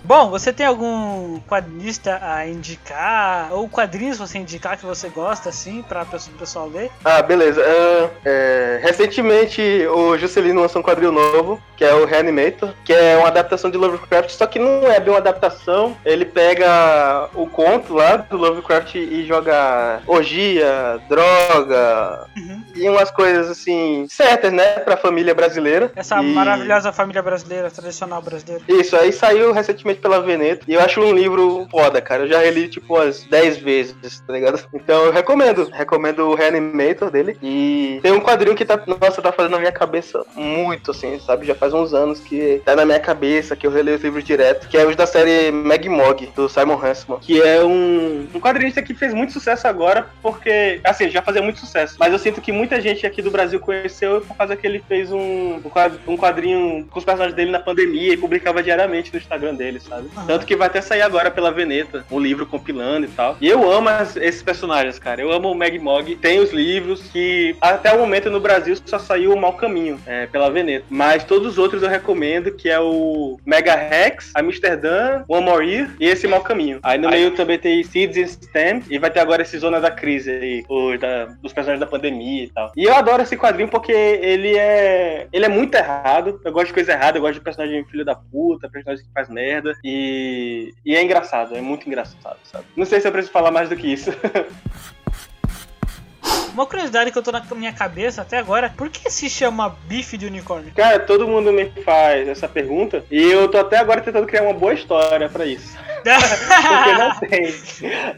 Bom, 0.10 0.32
você 0.32 0.52
tem 0.52 0.66
algum 0.66 1.40
quadrinista 1.42 2.18
a 2.20 2.48
indicar? 2.48 3.54
Ou 3.54 3.70
quadrinhos 3.70 4.18
você 4.18 4.40
indicar 4.40 4.76
que 4.76 4.84
você 4.84 5.08
gosta, 5.08 5.50
assim, 5.50 5.84
pra 5.84 6.02
o 6.02 6.32
pessoal 6.40 6.68
ler? 6.68 6.90
Ah, 7.06 7.22
beleza. 7.22 7.62
Ah, 7.64 8.10
é, 8.26 8.80
recentemente 8.82 9.62
o 9.86 10.18
Juscelino 10.18 10.62
lançou 10.62 10.82
um 10.82 10.84
quadril 10.84 11.12
novo, 11.12 11.62
que 11.78 11.86
é 11.86 11.94
o 11.94 12.06
Reanimator, 12.06 12.74
que 12.84 12.92
é 12.92 13.18
uma 13.18 13.28
adaptação 13.28 13.70
de 13.70 13.78
Lovecraft, 13.78 14.32
só 14.32 14.48
que 14.48 14.58
não 14.58 14.92
é 14.92 15.00
bem 15.00 15.14
uma 15.14 15.20
adaptação. 15.20 15.96
Ele 16.04 16.26
pega 16.26 17.30
o 17.36 17.46
conto 17.46 17.94
lá 17.94 18.16
do 18.18 18.36
Lovecraft 18.36 18.96
e 18.96 19.24
joga 19.28 20.02
orgia, 20.08 21.00
droga 21.08 22.26
Uhum. 22.36 22.64
e 22.74 22.90
umas 22.90 23.12
coisas 23.12 23.48
assim 23.48 24.08
certas, 24.10 24.52
né, 24.52 24.80
pra 24.80 24.98
família 24.98 25.36
brasileira. 25.36 25.92
Essa 25.96 26.20
E- 26.20 26.34
maravilhosa 26.34 26.92
família 26.92 27.22
brasileira, 27.22 27.70
tradicional 27.70 28.24
brasileira. 28.24 28.64
Isso, 28.68 28.96
aí 28.96 29.14
saiu 29.14 29.54
recentemente 29.54 29.99
pela 30.00 30.22
Veneto. 30.22 30.66
E 30.68 30.74
eu 30.74 30.82
acho 30.82 31.02
um 31.02 31.14
livro 31.14 31.68
foda, 31.70 32.02
cara. 32.02 32.24
Eu 32.24 32.28
já 32.28 32.40
reli, 32.40 32.68
tipo, 32.68 32.96
umas 32.96 33.24
10 33.24 33.58
vezes, 33.58 34.20
tá 34.26 34.34
ligado? 34.34 34.60
Então 34.74 35.06
eu 35.06 35.12
recomendo. 35.12 35.70
Recomendo 35.72 36.28
o 36.30 36.36
Reanimator 36.36 37.10
dele. 37.12 37.38
E 37.44 38.00
tem 38.02 38.12
um 38.12 38.20
quadrinho 38.20 38.56
que 38.56 38.66
tá, 38.66 38.80
nossa, 38.88 39.22
tá 39.22 39.32
fazendo 39.32 39.52
na 39.54 39.60
minha 39.60 39.72
cabeça 39.72 40.24
muito, 40.36 40.92
assim, 40.92 41.20
sabe? 41.20 41.46
Já 41.46 41.54
faz 41.54 41.74
uns 41.74 41.94
anos 41.94 42.20
que 42.20 42.62
tá 42.66 42.76
na 42.76 42.86
minha 42.86 43.00
cabeça, 43.00 43.56
que 43.56 43.68
eu 43.68 43.72
releio 43.72 43.98
os 43.98 44.04
livros 44.04 44.24
direto. 44.24 44.68
Que 44.68 44.78
é 44.78 44.86
os 44.86 44.96
da 44.96 45.06
série 45.06 45.52
Meg 45.52 45.88
Mog, 45.90 46.28
do 46.36 46.48
Simon 46.48 46.80
Hanselman. 46.82 47.20
Que 47.20 47.42
é 47.42 47.64
um, 47.64 48.28
um 48.34 48.40
quadrinista 48.40 48.82
que 48.82 48.94
fez 48.94 49.14
muito 49.14 49.34
sucesso 49.34 49.68
agora, 49.68 50.08
porque, 50.22 50.80
assim, 50.84 51.10
já 51.10 51.22
fazia 51.22 51.42
muito 51.42 51.60
sucesso. 51.60 51.96
Mas 52.00 52.12
eu 52.14 52.20
sinto 52.20 52.42
que 52.42 52.52
muita 52.52 52.80
gente 52.80 53.06
aqui 53.06 53.22
do 53.22 53.32
Brasil 53.32 53.60
conheceu 53.60 54.22
por 54.22 54.36
causa 54.36 54.56
que 54.56 54.66
ele 54.66 54.84
fez 54.88 55.12
um, 55.12 55.56
um 55.56 55.62
quad- 55.70 56.00
quadrinho 56.18 56.88
com 56.90 57.00
os 57.00 57.06
personagens 57.06 57.36
dele 57.36 57.52
na 57.52 57.60
pandemia 57.60 58.14
e 58.14 58.18
publicava 58.18 58.62
diariamente 58.62 59.12
no 59.12 59.20
Instagram 59.20 59.56
dele, 59.56 59.80
sabe? 59.90 60.08
Aham. 60.16 60.28
Tanto 60.28 60.46
que 60.46 60.56
vai 60.56 60.68
até 60.68 60.82
sair 60.82 61.02
agora 61.02 61.32
pela 61.32 61.52
Veneta, 61.52 62.06
um 62.12 62.20
livro 62.20 62.46
compilando 62.46 63.06
e 63.06 63.10
tal. 63.10 63.38
E 63.42 63.48
eu 63.48 63.70
amo 63.72 63.90
as- 63.90 64.16
esses 64.16 64.44
personagens, 64.44 65.00
cara. 65.00 65.22
Eu 65.22 65.32
amo 65.32 65.52
o 65.52 65.56
Meg 65.56 65.78
Mog. 65.80 66.16
Tem 66.18 66.40
os 66.40 66.52
livros 66.52 67.02
que 67.04 67.56
até 67.62 67.92
o 67.94 68.00
momento 68.00 68.30
no 68.30 68.40
Brasil 68.40 68.76
só 68.86 69.00
saiu 69.00 69.34
o 69.34 69.38
Mau 69.40 69.54
Caminho, 69.54 70.00
é, 70.06 70.26
pela 70.28 70.50
Veneta. 70.50 70.86
Mas 70.90 71.24
todos 71.24 71.48
os 71.54 71.58
outros 71.58 71.82
eu 71.84 71.90
recomendo, 71.90 72.52
que 72.52 72.70
é 72.70 72.80
o 72.80 73.38
Mega 73.46 73.76
Rex, 73.76 74.32
Amsterdã, 74.36 75.24
One 75.28 75.46
More 75.46 75.66
Year 75.68 75.90
e 76.00 76.06
esse 76.08 76.28
Mau 76.28 76.42
Caminho. 76.42 76.80
Aí 76.84 76.98
no 76.98 77.10
meio 77.10 77.32
também 77.32 77.58
tem 77.58 77.84
Seeds 77.84 78.18
and 78.18 78.28
Stem 78.28 78.84
e 78.90 79.00
vai 79.00 79.10
ter 79.10 79.20
agora 79.20 79.42
esse 79.42 79.58
Zona 79.58 79.80
da 79.80 79.90
Crise 79.92 80.32
aí, 80.32 80.64
o 80.70 80.98
da, 80.98 81.26
dos 81.42 81.54
personagens 81.54 81.80
da 81.80 81.86
pandemia 81.90 82.44
e 82.44 82.50
tal. 82.50 82.72
E 82.76 82.84
eu 82.84 82.94
adoro 82.96 83.24
esse 83.24 83.36
quadrinho 83.38 83.70
porque 83.70 83.92
ele 83.92 84.56
é 84.58 85.28
ele 85.32 85.46
é 85.46 85.50
muito 85.50 85.76
errado. 85.76 86.40
Eu 86.44 86.52
gosto 86.52 86.68
de 86.68 86.74
coisa 86.74 86.92
errada, 86.92 87.18
eu 87.18 87.22
gosto 87.22 87.36
de 87.36 87.42
personagem 87.42 87.84
filho 87.86 88.06
da 88.06 88.16
puta, 88.16 88.70
personagem 88.70 89.04
que 89.06 89.12
faz 89.14 89.30
merda 89.30 89.69
e, 89.84 90.74
e 90.86 90.96
é 90.96 91.04
engraçado, 91.04 91.56
é 91.56 91.62
muito 91.62 91.88
engraçado, 91.88 92.38
sabe? 92.44 92.66
Não 92.76 92.86
sei 92.86 93.00
se 93.00 93.08
eu 93.08 93.12
preciso 93.12 93.32
falar 93.32 93.52
mais 93.52 93.70
do 93.70 93.76
que 93.76 93.92
isso. 93.92 94.12
Uma 96.54 96.66
curiosidade 96.66 97.12
que 97.12 97.18
eu 97.18 97.24
tô 97.24 97.32
na 97.32 97.42
minha 97.56 97.72
cabeça 97.72 98.22
até 98.22 98.38
agora, 98.38 98.74
por 98.76 98.90
que 98.90 99.10
se 99.10 99.30
chama 99.30 99.78
bife 99.88 100.18
de 100.18 100.26
unicórnio? 100.26 100.74
Cara, 100.76 101.00
todo 101.00 101.28
mundo 101.28 101.54
me 101.54 101.70
faz 101.86 102.28
essa 102.28 102.48
pergunta 102.48 103.04
e 103.10 103.22
eu 103.22 103.48
tô 103.48 103.60
até 103.60 103.78
agora 103.78 104.02
tentando 104.02 104.28
criar 104.28 104.44
uma 104.44 104.54
boa 104.54 104.74
história 104.74 105.30
pra 105.30 105.46
isso. 105.46 105.78
Porque 106.04 106.94
não 106.94 107.20
tem. 107.20 107.56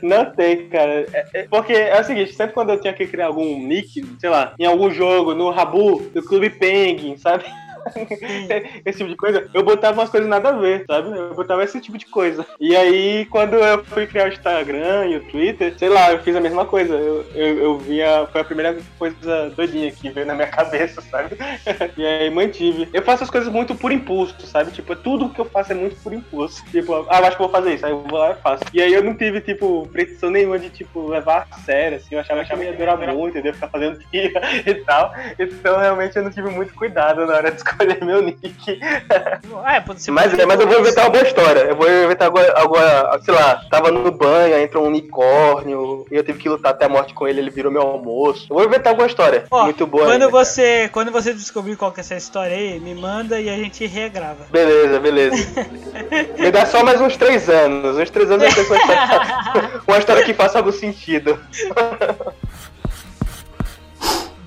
Não 0.02 0.26
tem, 0.26 0.70
cara. 0.70 1.06
É- 1.14 1.26
é- 1.34 1.48
porque 1.50 1.74
é 1.74 2.00
o 2.00 2.04
seguinte, 2.04 2.34
sempre 2.34 2.54
quando 2.54 2.70
eu 2.72 2.80
tinha 2.80 2.94
que 2.94 3.08
criar 3.08 3.28
algum 3.28 3.60
nick, 3.60 4.04
sei 4.20 4.30
lá, 4.30 4.54
em 4.58 4.66
algum 4.66 4.92
jogo, 4.92 5.34
no 5.34 5.50
Rabu, 5.50 6.10
no 6.14 6.24
Clube 6.24 6.52
Penguin, 6.52 7.18
sabe? 7.18 7.44
esse 8.86 9.00
tipo 9.00 9.10
de 9.10 9.16
coisa, 9.16 9.50
eu 9.54 9.64
botava 9.64 10.00
umas 10.00 10.10
coisas 10.10 10.30
nada 10.30 10.50
a 10.50 10.54
ver, 10.54 10.86
sabe? 10.88 11.18
Eu 11.18 11.34
botava 11.34 11.64
esse 11.64 11.80
tipo 11.80 11.98
de 11.98 12.06
coisa. 12.06 12.46
E 12.60 12.76
aí, 12.76 13.26
quando 13.26 13.56
eu 13.56 13.84
fui 13.86 14.08
criar 14.08 14.26
o 14.26 14.34
Instagram 14.34 15.08
e 15.08 15.18
o 15.18 15.24
Twitter, 15.26 15.74
sei 15.78 15.90
lá, 15.90 16.12
eu 16.12 16.20
fiz 16.20 16.36
a 16.36 16.42
mesma 16.42 16.66
coisa. 16.66 16.94
Eu, 16.94 17.26
eu, 17.34 17.58
eu 17.58 17.78
via. 17.78 18.28
Foi 18.32 18.42
a 18.42 18.46
primeira 18.46 18.78
coisa 18.98 19.50
doidinha 19.56 19.92
que 19.92 20.10
veio 20.10 20.26
na 20.26 20.36
minha 20.36 20.48
cabeça, 20.52 21.02
sabe? 21.02 21.38
e 21.98 22.06
aí 22.06 22.30
mantive. 22.30 22.90
Eu 22.94 23.02
faço 23.02 23.24
as 23.24 23.30
coisas 23.30 23.52
muito 23.52 23.76
por 23.76 23.92
impulso, 23.92 24.36
sabe? 24.46 24.72
Tipo, 24.72 24.96
tudo 24.96 25.30
que 25.30 25.40
eu 25.40 25.46
faço 25.46 25.72
é 25.72 25.76
muito 25.76 25.96
por 25.98 26.14
impulso. 26.14 26.64
Tipo, 26.66 27.06
ah, 27.10 27.20
eu 27.20 27.26
acho 27.26 27.38
que 27.38 27.44
vou 27.44 27.52
fazer 27.52 27.76
isso. 27.76 27.86
Aí 27.86 27.92
eu 27.92 28.02
vou 28.02 28.20
lá 28.20 28.32
e 28.32 28.42
faço. 28.42 28.64
E 28.74 28.82
aí 28.82 28.94
eu 28.94 29.04
não 29.04 29.16
tive, 29.16 29.42
tipo, 29.42 29.88
pretensão 29.92 30.30
nenhuma 30.30 30.60
de, 30.60 30.70
tipo, 30.70 31.08
levar 31.08 31.48
a 31.52 31.58
sério, 31.60 31.98
assim. 31.98 32.16
Eu 32.16 32.22
achava 32.22 32.44
que 32.44 32.56
ia 32.56 32.74
durar 32.74 32.98
muito, 32.98 33.32
entendeu? 33.32 33.54
Ficar 33.54 33.70
fazendo 33.70 34.00
tira 34.12 34.42
e 34.66 34.76
tal. 34.76 35.14
Então, 35.38 35.80
realmente, 35.80 36.16
eu 36.16 36.24
não 36.24 36.32
tive 36.32 36.50
muito 36.50 36.74
cuidado 36.74 37.26
na 37.26 37.34
hora 37.34 37.52
de 37.52 37.64
escolher 37.72 38.04
meu 38.04 38.22
nick. 38.22 38.80
Ah, 39.64 39.76
é, 39.76 39.84
Mas, 40.12 40.30
porque- 40.32 40.46
mas 40.46 40.60
eu 40.60 40.68
vou 40.68 40.80
inventar 40.80 41.06
uma 41.06 41.10
boa 41.12 41.24
história. 41.24 41.60
Eu 41.62 41.76
vou 41.76 41.88
inventar 41.90 42.28
agora, 42.28 42.54
agora, 42.58 43.20
sei 43.24 43.34
lá, 43.34 43.62
tava 43.70 43.92
no 43.92 44.12
banho, 44.12 44.58
entrou 44.60 44.84
um 44.84 44.88
unicórnio, 44.88 46.06
e 46.12 46.16
eu 46.16 46.24
tive 46.24 46.40
que 46.40 46.50
lutar 46.50 46.72
até 46.72 46.86
a 46.86 46.90
morte 46.90 47.14
com 47.14 47.28
ele, 47.28 47.40
ele 47.40 47.50
virou 47.50 47.72
meu 47.72 47.82
almoço. 47.82 48.48
Eu 48.50 48.56
vou 48.56 48.66
inventar 48.66 48.92
alguma 48.92 49.08
história. 49.08 49.46
Ó, 49.50 49.64
muito 49.66 49.86
boa. 49.88 50.04
Quando 50.04 50.14
ainda, 50.14 50.32
cara. 50.32 50.46
você, 50.46 50.90
quando 50.92 51.12
você 51.12 51.34
descobrir 51.34 51.76
qual 51.76 51.92
que 51.92 52.00
é 52.00 52.02
essa 52.02 52.16
história 52.16 52.56
aí, 52.56 52.80
me 52.80 52.94
manda 52.96 53.40
e 53.40 53.50
a 53.50 53.56
gente 53.56 53.86
regrava. 53.86 54.46
Beleza, 54.52 55.00
beleza. 55.00 55.52
Me 56.38 56.52
dá 56.52 56.66
só 56.66 56.84
mais 56.84 57.00
uns 57.00 57.16
três 57.18 57.50
anos. 57.50 57.98
Uns 57.98 58.10
três 58.10 58.30
anos 58.30 58.44
eu 58.46 58.66
penso 58.66 58.74
uma 59.88 59.98
história 59.98 60.24
que 60.24 60.34
faça 60.34 60.58
algum 60.60 60.72
sentido. 60.72 61.40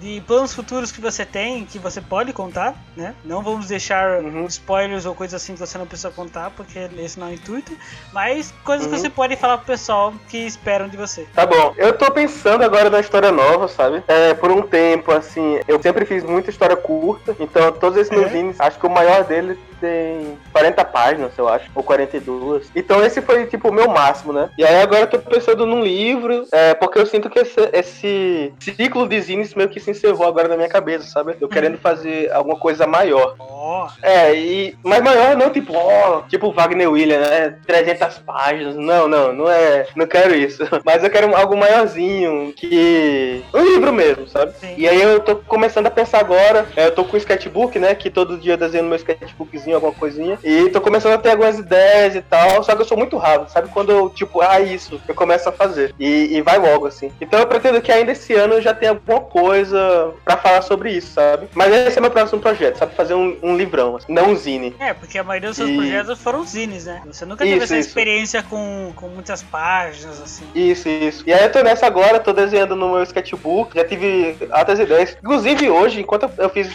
De 0.05 0.21
planos 0.21 0.53
futuros 0.53 0.93
que 0.93 1.01
você 1.01 1.25
tem, 1.25 1.65
que 1.65 1.79
você 1.79 1.99
pode 1.99 2.31
contar, 2.35 2.75
né? 2.95 3.15
Não 3.25 3.43
vamos 3.43 3.69
deixar 3.69 4.21
Uhum. 4.23 4.45
spoilers 4.45 5.07
ou 5.07 5.15
coisas 5.15 5.41
assim 5.43 5.55
que 5.55 5.59
você 5.61 5.79
não 5.79 5.87
precisa 5.87 6.11
contar, 6.11 6.51
porque 6.51 6.79
esse 6.99 7.19
não 7.19 7.29
é 7.29 7.31
o 7.31 7.33
intuito. 7.33 7.73
Mas 8.13 8.53
coisas 8.63 8.87
que 8.87 8.93
Uhum. 8.93 8.99
você 9.01 9.09
pode 9.09 9.35
falar 9.37 9.57
pro 9.57 9.67
pessoal 9.69 10.13
que 10.29 10.37
esperam 10.37 10.91
de 10.91 10.99
você. 10.99 11.27
Tá 11.35 11.47
bom, 11.47 11.73
eu 11.79 11.97
tô 11.97 12.11
pensando 12.11 12.63
agora 12.63 12.91
na 12.91 13.01
história 13.01 13.33
nova, 13.33 13.67
sabe? 13.67 14.05
É, 14.07 14.35
por 14.35 14.51
um 14.51 14.61
tempo, 14.61 15.11
assim, 15.11 15.59
eu 15.67 15.81
sempre 15.81 16.05
fiz 16.05 16.23
muita 16.23 16.51
história 16.51 16.77
curta, 16.77 17.35
então 17.41 17.73
todos 17.73 17.97
esses 17.97 18.11
meus 18.13 18.27
É? 18.27 18.29
zines, 18.29 18.61
acho 18.61 18.79
que 18.79 18.87
o 18.87 18.91
maior 18.91 19.25
dele 19.25 19.59
tem 19.81 20.39
40 20.53 20.85
páginas, 20.85 21.33
eu 21.37 21.49
acho, 21.49 21.71
ou 21.75 21.83
42. 21.83 22.71
Então 22.75 23.05
esse 23.05 23.21
foi, 23.23 23.47
tipo, 23.47 23.69
o 23.69 23.73
meu 23.73 23.89
máximo, 23.89 24.33
né? 24.33 24.51
E 24.59 24.65
aí 24.65 24.81
agora 24.83 25.03
eu 25.03 25.07
tô 25.07 25.19
pensando 25.19 25.67
num 25.67 25.83
livro, 25.83 26.47
é, 26.53 26.75
porque 26.75 26.99
eu 26.99 27.07
sinto 27.07 27.29
que 27.31 27.39
esse, 27.39 27.61
esse 27.73 28.53
ciclo 28.61 29.09
de 29.09 29.21
zines 29.21 29.55
meio 29.55 29.69
que 29.69 29.81
se 29.81 29.91
encerrou 29.91 30.27
agora 30.27 30.49
na 30.49 30.57
minha 30.57 30.69
cabeça, 30.69 31.09
sabe? 31.09 31.37
Eu 31.41 31.49
querendo 31.49 31.79
fazer 31.79 32.31
alguma 32.33 32.57
coisa 32.59 32.87
maior. 32.87 33.35
Ó, 33.39 33.89
É, 34.03 34.35
e. 34.35 34.77
Mas 34.83 35.03
maior 35.03 35.37
não, 35.37 35.51
tipo, 35.51 35.73
ó, 35.75 36.23
tipo 36.23 36.53
Wagner 36.53 36.91
William, 36.91 37.21
né? 37.21 37.57
300 37.67 38.19
páginas. 38.19 38.77
Não, 38.77 39.09
não, 39.09 39.33
não 39.33 39.51
é. 39.51 39.87
Não 39.97 40.07
quero 40.07 40.35
isso. 40.35 40.63
Mas 40.85 41.03
eu 41.03 41.11
quero 41.11 41.35
algo 41.37 41.57
maiorzinho, 41.57 42.53
que. 42.55 43.43
Um 43.53 43.63
livro 43.63 43.93
mesmo, 43.93 44.27
sabe? 44.29 44.53
Sim. 44.59 44.75
E 44.77 44.89
aí 44.89 45.01
eu 45.01 45.21
tô 45.21 45.37
começando 45.37 45.87
a 45.87 45.91
pensar 45.91 46.21
agora. 46.21 46.67
é, 46.77 46.87
Eu 46.87 46.93
tô 46.95 47.05
com 47.05 47.15
o 47.15 47.19
sketchbook, 47.19 47.79
né? 47.79 47.95
Que 47.95 48.11
todo 48.11 48.37
dia 48.39 48.55
eu 48.55 48.57
desenho 48.59 48.85
meu 48.85 48.97
sketchbookzinho 48.97 49.74
alguma 49.75 49.93
coisinha. 49.93 50.39
E 50.45 50.69
tô 50.71 50.81
começando 50.81 51.15
a 51.15 51.19
ter 51.19 51.31
algumas 51.31 51.59
ideias 51.59 52.15
e 52.15 52.23
tal. 52.23 52.63
Só 52.63 52.75
que 52.75 52.83
eu 52.83 52.87
sou 52.87 52.97
muito 52.99 53.17
rápido, 53.17 53.51
sabe? 53.51 53.69
Quando 53.69 53.91
eu, 53.93 54.09
tipo, 54.11 54.41
ah, 54.41 54.61
isso, 54.61 55.01
eu 55.09 55.15
começo 55.15 55.49
a 55.49 55.53
fazer. 55.53 55.95
E, 55.99 56.37
e 56.37 56.43
vai 56.43 56.59
logo, 56.59 56.87
assim. 56.87 57.11
Então 57.21 57.39
eu 57.41 57.47
pretendo 57.47 57.81
que 57.81 57.93
ainda 57.93 58.13
esse 58.13 58.33
ano 58.35 58.55
eu 58.55 58.63
já 58.63 58.75
tenha 58.75 58.93
alguma 58.93 59.21
coisa 59.21 60.13
pra 60.25 60.37
falar 60.37 60.63
sobre 60.63 60.93
isso, 60.93 61.13
sabe? 61.13 61.49
Mas 61.55 61.73
esse 61.73 61.99
é 61.99 62.01
meu 62.01 62.11
próximo 62.11 62.41
projeto, 62.41 62.77
sabe? 62.79 62.95
Fazer 62.95 63.15
um, 63.15 63.37
um 63.43 63.57
livrão, 63.57 63.97
assim, 63.97 64.13
não 64.13 64.31
um 64.31 64.37
zine. 64.37 64.75
é, 64.79 64.93
porque 64.95 65.19
a 65.19 65.25
maioria 65.25 65.49
dos 65.51 65.57
seus 65.57 65.71
E- 65.71 65.77
projetos 65.77 66.21
foram 66.21 66.45
zines, 66.45 66.87
né? 66.87 67.03
Você 67.07 67.25
nunca 67.25 67.45
teve 67.45 67.57
Isso, 67.57 67.65
essa 67.65 67.77
isso. 67.79 67.89
experiência 67.89 68.43
com, 68.43 68.93
com 68.97 69.09
muitas 69.09 69.43
páginas, 69.43 70.21
assim. 70.21 70.45
Isso, 70.55 70.89
isso. 70.89 71.23
E 71.27 71.33
aí 71.33 71.45
eu 71.45 71.53
tô 71.53 71.63
nessa 71.63 71.87
agora, 71.87 72.19
tô 72.21 72.33
desenhando 72.33 72.75
no 72.77 72.93
meu 72.93 73.03
sketchbook, 73.03 73.77
já 73.77 73.85
tive 73.85 74.37
altas 74.51 74.79
ideias. 74.79 75.17
Inclusive 75.23 75.71
hoje, 75.71 76.01
enquanto 76.01 76.31
eu 76.39 76.49
fiz 76.49 76.71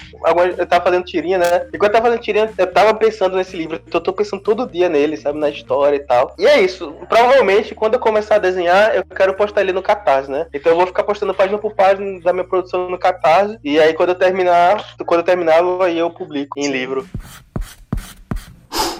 eu 0.58 0.66
tava 0.66 0.84
fazendo 0.86 1.04
tirinha, 1.06 1.38
né? 1.38 1.68
Enquanto 1.74 1.90
eu 1.92 1.94
tava 1.94 2.06
fazendo 2.06 2.22
tirinha, 2.22 2.50
eu 2.58 2.68
tava 2.72 2.79
pensando 2.94 3.38
nesse 3.38 3.56
livro, 3.56 3.82
então 3.86 4.00
eu 4.00 4.04
tô 4.04 4.14
pensando 4.14 4.42
todo 4.42 4.70
dia 4.70 4.90
nele, 4.90 5.18
sabe? 5.18 5.40
Na 5.40 5.50
história 5.50 5.98
e 5.98 6.00
tal. 6.00 6.36
E 6.38 6.46
é 6.46 6.62
isso. 6.62 6.94
Provavelmente, 7.08 7.76
quando 7.76 7.96
eu 7.96 8.00
começar 8.00 8.36
a 8.36 8.40
desenhar, 8.40 8.96
eu 8.96 9.04
quero 9.04 9.34
postar 9.34 9.62
ele 9.62 9.74
no 9.74 9.82
Catarse, 9.82 10.30
né? 10.30 10.48
Então 10.54 10.72
eu 10.72 10.78
vou 10.78 10.88
ficar 10.88 11.04
postando 11.04 11.34
página 11.34 11.58
por 11.58 11.74
página 11.74 12.20
da 12.22 12.34
minha 12.34 12.46
produção 12.46 12.90
no 12.90 12.98
Catarse. 12.98 13.58
E 13.64 13.80
aí 13.80 13.94
quando 13.94 14.10
eu 14.10 14.16
terminar, 14.16 14.96
quando 15.06 15.22
eu 15.22 15.26
terminar, 15.26 15.62
aí 15.82 15.98
eu 15.98 16.10
publico 16.10 16.60
em 16.60 16.72
livro. 16.72 17.08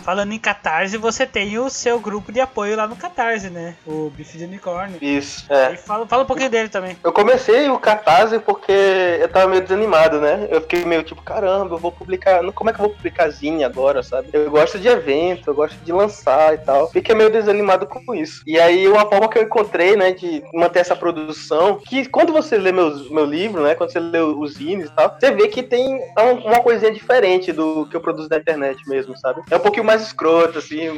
Falando 0.04 0.32
em 0.32 0.40
Catarse, 0.40 0.98
você 0.98 1.26
tem 1.26 1.58
o 1.60 1.70
seu 1.70 2.00
grupo 2.00 2.32
de 2.32 2.40
apoio 2.40 2.76
lá 2.76 2.88
no 2.88 2.96
Catarse, 2.96 3.50
né? 3.50 3.76
O 3.86 4.10
Bife 4.10 4.38
de 4.38 4.46
Unicórnio. 4.46 4.98
Isso, 5.02 5.46
é. 5.52 5.74
E 5.74 5.78
fala, 5.78 6.08
fala 6.08 6.24
um 6.24 6.26
pouquinho 6.26 6.50
dele 6.50 6.70
também. 6.70 6.98
Eu 7.04 7.12
comecei 7.14 7.70
o 7.70 7.78
Catarse 7.78 8.40
porque 8.40 8.72
eu 8.72 9.28
tava 9.28 9.48
meio 9.48 9.62
desanimado, 9.62 10.20
né? 10.20 10.48
Eu 10.50 10.62
fiquei 10.62 10.84
meio 10.86 11.04
tipo, 11.04 11.22
caramba, 11.22 11.76
eu 11.76 11.80
vou 11.80 11.92
publicar. 11.92 12.42
Como 12.54 12.70
é 12.70 12.74
que 12.74 12.80
eu 12.80 12.86
vou 12.86 12.96
publicar 12.96 13.30
Zine 13.30 13.64
agora, 13.64 14.02
sabe? 14.02 14.30
Eu 14.34 14.50
gosto 14.50 14.80
de 14.80 14.88
evento, 14.88 15.50
eu 15.50 15.54
gosto 15.54 15.76
de 15.84 15.92
lançar 15.92 16.54
e 16.54 16.58
tal. 16.60 16.90
Fiquei 16.90 17.14
meio 17.14 17.30
desanimado 17.30 17.86
com 17.86 18.16
isso. 18.16 18.42
E 18.48 18.60
aí, 18.60 18.88
uma 18.88 19.08
forma 19.08 19.30
que 19.30 19.38
eu 19.38 19.44
encontrei, 19.44 19.96
né, 19.96 20.12
de 20.12 20.44
manter 20.54 20.80
essa 20.80 20.96
produção, 20.96 21.80
que 21.86 22.08
quando 22.08 22.34
você 22.34 22.58
lê 22.58 22.72
meus, 22.72 23.10
meu 23.10 23.26
livro, 23.26 23.62
né, 23.64 23.76
quando 23.76 23.92
você 23.92 24.00
lê 24.00 24.20
os 24.20 24.54
zines 24.56 24.88
e 24.88 24.92
tal, 24.92 25.16
você 25.20 25.32
vê 25.32 25.48
que 25.48 25.62
tem 25.62 26.02
um- 26.18 26.48
uma 26.48 26.62
coisinha 26.62 26.92
diferente 26.92 27.52
do 27.52 27.86
que 27.88 27.96
eu 27.96 28.02
produzo 28.02 28.30
na 28.30 28.38
internet 28.38 28.78
mesmo, 28.88 29.16
sabe? 29.18 29.42
É 29.52 29.56
um 29.56 29.60
pouquinho 29.60 29.86
mais 29.86 29.99
escroto, 30.02 30.60
assim, 30.60 30.90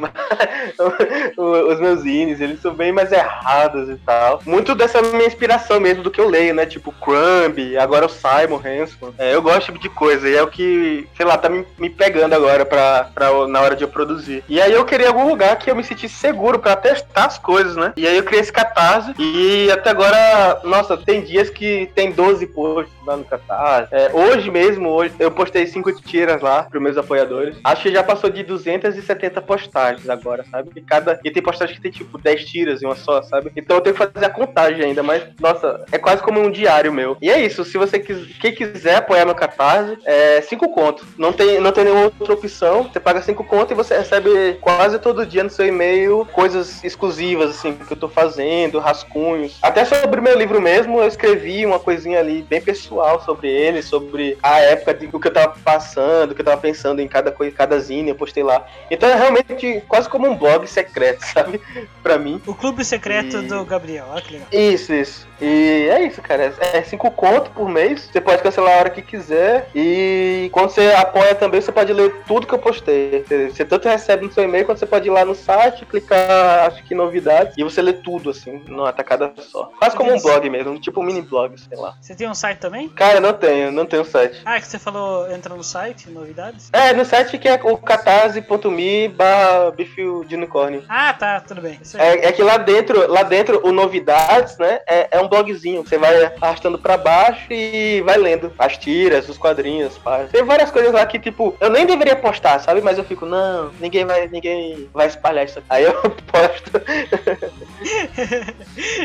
os 1.38 1.80
meus 1.80 2.00
zines, 2.00 2.40
eles 2.40 2.60
são 2.60 2.74
bem 2.74 2.92
mais 2.92 3.12
errados 3.12 3.88
e 3.88 3.96
tal. 3.96 4.40
Muito 4.46 4.74
dessa 4.74 5.02
minha 5.02 5.26
inspiração 5.26 5.80
mesmo 5.80 6.02
do 6.02 6.10
que 6.10 6.20
eu 6.20 6.28
leio, 6.28 6.54
né? 6.54 6.66
Tipo 6.66 6.92
Crumb, 6.92 7.76
agora 7.78 8.06
o 8.06 8.08
Simon 8.08 8.60
Hanson. 8.64 9.12
É, 9.18 9.34
eu 9.34 9.42
gosto 9.42 9.66
tipo 9.66 9.78
de 9.78 9.88
coisa 9.88 10.28
e 10.28 10.36
é 10.36 10.42
o 10.42 10.48
que, 10.48 11.08
sei 11.16 11.26
lá, 11.26 11.36
tá 11.38 11.48
me, 11.48 11.64
me 11.78 11.88
pegando 11.88 12.34
agora 12.34 12.64
pra, 12.64 13.10
pra, 13.14 13.46
na 13.46 13.60
hora 13.60 13.76
de 13.76 13.84
eu 13.84 13.88
produzir. 13.88 14.44
E 14.48 14.60
aí 14.60 14.72
eu 14.72 14.84
queria 14.84 15.08
algum 15.08 15.28
lugar 15.28 15.56
que 15.58 15.70
eu 15.70 15.76
me 15.76 15.84
sentisse 15.84 16.14
seguro 16.14 16.58
pra 16.58 16.76
testar 16.76 17.26
as 17.26 17.38
coisas, 17.38 17.76
né? 17.76 17.92
E 17.96 18.06
aí 18.06 18.16
eu 18.16 18.22
criei 18.22 18.40
esse 18.40 18.52
catarse 18.52 19.14
e 19.18 19.70
até 19.70 19.90
agora, 19.90 20.60
nossa, 20.64 20.96
tem 20.96 21.22
dias 21.22 21.50
que 21.50 21.90
tem 21.94 22.12
12 22.12 22.46
posts 22.48 22.94
lá 23.04 23.16
no 23.16 23.24
catarse. 23.24 23.88
É, 23.92 24.10
hoje 24.12 24.50
mesmo, 24.50 24.88
hoje, 24.88 25.14
eu 25.18 25.30
postei 25.30 25.66
cinco 25.66 25.92
tiras 26.00 26.40
lá 26.40 26.64
pros 26.64 26.82
meus 26.82 26.96
apoiadores. 26.96 27.56
Acho 27.64 27.82
que 27.82 27.92
já 27.92 28.02
passou 28.02 28.30
de 28.30 28.42
270 28.90 29.40
postagens 29.42 30.08
agora, 30.08 30.44
sabe? 30.50 30.70
E, 30.76 30.80
cada, 30.80 31.20
e 31.24 31.30
tem 31.30 31.42
postagem 31.42 31.74
que 31.74 31.82
tem 31.82 31.90
tipo 31.90 32.18
10 32.18 32.44
tiras 32.44 32.82
em 32.82 32.86
uma 32.86 32.96
só, 32.96 33.22
sabe? 33.22 33.52
Então 33.56 33.76
eu 33.76 33.80
tenho 33.80 33.94
que 33.94 34.04
fazer 34.04 34.24
a 34.26 34.30
contagem 34.30 34.84
ainda, 34.84 35.02
mas 35.02 35.24
nossa, 35.40 35.84
é 35.92 35.98
quase 35.98 36.22
como 36.22 36.40
um 36.40 36.50
diário 36.50 36.92
meu. 36.92 37.16
E 37.20 37.30
é 37.30 37.40
isso, 37.40 37.64
se 37.64 37.78
você 37.78 37.98
quis, 37.98 38.36
quem 38.38 38.54
quiser 38.54 38.96
apoiar 38.96 39.24
meu 39.24 39.34
catarse, 39.34 39.98
é 40.04 40.40
5 40.40 40.68
conto. 40.70 41.06
Não 41.16 41.32
tem, 41.32 41.60
não 41.60 41.72
tem 41.72 41.84
nenhuma 41.84 42.04
outra 42.04 42.32
opção. 42.32 42.84
Você 42.84 43.00
paga 43.00 43.22
5 43.22 43.44
conto 43.44 43.72
e 43.72 43.76
você 43.76 43.96
recebe 43.96 44.58
quase 44.60 44.98
todo 44.98 45.26
dia 45.26 45.44
no 45.44 45.50
seu 45.50 45.66
e-mail 45.66 46.26
coisas 46.32 46.82
exclusivas, 46.84 47.50
assim, 47.50 47.74
que 47.74 47.92
eu 47.92 47.96
tô 47.96 48.08
fazendo, 48.08 48.78
rascunhos. 48.78 49.58
Até 49.62 49.84
sobre 49.84 50.20
meu 50.20 50.36
livro 50.36 50.60
mesmo, 50.60 51.00
eu 51.00 51.06
escrevi 51.06 51.64
uma 51.64 51.78
coisinha 51.78 52.18
ali 52.18 52.42
bem 52.42 52.60
pessoal 52.60 53.22
sobre 53.24 53.48
ele, 53.48 53.82
sobre 53.82 54.38
a 54.42 54.60
época 54.60 54.94
de, 54.94 55.06
do 55.06 55.20
que 55.20 55.28
eu 55.28 55.32
tava 55.32 55.54
passando, 55.64 56.32
o 56.32 56.34
que 56.34 56.40
eu 56.40 56.44
tava 56.44 56.60
pensando 56.60 57.00
em 57.00 57.08
cada 57.08 57.30
coisa, 57.30 57.54
cada 57.54 57.78
zine, 57.78 58.10
eu 58.10 58.14
postei 58.14 58.42
lá. 58.42 58.64
Então 58.90 59.08
é 59.08 59.14
realmente 59.14 59.82
quase 59.88 60.08
como 60.08 60.28
um 60.28 60.36
blog 60.36 60.66
secreto, 60.66 61.22
sabe? 61.22 61.60
Pra 62.02 62.18
mim. 62.18 62.40
O 62.46 62.54
clube 62.54 62.84
secreto 62.84 63.38
E- 63.38 63.42
do 63.46 63.64
Gabriel, 63.64 64.06
olha 64.10 64.20
que 64.22 64.32
legal. 64.34 64.48
Isso, 64.52 64.92
isso. 64.92 65.26
E 65.42 65.88
é 65.88 66.02
isso, 66.06 66.22
cara. 66.22 66.54
É 66.60 66.82
5 66.82 67.10
conto 67.10 67.50
por 67.50 67.68
mês. 67.68 68.08
Você 68.12 68.20
pode 68.20 68.42
cancelar 68.42 68.74
a 68.74 68.78
hora 68.78 68.90
que 68.90 69.02
quiser. 69.02 69.68
E 69.74 70.48
quando 70.52 70.70
você 70.70 70.92
apoia 70.92 71.34
também, 71.34 71.60
você 71.60 71.72
pode 71.72 71.92
ler 71.92 72.22
tudo 72.26 72.46
que 72.46 72.54
eu 72.54 72.58
postei. 72.58 73.24
Você, 73.26 73.50
você 73.50 73.64
tanto 73.64 73.88
recebe 73.88 74.24
no 74.24 74.32
seu 74.32 74.44
e-mail, 74.44 74.64
quanto 74.64 74.78
você 74.78 74.86
pode 74.86 75.08
ir 75.08 75.10
lá 75.10 75.24
no 75.24 75.34
site, 75.34 75.84
clicar, 75.84 76.66
acho 76.66 76.84
que 76.84 76.94
novidades, 76.94 77.54
e 77.56 77.64
você 77.64 77.82
lê 77.82 77.92
tudo, 77.92 78.30
assim, 78.30 78.62
numa 78.68 78.92
tacada 78.92 79.32
só. 79.38 79.70
Quase 79.78 79.96
como 79.96 80.12
um 80.12 80.20
blog 80.20 80.48
mesmo, 80.48 80.78
tipo 80.78 81.00
um 81.00 81.04
mini 81.04 81.22
blog, 81.22 81.58
sei 81.58 81.76
lá. 81.76 81.94
Você 82.00 82.14
tem 82.14 82.28
um 82.28 82.34
site 82.34 82.58
também? 82.58 82.88
Cara, 82.90 83.20
não 83.20 83.32
tenho, 83.32 83.72
não 83.72 83.86
tenho 83.86 84.04
site. 84.04 84.40
Ah, 84.44 84.56
é 84.56 84.60
que 84.60 84.66
você 84.66 84.78
falou, 84.78 85.30
entra 85.30 85.54
no 85.54 85.64
site, 85.64 86.08
novidades? 86.10 86.70
É, 86.72 86.92
no 86.92 87.04
site 87.04 87.38
que 87.38 87.48
é 87.48 87.58
o 87.62 87.76
catarse.me 87.76 89.08
barra 89.08 89.70
bife 89.72 90.02
de 90.26 90.36
unicórnio. 90.36 90.84
Ah, 90.88 91.12
tá, 91.12 91.40
tudo 91.40 91.60
bem. 91.60 91.80
É, 91.94 92.28
é 92.28 92.32
que 92.32 92.42
lá 92.42 92.56
dentro, 92.58 93.10
lá 93.10 93.22
dentro, 93.22 93.60
o 93.66 93.72
novidades, 93.72 94.58
né? 94.58 94.80
É, 94.86 95.08
é 95.10 95.20
um 95.20 95.28
blogzinho. 95.32 95.82
Você 95.82 95.96
vai 95.96 96.24
arrastando 96.40 96.78
pra 96.78 96.98
baixo 96.98 97.46
e 97.50 98.02
vai 98.02 98.18
lendo 98.18 98.52
as 98.58 98.76
tiras, 98.76 99.28
os 99.28 99.38
quadrinhos, 99.38 99.96
pá. 99.96 100.26
Tem 100.30 100.44
várias 100.44 100.70
coisas 100.70 100.92
lá 100.92 101.06
que, 101.06 101.18
tipo, 101.18 101.56
eu 101.58 101.70
nem 101.70 101.86
deveria 101.86 102.14
postar, 102.14 102.58
sabe? 102.58 102.82
Mas 102.82 102.98
eu 102.98 103.04
fico, 103.04 103.24
não, 103.24 103.70
ninguém 103.80 104.04
vai, 104.04 104.28
ninguém 104.28 104.88
vai 104.92 105.06
espalhar 105.06 105.46
isso 105.46 105.58
aqui. 105.58 105.66
Aí 105.70 105.84
eu 105.84 105.94
posto. 106.30 106.70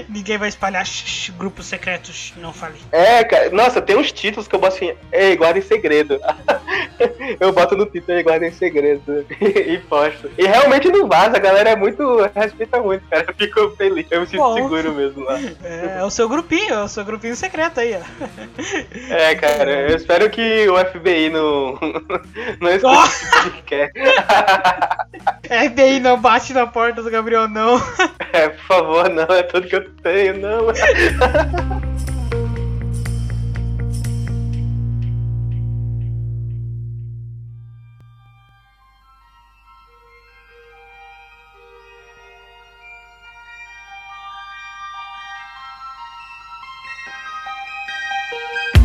Ninguém 0.09 0.38
vai 0.38 0.49
espalhar 0.49 0.86
grupos 1.38 1.65
secretos, 1.65 2.34
não 2.38 2.53
falei. 2.53 2.80
É, 2.91 3.23
cara, 3.23 3.49
nossa, 3.49 3.82
tem 3.82 3.95
uns 3.95 4.11
títulos 4.11 4.47
que 4.47 4.55
eu 4.55 4.59
boto 4.59 4.75
assim, 4.75 4.93
ei, 5.11 5.36
guarda 5.36 5.59
em 5.59 5.61
segredo. 5.61 6.19
eu 7.39 7.51
boto 7.51 7.75
no 7.75 7.86
título, 7.86 8.17
ei, 8.17 8.23
guarda 8.23 8.47
em 8.47 8.51
segredo. 8.51 9.25
e 9.39 9.78
posto. 9.89 10.30
E 10.38 10.45
realmente 10.45 10.89
não 10.89 11.07
vaza, 11.07 11.38
a 11.38 11.39
galera 11.39 11.71
é 11.71 11.75
muito. 11.75 12.17
respeita 12.36 12.82
muito, 12.82 13.03
cara. 13.09 13.25
Eu 13.28 13.34
fico 13.34 13.75
feliz. 13.75 14.05
Eu 14.09 14.21
me 14.21 14.28
sinto 14.28 14.39
Bom. 14.39 14.55
seguro 14.55 14.93
mesmo 14.93 15.23
lá. 15.23 15.39
É, 15.63 15.99
é 15.99 16.03
o 16.03 16.09
seu 16.18 16.28
grupinho, 16.28 16.74
é 16.74 16.84
o 16.84 16.88
seu 16.88 17.05
grupinho 17.05 17.36
secreto 17.36 17.80
aí, 17.80 17.93
ó. 17.93 19.13
É, 19.13 19.36
cara, 19.36 19.91
eu 19.91 19.95
espero 19.95 20.28
que 20.32 20.68
o 20.68 20.76
FBI 20.76 21.30
não. 21.30 21.78
não 22.59 22.72
escute 22.72 23.03
esse 23.05 23.30
podcast. 23.43 23.99
FBI 25.43 25.99
não 25.99 26.20
bate 26.20 26.53
na 26.53 26.65
porta 26.65 27.03
do 27.03 27.11
Gabriel, 27.11 27.47
não. 27.47 27.78
É, 28.34 28.49
por 28.49 28.65
favor, 28.65 29.09
não, 29.09 29.24
é 29.24 29.41
tudo 29.41 29.68
que 29.68 29.76
eu 29.76 29.89
tenho, 30.03 30.38
não. 30.39 30.68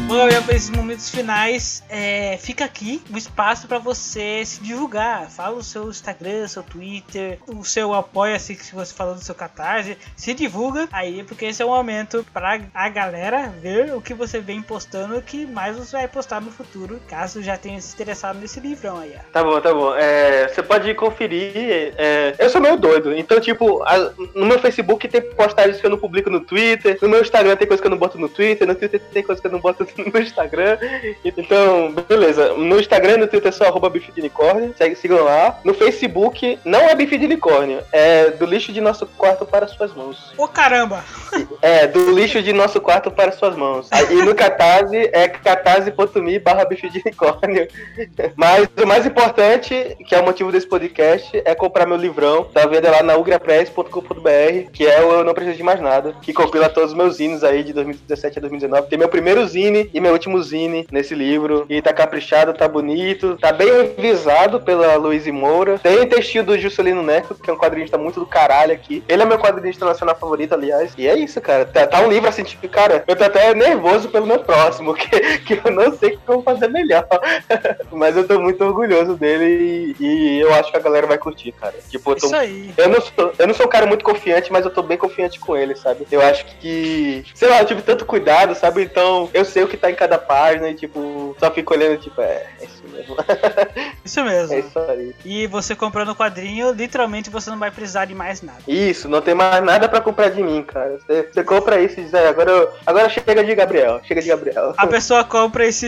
Bom, 0.08 0.18
Gabriel, 0.18 0.42
para 0.42 0.54
esses 0.56 0.68
momentos 0.68 1.08
finais, 1.08 1.82
é, 1.88 2.36
fica 2.38 2.66
aqui 2.66 3.00
o 3.10 3.16
espaço 3.16 3.66
para 3.66 3.78
você 3.78 4.42
se 4.44 4.60
divulgar. 4.62 5.30
Fala 5.30 5.56
o 5.56 5.62
seu 5.62 5.88
Instagram, 5.88 6.46
seu 6.48 6.62
Twitter, 6.62 7.38
o 7.46 7.64
seu 7.64 7.94
apoia-se 7.94 8.54
que 8.54 8.74
você 8.74 8.92
falou 8.92 9.14
do 9.14 9.24
seu 9.24 9.34
catarse. 9.34 9.96
Se 10.14 10.34
divulga 10.34 10.86
aí, 10.92 11.22
porque 11.24 11.46
esse 11.46 11.62
é 11.62 11.64
o 11.64 11.68
momento 11.70 12.26
para 12.30 12.60
a 12.74 12.88
galera 12.90 13.48
ver 13.62 13.94
o 13.94 14.02
que 14.02 14.12
você 14.12 14.38
vem 14.38 14.60
postando, 14.60 15.22
que 15.22 15.46
mais 15.46 15.78
você 15.78 15.96
vai 15.96 16.08
postar 16.08 16.42
no 16.42 16.50
futuro, 16.50 17.00
caso 17.08 17.42
já 17.42 17.56
tenha 17.56 17.80
se 17.80 17.94
interessado 17.94 18.38
nesse 18.38 18.60
livrão 18.60 18.98
aí. 18.98 19.14
Tá 19.32 19.42
bom, 19.42 19.58
tá 19.62 19.72
bom. 19.72 19.94
É, 19.94 20.46
você 20.48 20.62
pode 20.62 20.92
conferir. 20.94 21.52
é, 21.96 22.34
eu 22.38 22.50
sou 22.50 22.60
meio 22.60 22.76
doido, 22.76 23.14
então, 23.16 23.40
tipo, 23.40 23.82
a- 23.84 24.12
no 24.34 24.44
meu 24.44 24.58
Facebook 24.58 25.08
tem 25.08 25.22
postagens 25.22 25.80
que 25.80 25.86
eu 25.86 25.90
não 25.90 25.98
publico 25.98 26.28
no 26.28 26.40
Twitter, 26.40 26.98
no 27.00 27.08
meu 27.08 27.22
Instagram 27.22 27.56
tem 27.56 27.66
coisa 27.66 27.80
que 27.80 27.86
eu 27.86 27.90
não 27.90 27.98
boto 27.98 28.18
no 28.18 28.28
Twitter, 28.28 28.66
no 28.68 28.74
Twitter 28.74 29.00
tem 29.12 29.22
coisa 29.22 29.40
que 29.40 29.46
eu 29.46 29.52
não 29.52 29.60
boto 29.60 29.82
no 29.82 29.91
Instagram. 30.20 30.78
Então, 31.24 31.94
beleza. 32.08 32.54
No 32.54 32.78
Instagram 32.78 33.14
e 33.14 33.16
no 33.18 33.26
Twitter 33.26 33.48
é 33.48 33.52
só 33.52 33.64
arroba 33.64 33.88
bife 33.88 34.12
de 34.12 34.20
unicórnio, 34.20 34.74
segue, 34.76 34.96
sigam 34.96 35.24
lá. 35.24 35.58
No 35.64 35.74
Facebook 35.74 36.58
não 36.64 36.80
é 36.80 36.94
bife 36.94 37.18
de 37.18 37.26
unicórnio, 37.26 37.80
é 37.92 38.30
do 38.30 38.46
lixo 38.46 38.72
de 38.72 38.80
nosso 38.80 39.06
quarto 39.06 39.44
para 39.44 39.66
suas 39.68 39.94
mãos. 39.94 40.32
Ô 40.36 40.48
caramba! 40.48 41.04
É, 41.62 41.86
do 41.86 42.12
lixo 42.12 42.42
de 42.42 42.52
nosso 42.52 42.80
quarto 42.80 43.10
para 43.10 43.32
suas 43.32 43.56
mãos. 43.56 43.88
E 44.10 44.14
no 44.14 44.34
Catarse 44.34 45.10
é 45.12 45.28
catarse.me 45.28 46.38
barra 46.38 46.64
bicho 46.64 46.90
de 46.90 47.00
unicórnio. 47.00 47.68
Mas 48.36 48.68
o 48.76 48.86
mais 48.86 49.06
importante, 49.06 49.96
que 50.06 50.14
é 50.14 50.20
o 50.20 50.24
motivo 50.24 50.50
desse 50.50 50.66
podcast, 50.66 51.40
é 51.44 51.54
comprar 51.54 51.86
meu 51.86 51.96
livrão. 51.96 52.44
Tá 52.44 52.66
vendo 52.66 52.90
lá 52.90 53.02
na 53.02 53.16
ugrapress.com.br, 53.16 54.70
que 54.72 54.86
é 54.86 55.00
o 55.02 55.12
Eu 55.12 55.24
Não 55.24 55.34
Preciso 55.34 55.56
de 55.56 55.62
Mais 55.62 55.80
Nada, 55.80 56.14
que 56.20 56.32
compila 56.32 56.68
todos 56.68 56.90
os 56.90 56.96
meus 56.96 57.16
zines 57.16 57.44
aí 57.44 57.62
de 57.62 57.72
2017 57.72 58.38
a 58.38 58.40
2019. 58.40 58.88
Tem 58.88 58.98
meu 58.98 59.08
primeiro 59.08 59.46
zine 59.46 59.81
e 59.92 60.00
meu 60.00 60.12
último 60.12 60.42
zine 60.42 60.86
nesse 60.90 61.14
livro. 61.14 61.66
E 61.68 61.80
tá 61.80 61.92
caprichado, 61.92 62.54
tá 62.54 62.68
bonito, 62.68 63.36
tá 63.40 63.52
bem 63.52 63.68
revisado 63.96 64.60
pela 64.60 64.96
Luiz 64.96 65.26
Moura. 65.26 65.78
Tem 65.78 66.06
textinho 66.06 66.44
do 66.44 66.58
Juscelino 66.58 67.02
Neco, 67.02 67.34
que 67.34 67.48
é 67.48 67.52
um 67.52 67.58
quadrinista 67.58 67.96
muito 67.96 68.20
do 68.20 68.26
caralho 68.26 68.72
aqui. 68.72 69.02
Ele 69.08 69.22
é 69.22 69.26
meu 69.26 69.38
quadrinista 69.38 69.84
nacional 69.84 70.16
favorito, 70.16 70.54
aliás. 70.54 70.92
E 70.96 71.06
é 71.08 71.16
isso, 71.16 71.40
cara. 71.40 71.64
Tá, 71.64 71.86
tá 71.86 72.00
um 72.00 72.08
livro 72.08 72.28
assim, 72.28 72.42
tipo, 72.42 72.68
cara, 72.68 73.04
eu 73.06 73.16
tô 73.16 73.24
até 73.24 73.54
nervoso 73.54 74.08
pelo 74.08 74.26
meu 74.26 74.40
próximo, 74.40 74.94
que, 74.94 75.38
que 75.38 75.60
eu 75.64 75.70
não 75.70 75.96
sei 75.96 76.10
o 76.10 76.18
que 76.18 76.28
eu 76.28 76.34
vou 76.34 76.42
fazer 76.42 76.68
melhor. 76.68 77.06
Mas 77.90 78.16
eu 78.16 78.26
tô 78.26 78.40
muito 78.40 78.62
orgulhoso 78.64 79.14
dele 79.16 79.94
e, 79.98 80.04
e 80.04 80.40
eu 80.40 80.52
acho 80.54 80.70
que 80.70 80.76
a 80.76 80.80
galera 80.80 81.06
vai 81.06 81.18
curtir, 81.18 81.52
cara. 81.52 81.74
Tipo, 81.88 82.12
eu 82.12 82.16
tô 82.16 82.26
Isso 82.26 82.36
aí. 82.36 82.72
eu 82.76 82.88
não, 82.88 83.00
sou, 83.00 83.32
eu 83.38 83.46
não 83.46 83.54
sou 83.54 83.66
um 83.66 83.70
cara 83.70 83.86
muito 83.86 84.04
confiante, 84.04 84.52
mas 84.52 84.64
eu 84.64 84.70
tô 84.70 84.82
bem 84.82 84.98
confiante 84.98 85.38
com 85.38 85.56
ele, 85.56 85.74
sabe? 85.74 86.06
Eu 86.10 86.20
acho 86.20 86.44
que, 86.58 87.24
sei 87.34 87.48
lá, 87.48 87.60
eu 87.60 87.66
tive 87.66 87.82
tanto 87.82 88.04
cuidado, 88.04 88.54
sabe? 88.54 88.82
Então 88.82 89.28
eu 89.32 89.44
sei 89.44 89.62
o 89.62 89.68
que 89.72 89.76
tá 89.78 89.90
em 89.90 89.94
cada 89.94 90.18
página 90.18 90.68
e, 90.68 90.74
tipo, 90.74 91.34
só 91.40 91.50
fico 91.50 91.72
olhando, 91.72 91.98
tipo, 91.98 92.20
é, 92.20 92.46
é 92.60 92.64
isso 92.64 92.82
mesmo. 92.92 93.16
Isso 94.04 94.22
mesmo. 94.24 94.52
é 94.54 94.58
isso 94.58 94.78
aí. 94.78 95.14
E 95.24 95.46
você 95.46 95.74
comprando 95.74 96.10
o 96.10 96.14
quadrinho, 96.16 96.72
literalmente 96.72 97.30
você 97.30 97.48
não 97.50 97.58
vai 97.58 97.70
precisar 97.70 98.04
de 98.04 98.14
mais 98.14 98.42
nada. 98.42 98.58
Isso, 98.68 99.08
não 99.08 99.20
tem 99.22 99.34
mais 99.34 99.62
nada 99.64 99.88
pra 99.88 100.00
comprar 100.00 100.28
de 100.28 100.42
mim, 100.42 100.62
cara. 100.62 100.98
Você, 100.98 101.22
você 101.32 101.42
compra 101.44 101.80
isso 101.80 101.98
e 102.00 102.04
diz, 102.04 102.12
é, 102.14 102.28
agora, 102.28 102.50
eu- 102.50 102.68
agora 102.86 103.08
chega 103.08 103.42
de 103.44 103.54
Gabriel, 103.54 104.00
chega 104.04 104.20
de 104.20 104.28
Gabriel. 104.28 104.74
A 104.76 104.86
pessoa 104.86 105.24
compra 105.24 105.64
esse, 105.66 105.86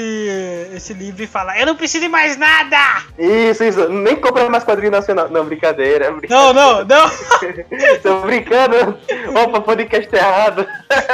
esse 0.74 0.94
livro 0.94 1.22
e 1.22 1.26
fala: 1.26 1.58
Eu 1.58 1.66
não 1.66 1.76
preciso 1.76 2.04
de 2.04 2.08
mais 2.08 2.36
nada! 2.36 3.02
Isso, 3.18 3.62
isso. 3.64 3.88
Nem 3.88 4.16
compra 4.16 4.48
mais 4.48 4.64
quadrinho 4.64 4.92
nacional. 4.92 5.28
Não, 5.28 5.44
brincadeira. 5.44 6.10
Não, 6.10 6.18
brincadeira. 6.18 6.52
não, 6.54 6.84
não! 6.84 7.10
Tô 8.02 8.20
brincando. 8.20 8.98
Opa, 9.42 9.60
podcast 9.60 10.14
errado. 10.14 10.66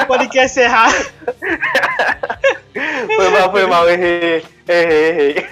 Podcast 0.06 0.60
errado. 0.60 1.06
Foi 2.72 3.28
mal, 3.30 3.50
foi 3.50 3.66
mal, 3.66 3.88
errei. 3.88 4.44
Errei, 4.68 5.08
errei. 5.08 5.46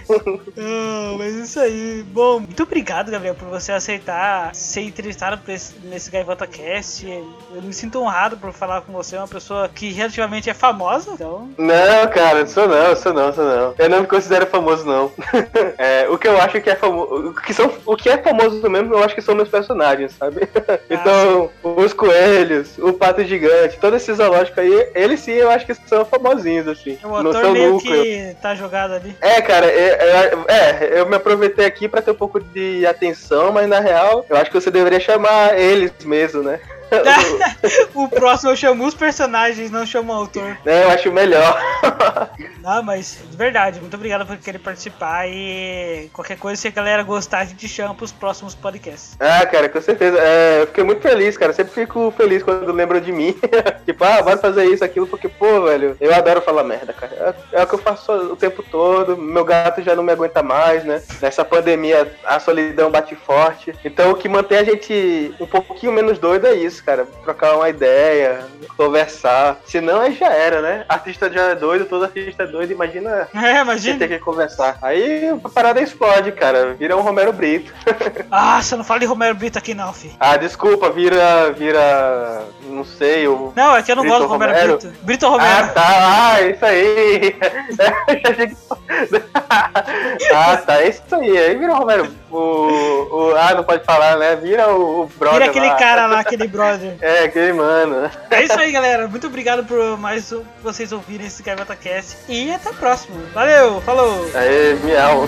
Não, 0.57 1.19
mas 1.19 1.35
isso 1.35 1.59
aí. 1.59 2.05
Bom, 2.07 2.39
muito 2.39 2.63
obrigado, 2.63 3.11
Gabriel, 3.11 3.35
por 3.35 3.49
você 3.49 3.73
aceitar 3.73 4.55
ser 4.55 4.83
entrevistado 4.83 5.41
esse- 5.51 5.75
nesse 5.83 6.09
Gaivota 6.11 6.47
Cast. 6.47 7.05
Eu 7.07 7.63
me 7.63 7.73
sinto 7.73 8.01
honrado 8.01 8.37
por 8.37 8.53
falar 8.53 8.83
com 8.83 8.93
você, 8.93 9.17
uma 9.17 9.27
pessoa 9.27 9.69
que 9.69 9.91
relativamente 9.91 10.49
é 10.49 10.55
famosa, 10.55 11.11
então. 11.15 11.51
Não, 11.59 12.07
cara, 12.13 12.47
sou 12.47 12.69
não, 12.69 12.95
sou 12.95 13.13
não, 13.13 13.33
sou 13.33 13.45
não. 13.45 13.75
Eu 13.77 13.89
não 13.89 14.01
me 14.03 14.07
considero 14.07 14.47
famoso, 14.47 14.85
não. 14.87 15.11
É, 15.79 16.09
o 16.09 16.17
que 16.19 16.29
eu 16.29 16.41
acho 16.41 16.61
que 16.61 16.71
é 16.71 16.77
famoso. 16.77 17.29
O 17.31 17.35
que, 17.35 17.53
são, 17.55 17.73
o 17.87 17.97
que 17.97 18.09
é 18.09 18.19
famoso 18.19 18.69
mesmo, 18.71 18.95
eu 18.95 19.03
acho 19.03 19.15
que 19.15 19.23
são 19.23 19.35
meus 19.35 19.49
personagens, 19.49 20.13
sabe? 20.13 20.41
Então, 20.91 21.51
os 21.63 21.93
coelhos, 21.93 22.79
o 22.79 22.93
pato 22.93 23.25
gigante, 23.25 23.79
todo 23.79 23.97
esse 23.97 24.13
zoológico 24.15 24.61
aí, 24.61 24.91
eles 24.95 25.21
sim 25.21 25.33
eu 25.33 25.51
acho 25.51 25.67
que 25.67 25.75
são 25.75 26.05
famosinhos, 26.05 26.67
assim. 26.69 26.97
O 27.09 27.23
no 27.23 27.31
ator 27.31 27.43
seu 27.43 27.53
meio 27.53 27.73
núcleo. 27.73 28.03
que 28.03 28.37
tá 28.41 28.55
jogado 28.55 28.95
ali. 28.95 29.17
É, 29.21 29.41
cara, 29.41 29.67
é, 29.67 29.89
é, 29.89 30.33
é, 30.49 31.01
eu 31.01 31.09
me 31.09 31.17
aproveitei 31.17 31.65
aqui 31.65 31.89
pra 31.89 32.03
ter 32.03 32.11
um 32.11 32.15
pouco 32.15 32.41
de 32.41 32.87
atenção, 32.87 33.53
mas 33.53 33.69
na 33.69 33.81
real, 33.81 34.25
eu 34.29 34.37
acho 34.37 34.51
que 34.51 34.61
você 34.61 34.71
deveria 34.71 35.01
chamar 35.01 35.59
eles 35.59 35.93
mesmo, 36.05 36.43
né? 36.43 36.61
o 37.95 38.09
próximo 38.09 38.51
eu 38.51 38.57
chamo 38.57 38.87
os 38.87 38.95
personagens, 38.95 39.71
não 39.71 39.85
chamo 39.87 40.13
o 40.13 40.17
autor. 40.17 40.57
É, 40.65 40.85
eu 40.85 40.91
acho 40.91 41.13
melhor. 41.13 41.61
Não, 42.63 42.83
mas 42.83 43.19
de 43.31 43.37
verdade, 43.37 43.81
muito 43.81 43.95
obrigado 43.95 44.27
por 44.27 44.37
querer 44.37 44.59
participar 44.59 45.27
e 45.29 46.11
qualquer 46.13 46.37
coisa, 46.37 46.61
se 46.61 46.69
a 46.69 46.71
galera 46.71 47.03
gostar, 47.03 47.39
a 47.39 47.45
gente 47.45 47.67
chama 47.69 47.95
pros 47.95 48.13
próximos 48.13 48.55
podcasts. 48.55 49.17
Ah, 49.19 49.47
cara, 49.47 49.69
com 49.69 49.81
certeza. 49.81 50.19
É, 50.19 50.63
eu 50.63 50.67
fiquei 50.67 50.85
muito 50.85 51.01
feliz, 51.01 51.37
cara. 51.37 51.53
Sempre 51.53 51.73
fico 51.73 52.13
feliz 52.17 52.43
quando 52.43 52.71
lembram 52.73 53.01
de 53.01 53.13
mim. 53.13 53.35
tipo, 53.87 54.05
ah, 54.05 54.21
bora 54.23 54.37
fazer 54.37 54.65
isso, 54.67 54.85
aquilo, 54.85 55.07
porque, 55.07 55.29
pô, 55.29 55.63
velho, 55.63 55.97
eu 56.01 56.15
adoro 56.15 56.43
falar 56.43 56.65
merda, 56.65 56.93
cara. 56.93 57.35
É, 57.53 57.61
é 57.61 57.63
o 57.63 57.67
que 57.67 57.75
eu 57.75 57.79
faço 57.79 58.13
o 58.13 58.37
tempo 58.37 58.63
todo. 58.63 59.17
Meu 59.17 59.45
gato 59.45 59.83
já 59.83 59.95
não 59.95 60.03
me 60.03 60.13
aguenta 60.13 60.43
mais, 60.43 60.85
né? 60.85 61.03
Nessa 61.23 61.45
pandemia, 61.45 62.13
a 62.25 62.39
solidão 62.39 62.91
bate 62.91 63.15
forte. 63.15 63.73
Então, 63.85 64.11
o 64.11 64.17
que 64.17 64.29
mantém 64.29 64.59
a 64.59 64.65
gente 64.65 65.35
um 65.41 65.47
pouquinho 65.47 65.93
menos 65.93 66.19
doido 66.19 66.47
é 66.47 66.55
isso. 66.55 66.78
Isso, 66.79 66.85
cara. 66.85 67.07
Trocar 67.25 67.57
uma 67.57 67.69
ideia, 67.69 68.41
conversar. 68.77 69.59
Senão 69.67 70.01
aí 70.01 70.15
já 70.15 70.29
era, 70.33 70.61
né? 70.63 70.85
Artista 70.89 71.31
já 71.31 71.49
é 71.51 71.55
doido, 71.55 71.85
todo 71.85 72.05
artista 72.05 72.45
é 72.45 72.47
doido, 72.47 72.73
imagina 72.73 73.29
É, 73.35 73.61
imagina. 73.61 73.99
tem 73.99 74.09
que 74.09 74.19
conversar. 74.19 74.79
Aí 74.81 75.29
a 75.29 75.49
parada 75.49 75.81
explode, 75.81 76.33
cara. 76.33 76.75
Vira 76.75 76.97
um 76.97 77.01
Romero 77.03 77.33
Brito. 77.33 77.73
Ah, 78.31 78.61
você 78.63 78.77
não 78.77 78.85
fala 78.85 79.01
de 79.01 79.07
Romero 79.07 79.35
Brito 79.35 79.59
aqui 79.59 79.75
não, 79.75 79.93
fi. 79.93 80.13
Ah, 80.21 80.37
desculpa, 80.37 80.91
vira. 80.91 81.51
vira. 81.53 82.43
não 82.65 82.85
sei, 82.85 83.27
o. 83.27 83.53
Não, 83.57 83.75
é 83.77 83.83
que 83.83 83.91
eu 83.91 83.97
não 83.97 84.03
Brito 84.03 84.17
gosto 84.19 84.27
do 84.29 84.33
Romero, 84.33 84.53
Romero? 84.53 84.79
Brito. 84.79 84.95
Brito 85.03 85.27
Ah, 85.27 85.29
Romero. 85.31 85.69
tá, 85.75 86.35
ah, 86.35 86.41
isso 86.43 86.65
aí. 86.65 87.37
Ah, 90.35 90.57
tá, 90.59 90.83
é 90.83 90.89
isso 90.89 91.03
aí. 91.13 91.39
Aí 91.39 91.57
vira 91.57 91.73
o 91.73 91.77
Romero. 91.77 92.09
O, 92.31 92.37
o, 92.37 93.35
ah, 93.37 93.55
não 93.55 93.65
pode 93.65 93.85
falar, 93.85 94.17
né? 94.19 94.37
Vira 94.37 94.69
o, 94.69 95.03
o 95.03 95.07
brother. 95.07 95.39
Vira 95.41 95.51
aquele 95.51 95.69
lá. 95.69 95.77
cara 95.77 96.07
lá, 96.07 96.21
aquele 96.21 96.47
brother 96.47 96.68
episódio. 96.75 96.99
É, 97.01 97.29
queimando. 97.29 98.11
É 98.31 98.43
isso 98.43 98.59
aí, 98.59 98.73
galera. 98.73 99.09
Muito 99.09 99.27
obrigado 99.27 99.65
por 99.65 99.97
mais 99.99 100.33
vocês 100.63 100.93
ouvirem 100.93 101.27
esse 101.27 101.43
GaivataCast. 101.43 102.17
E 102.29 102.53
até 102.53 102.71
o 102.71 102.75
próximo. 102.75 103.21
Valeu, 103.33 103.81
falou. 103.83 104.31
Aê, 104.35 104.75
miau. 104.85 105.27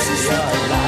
This 0.00 0.08
is 0.08 0.28
the 0.28 0.79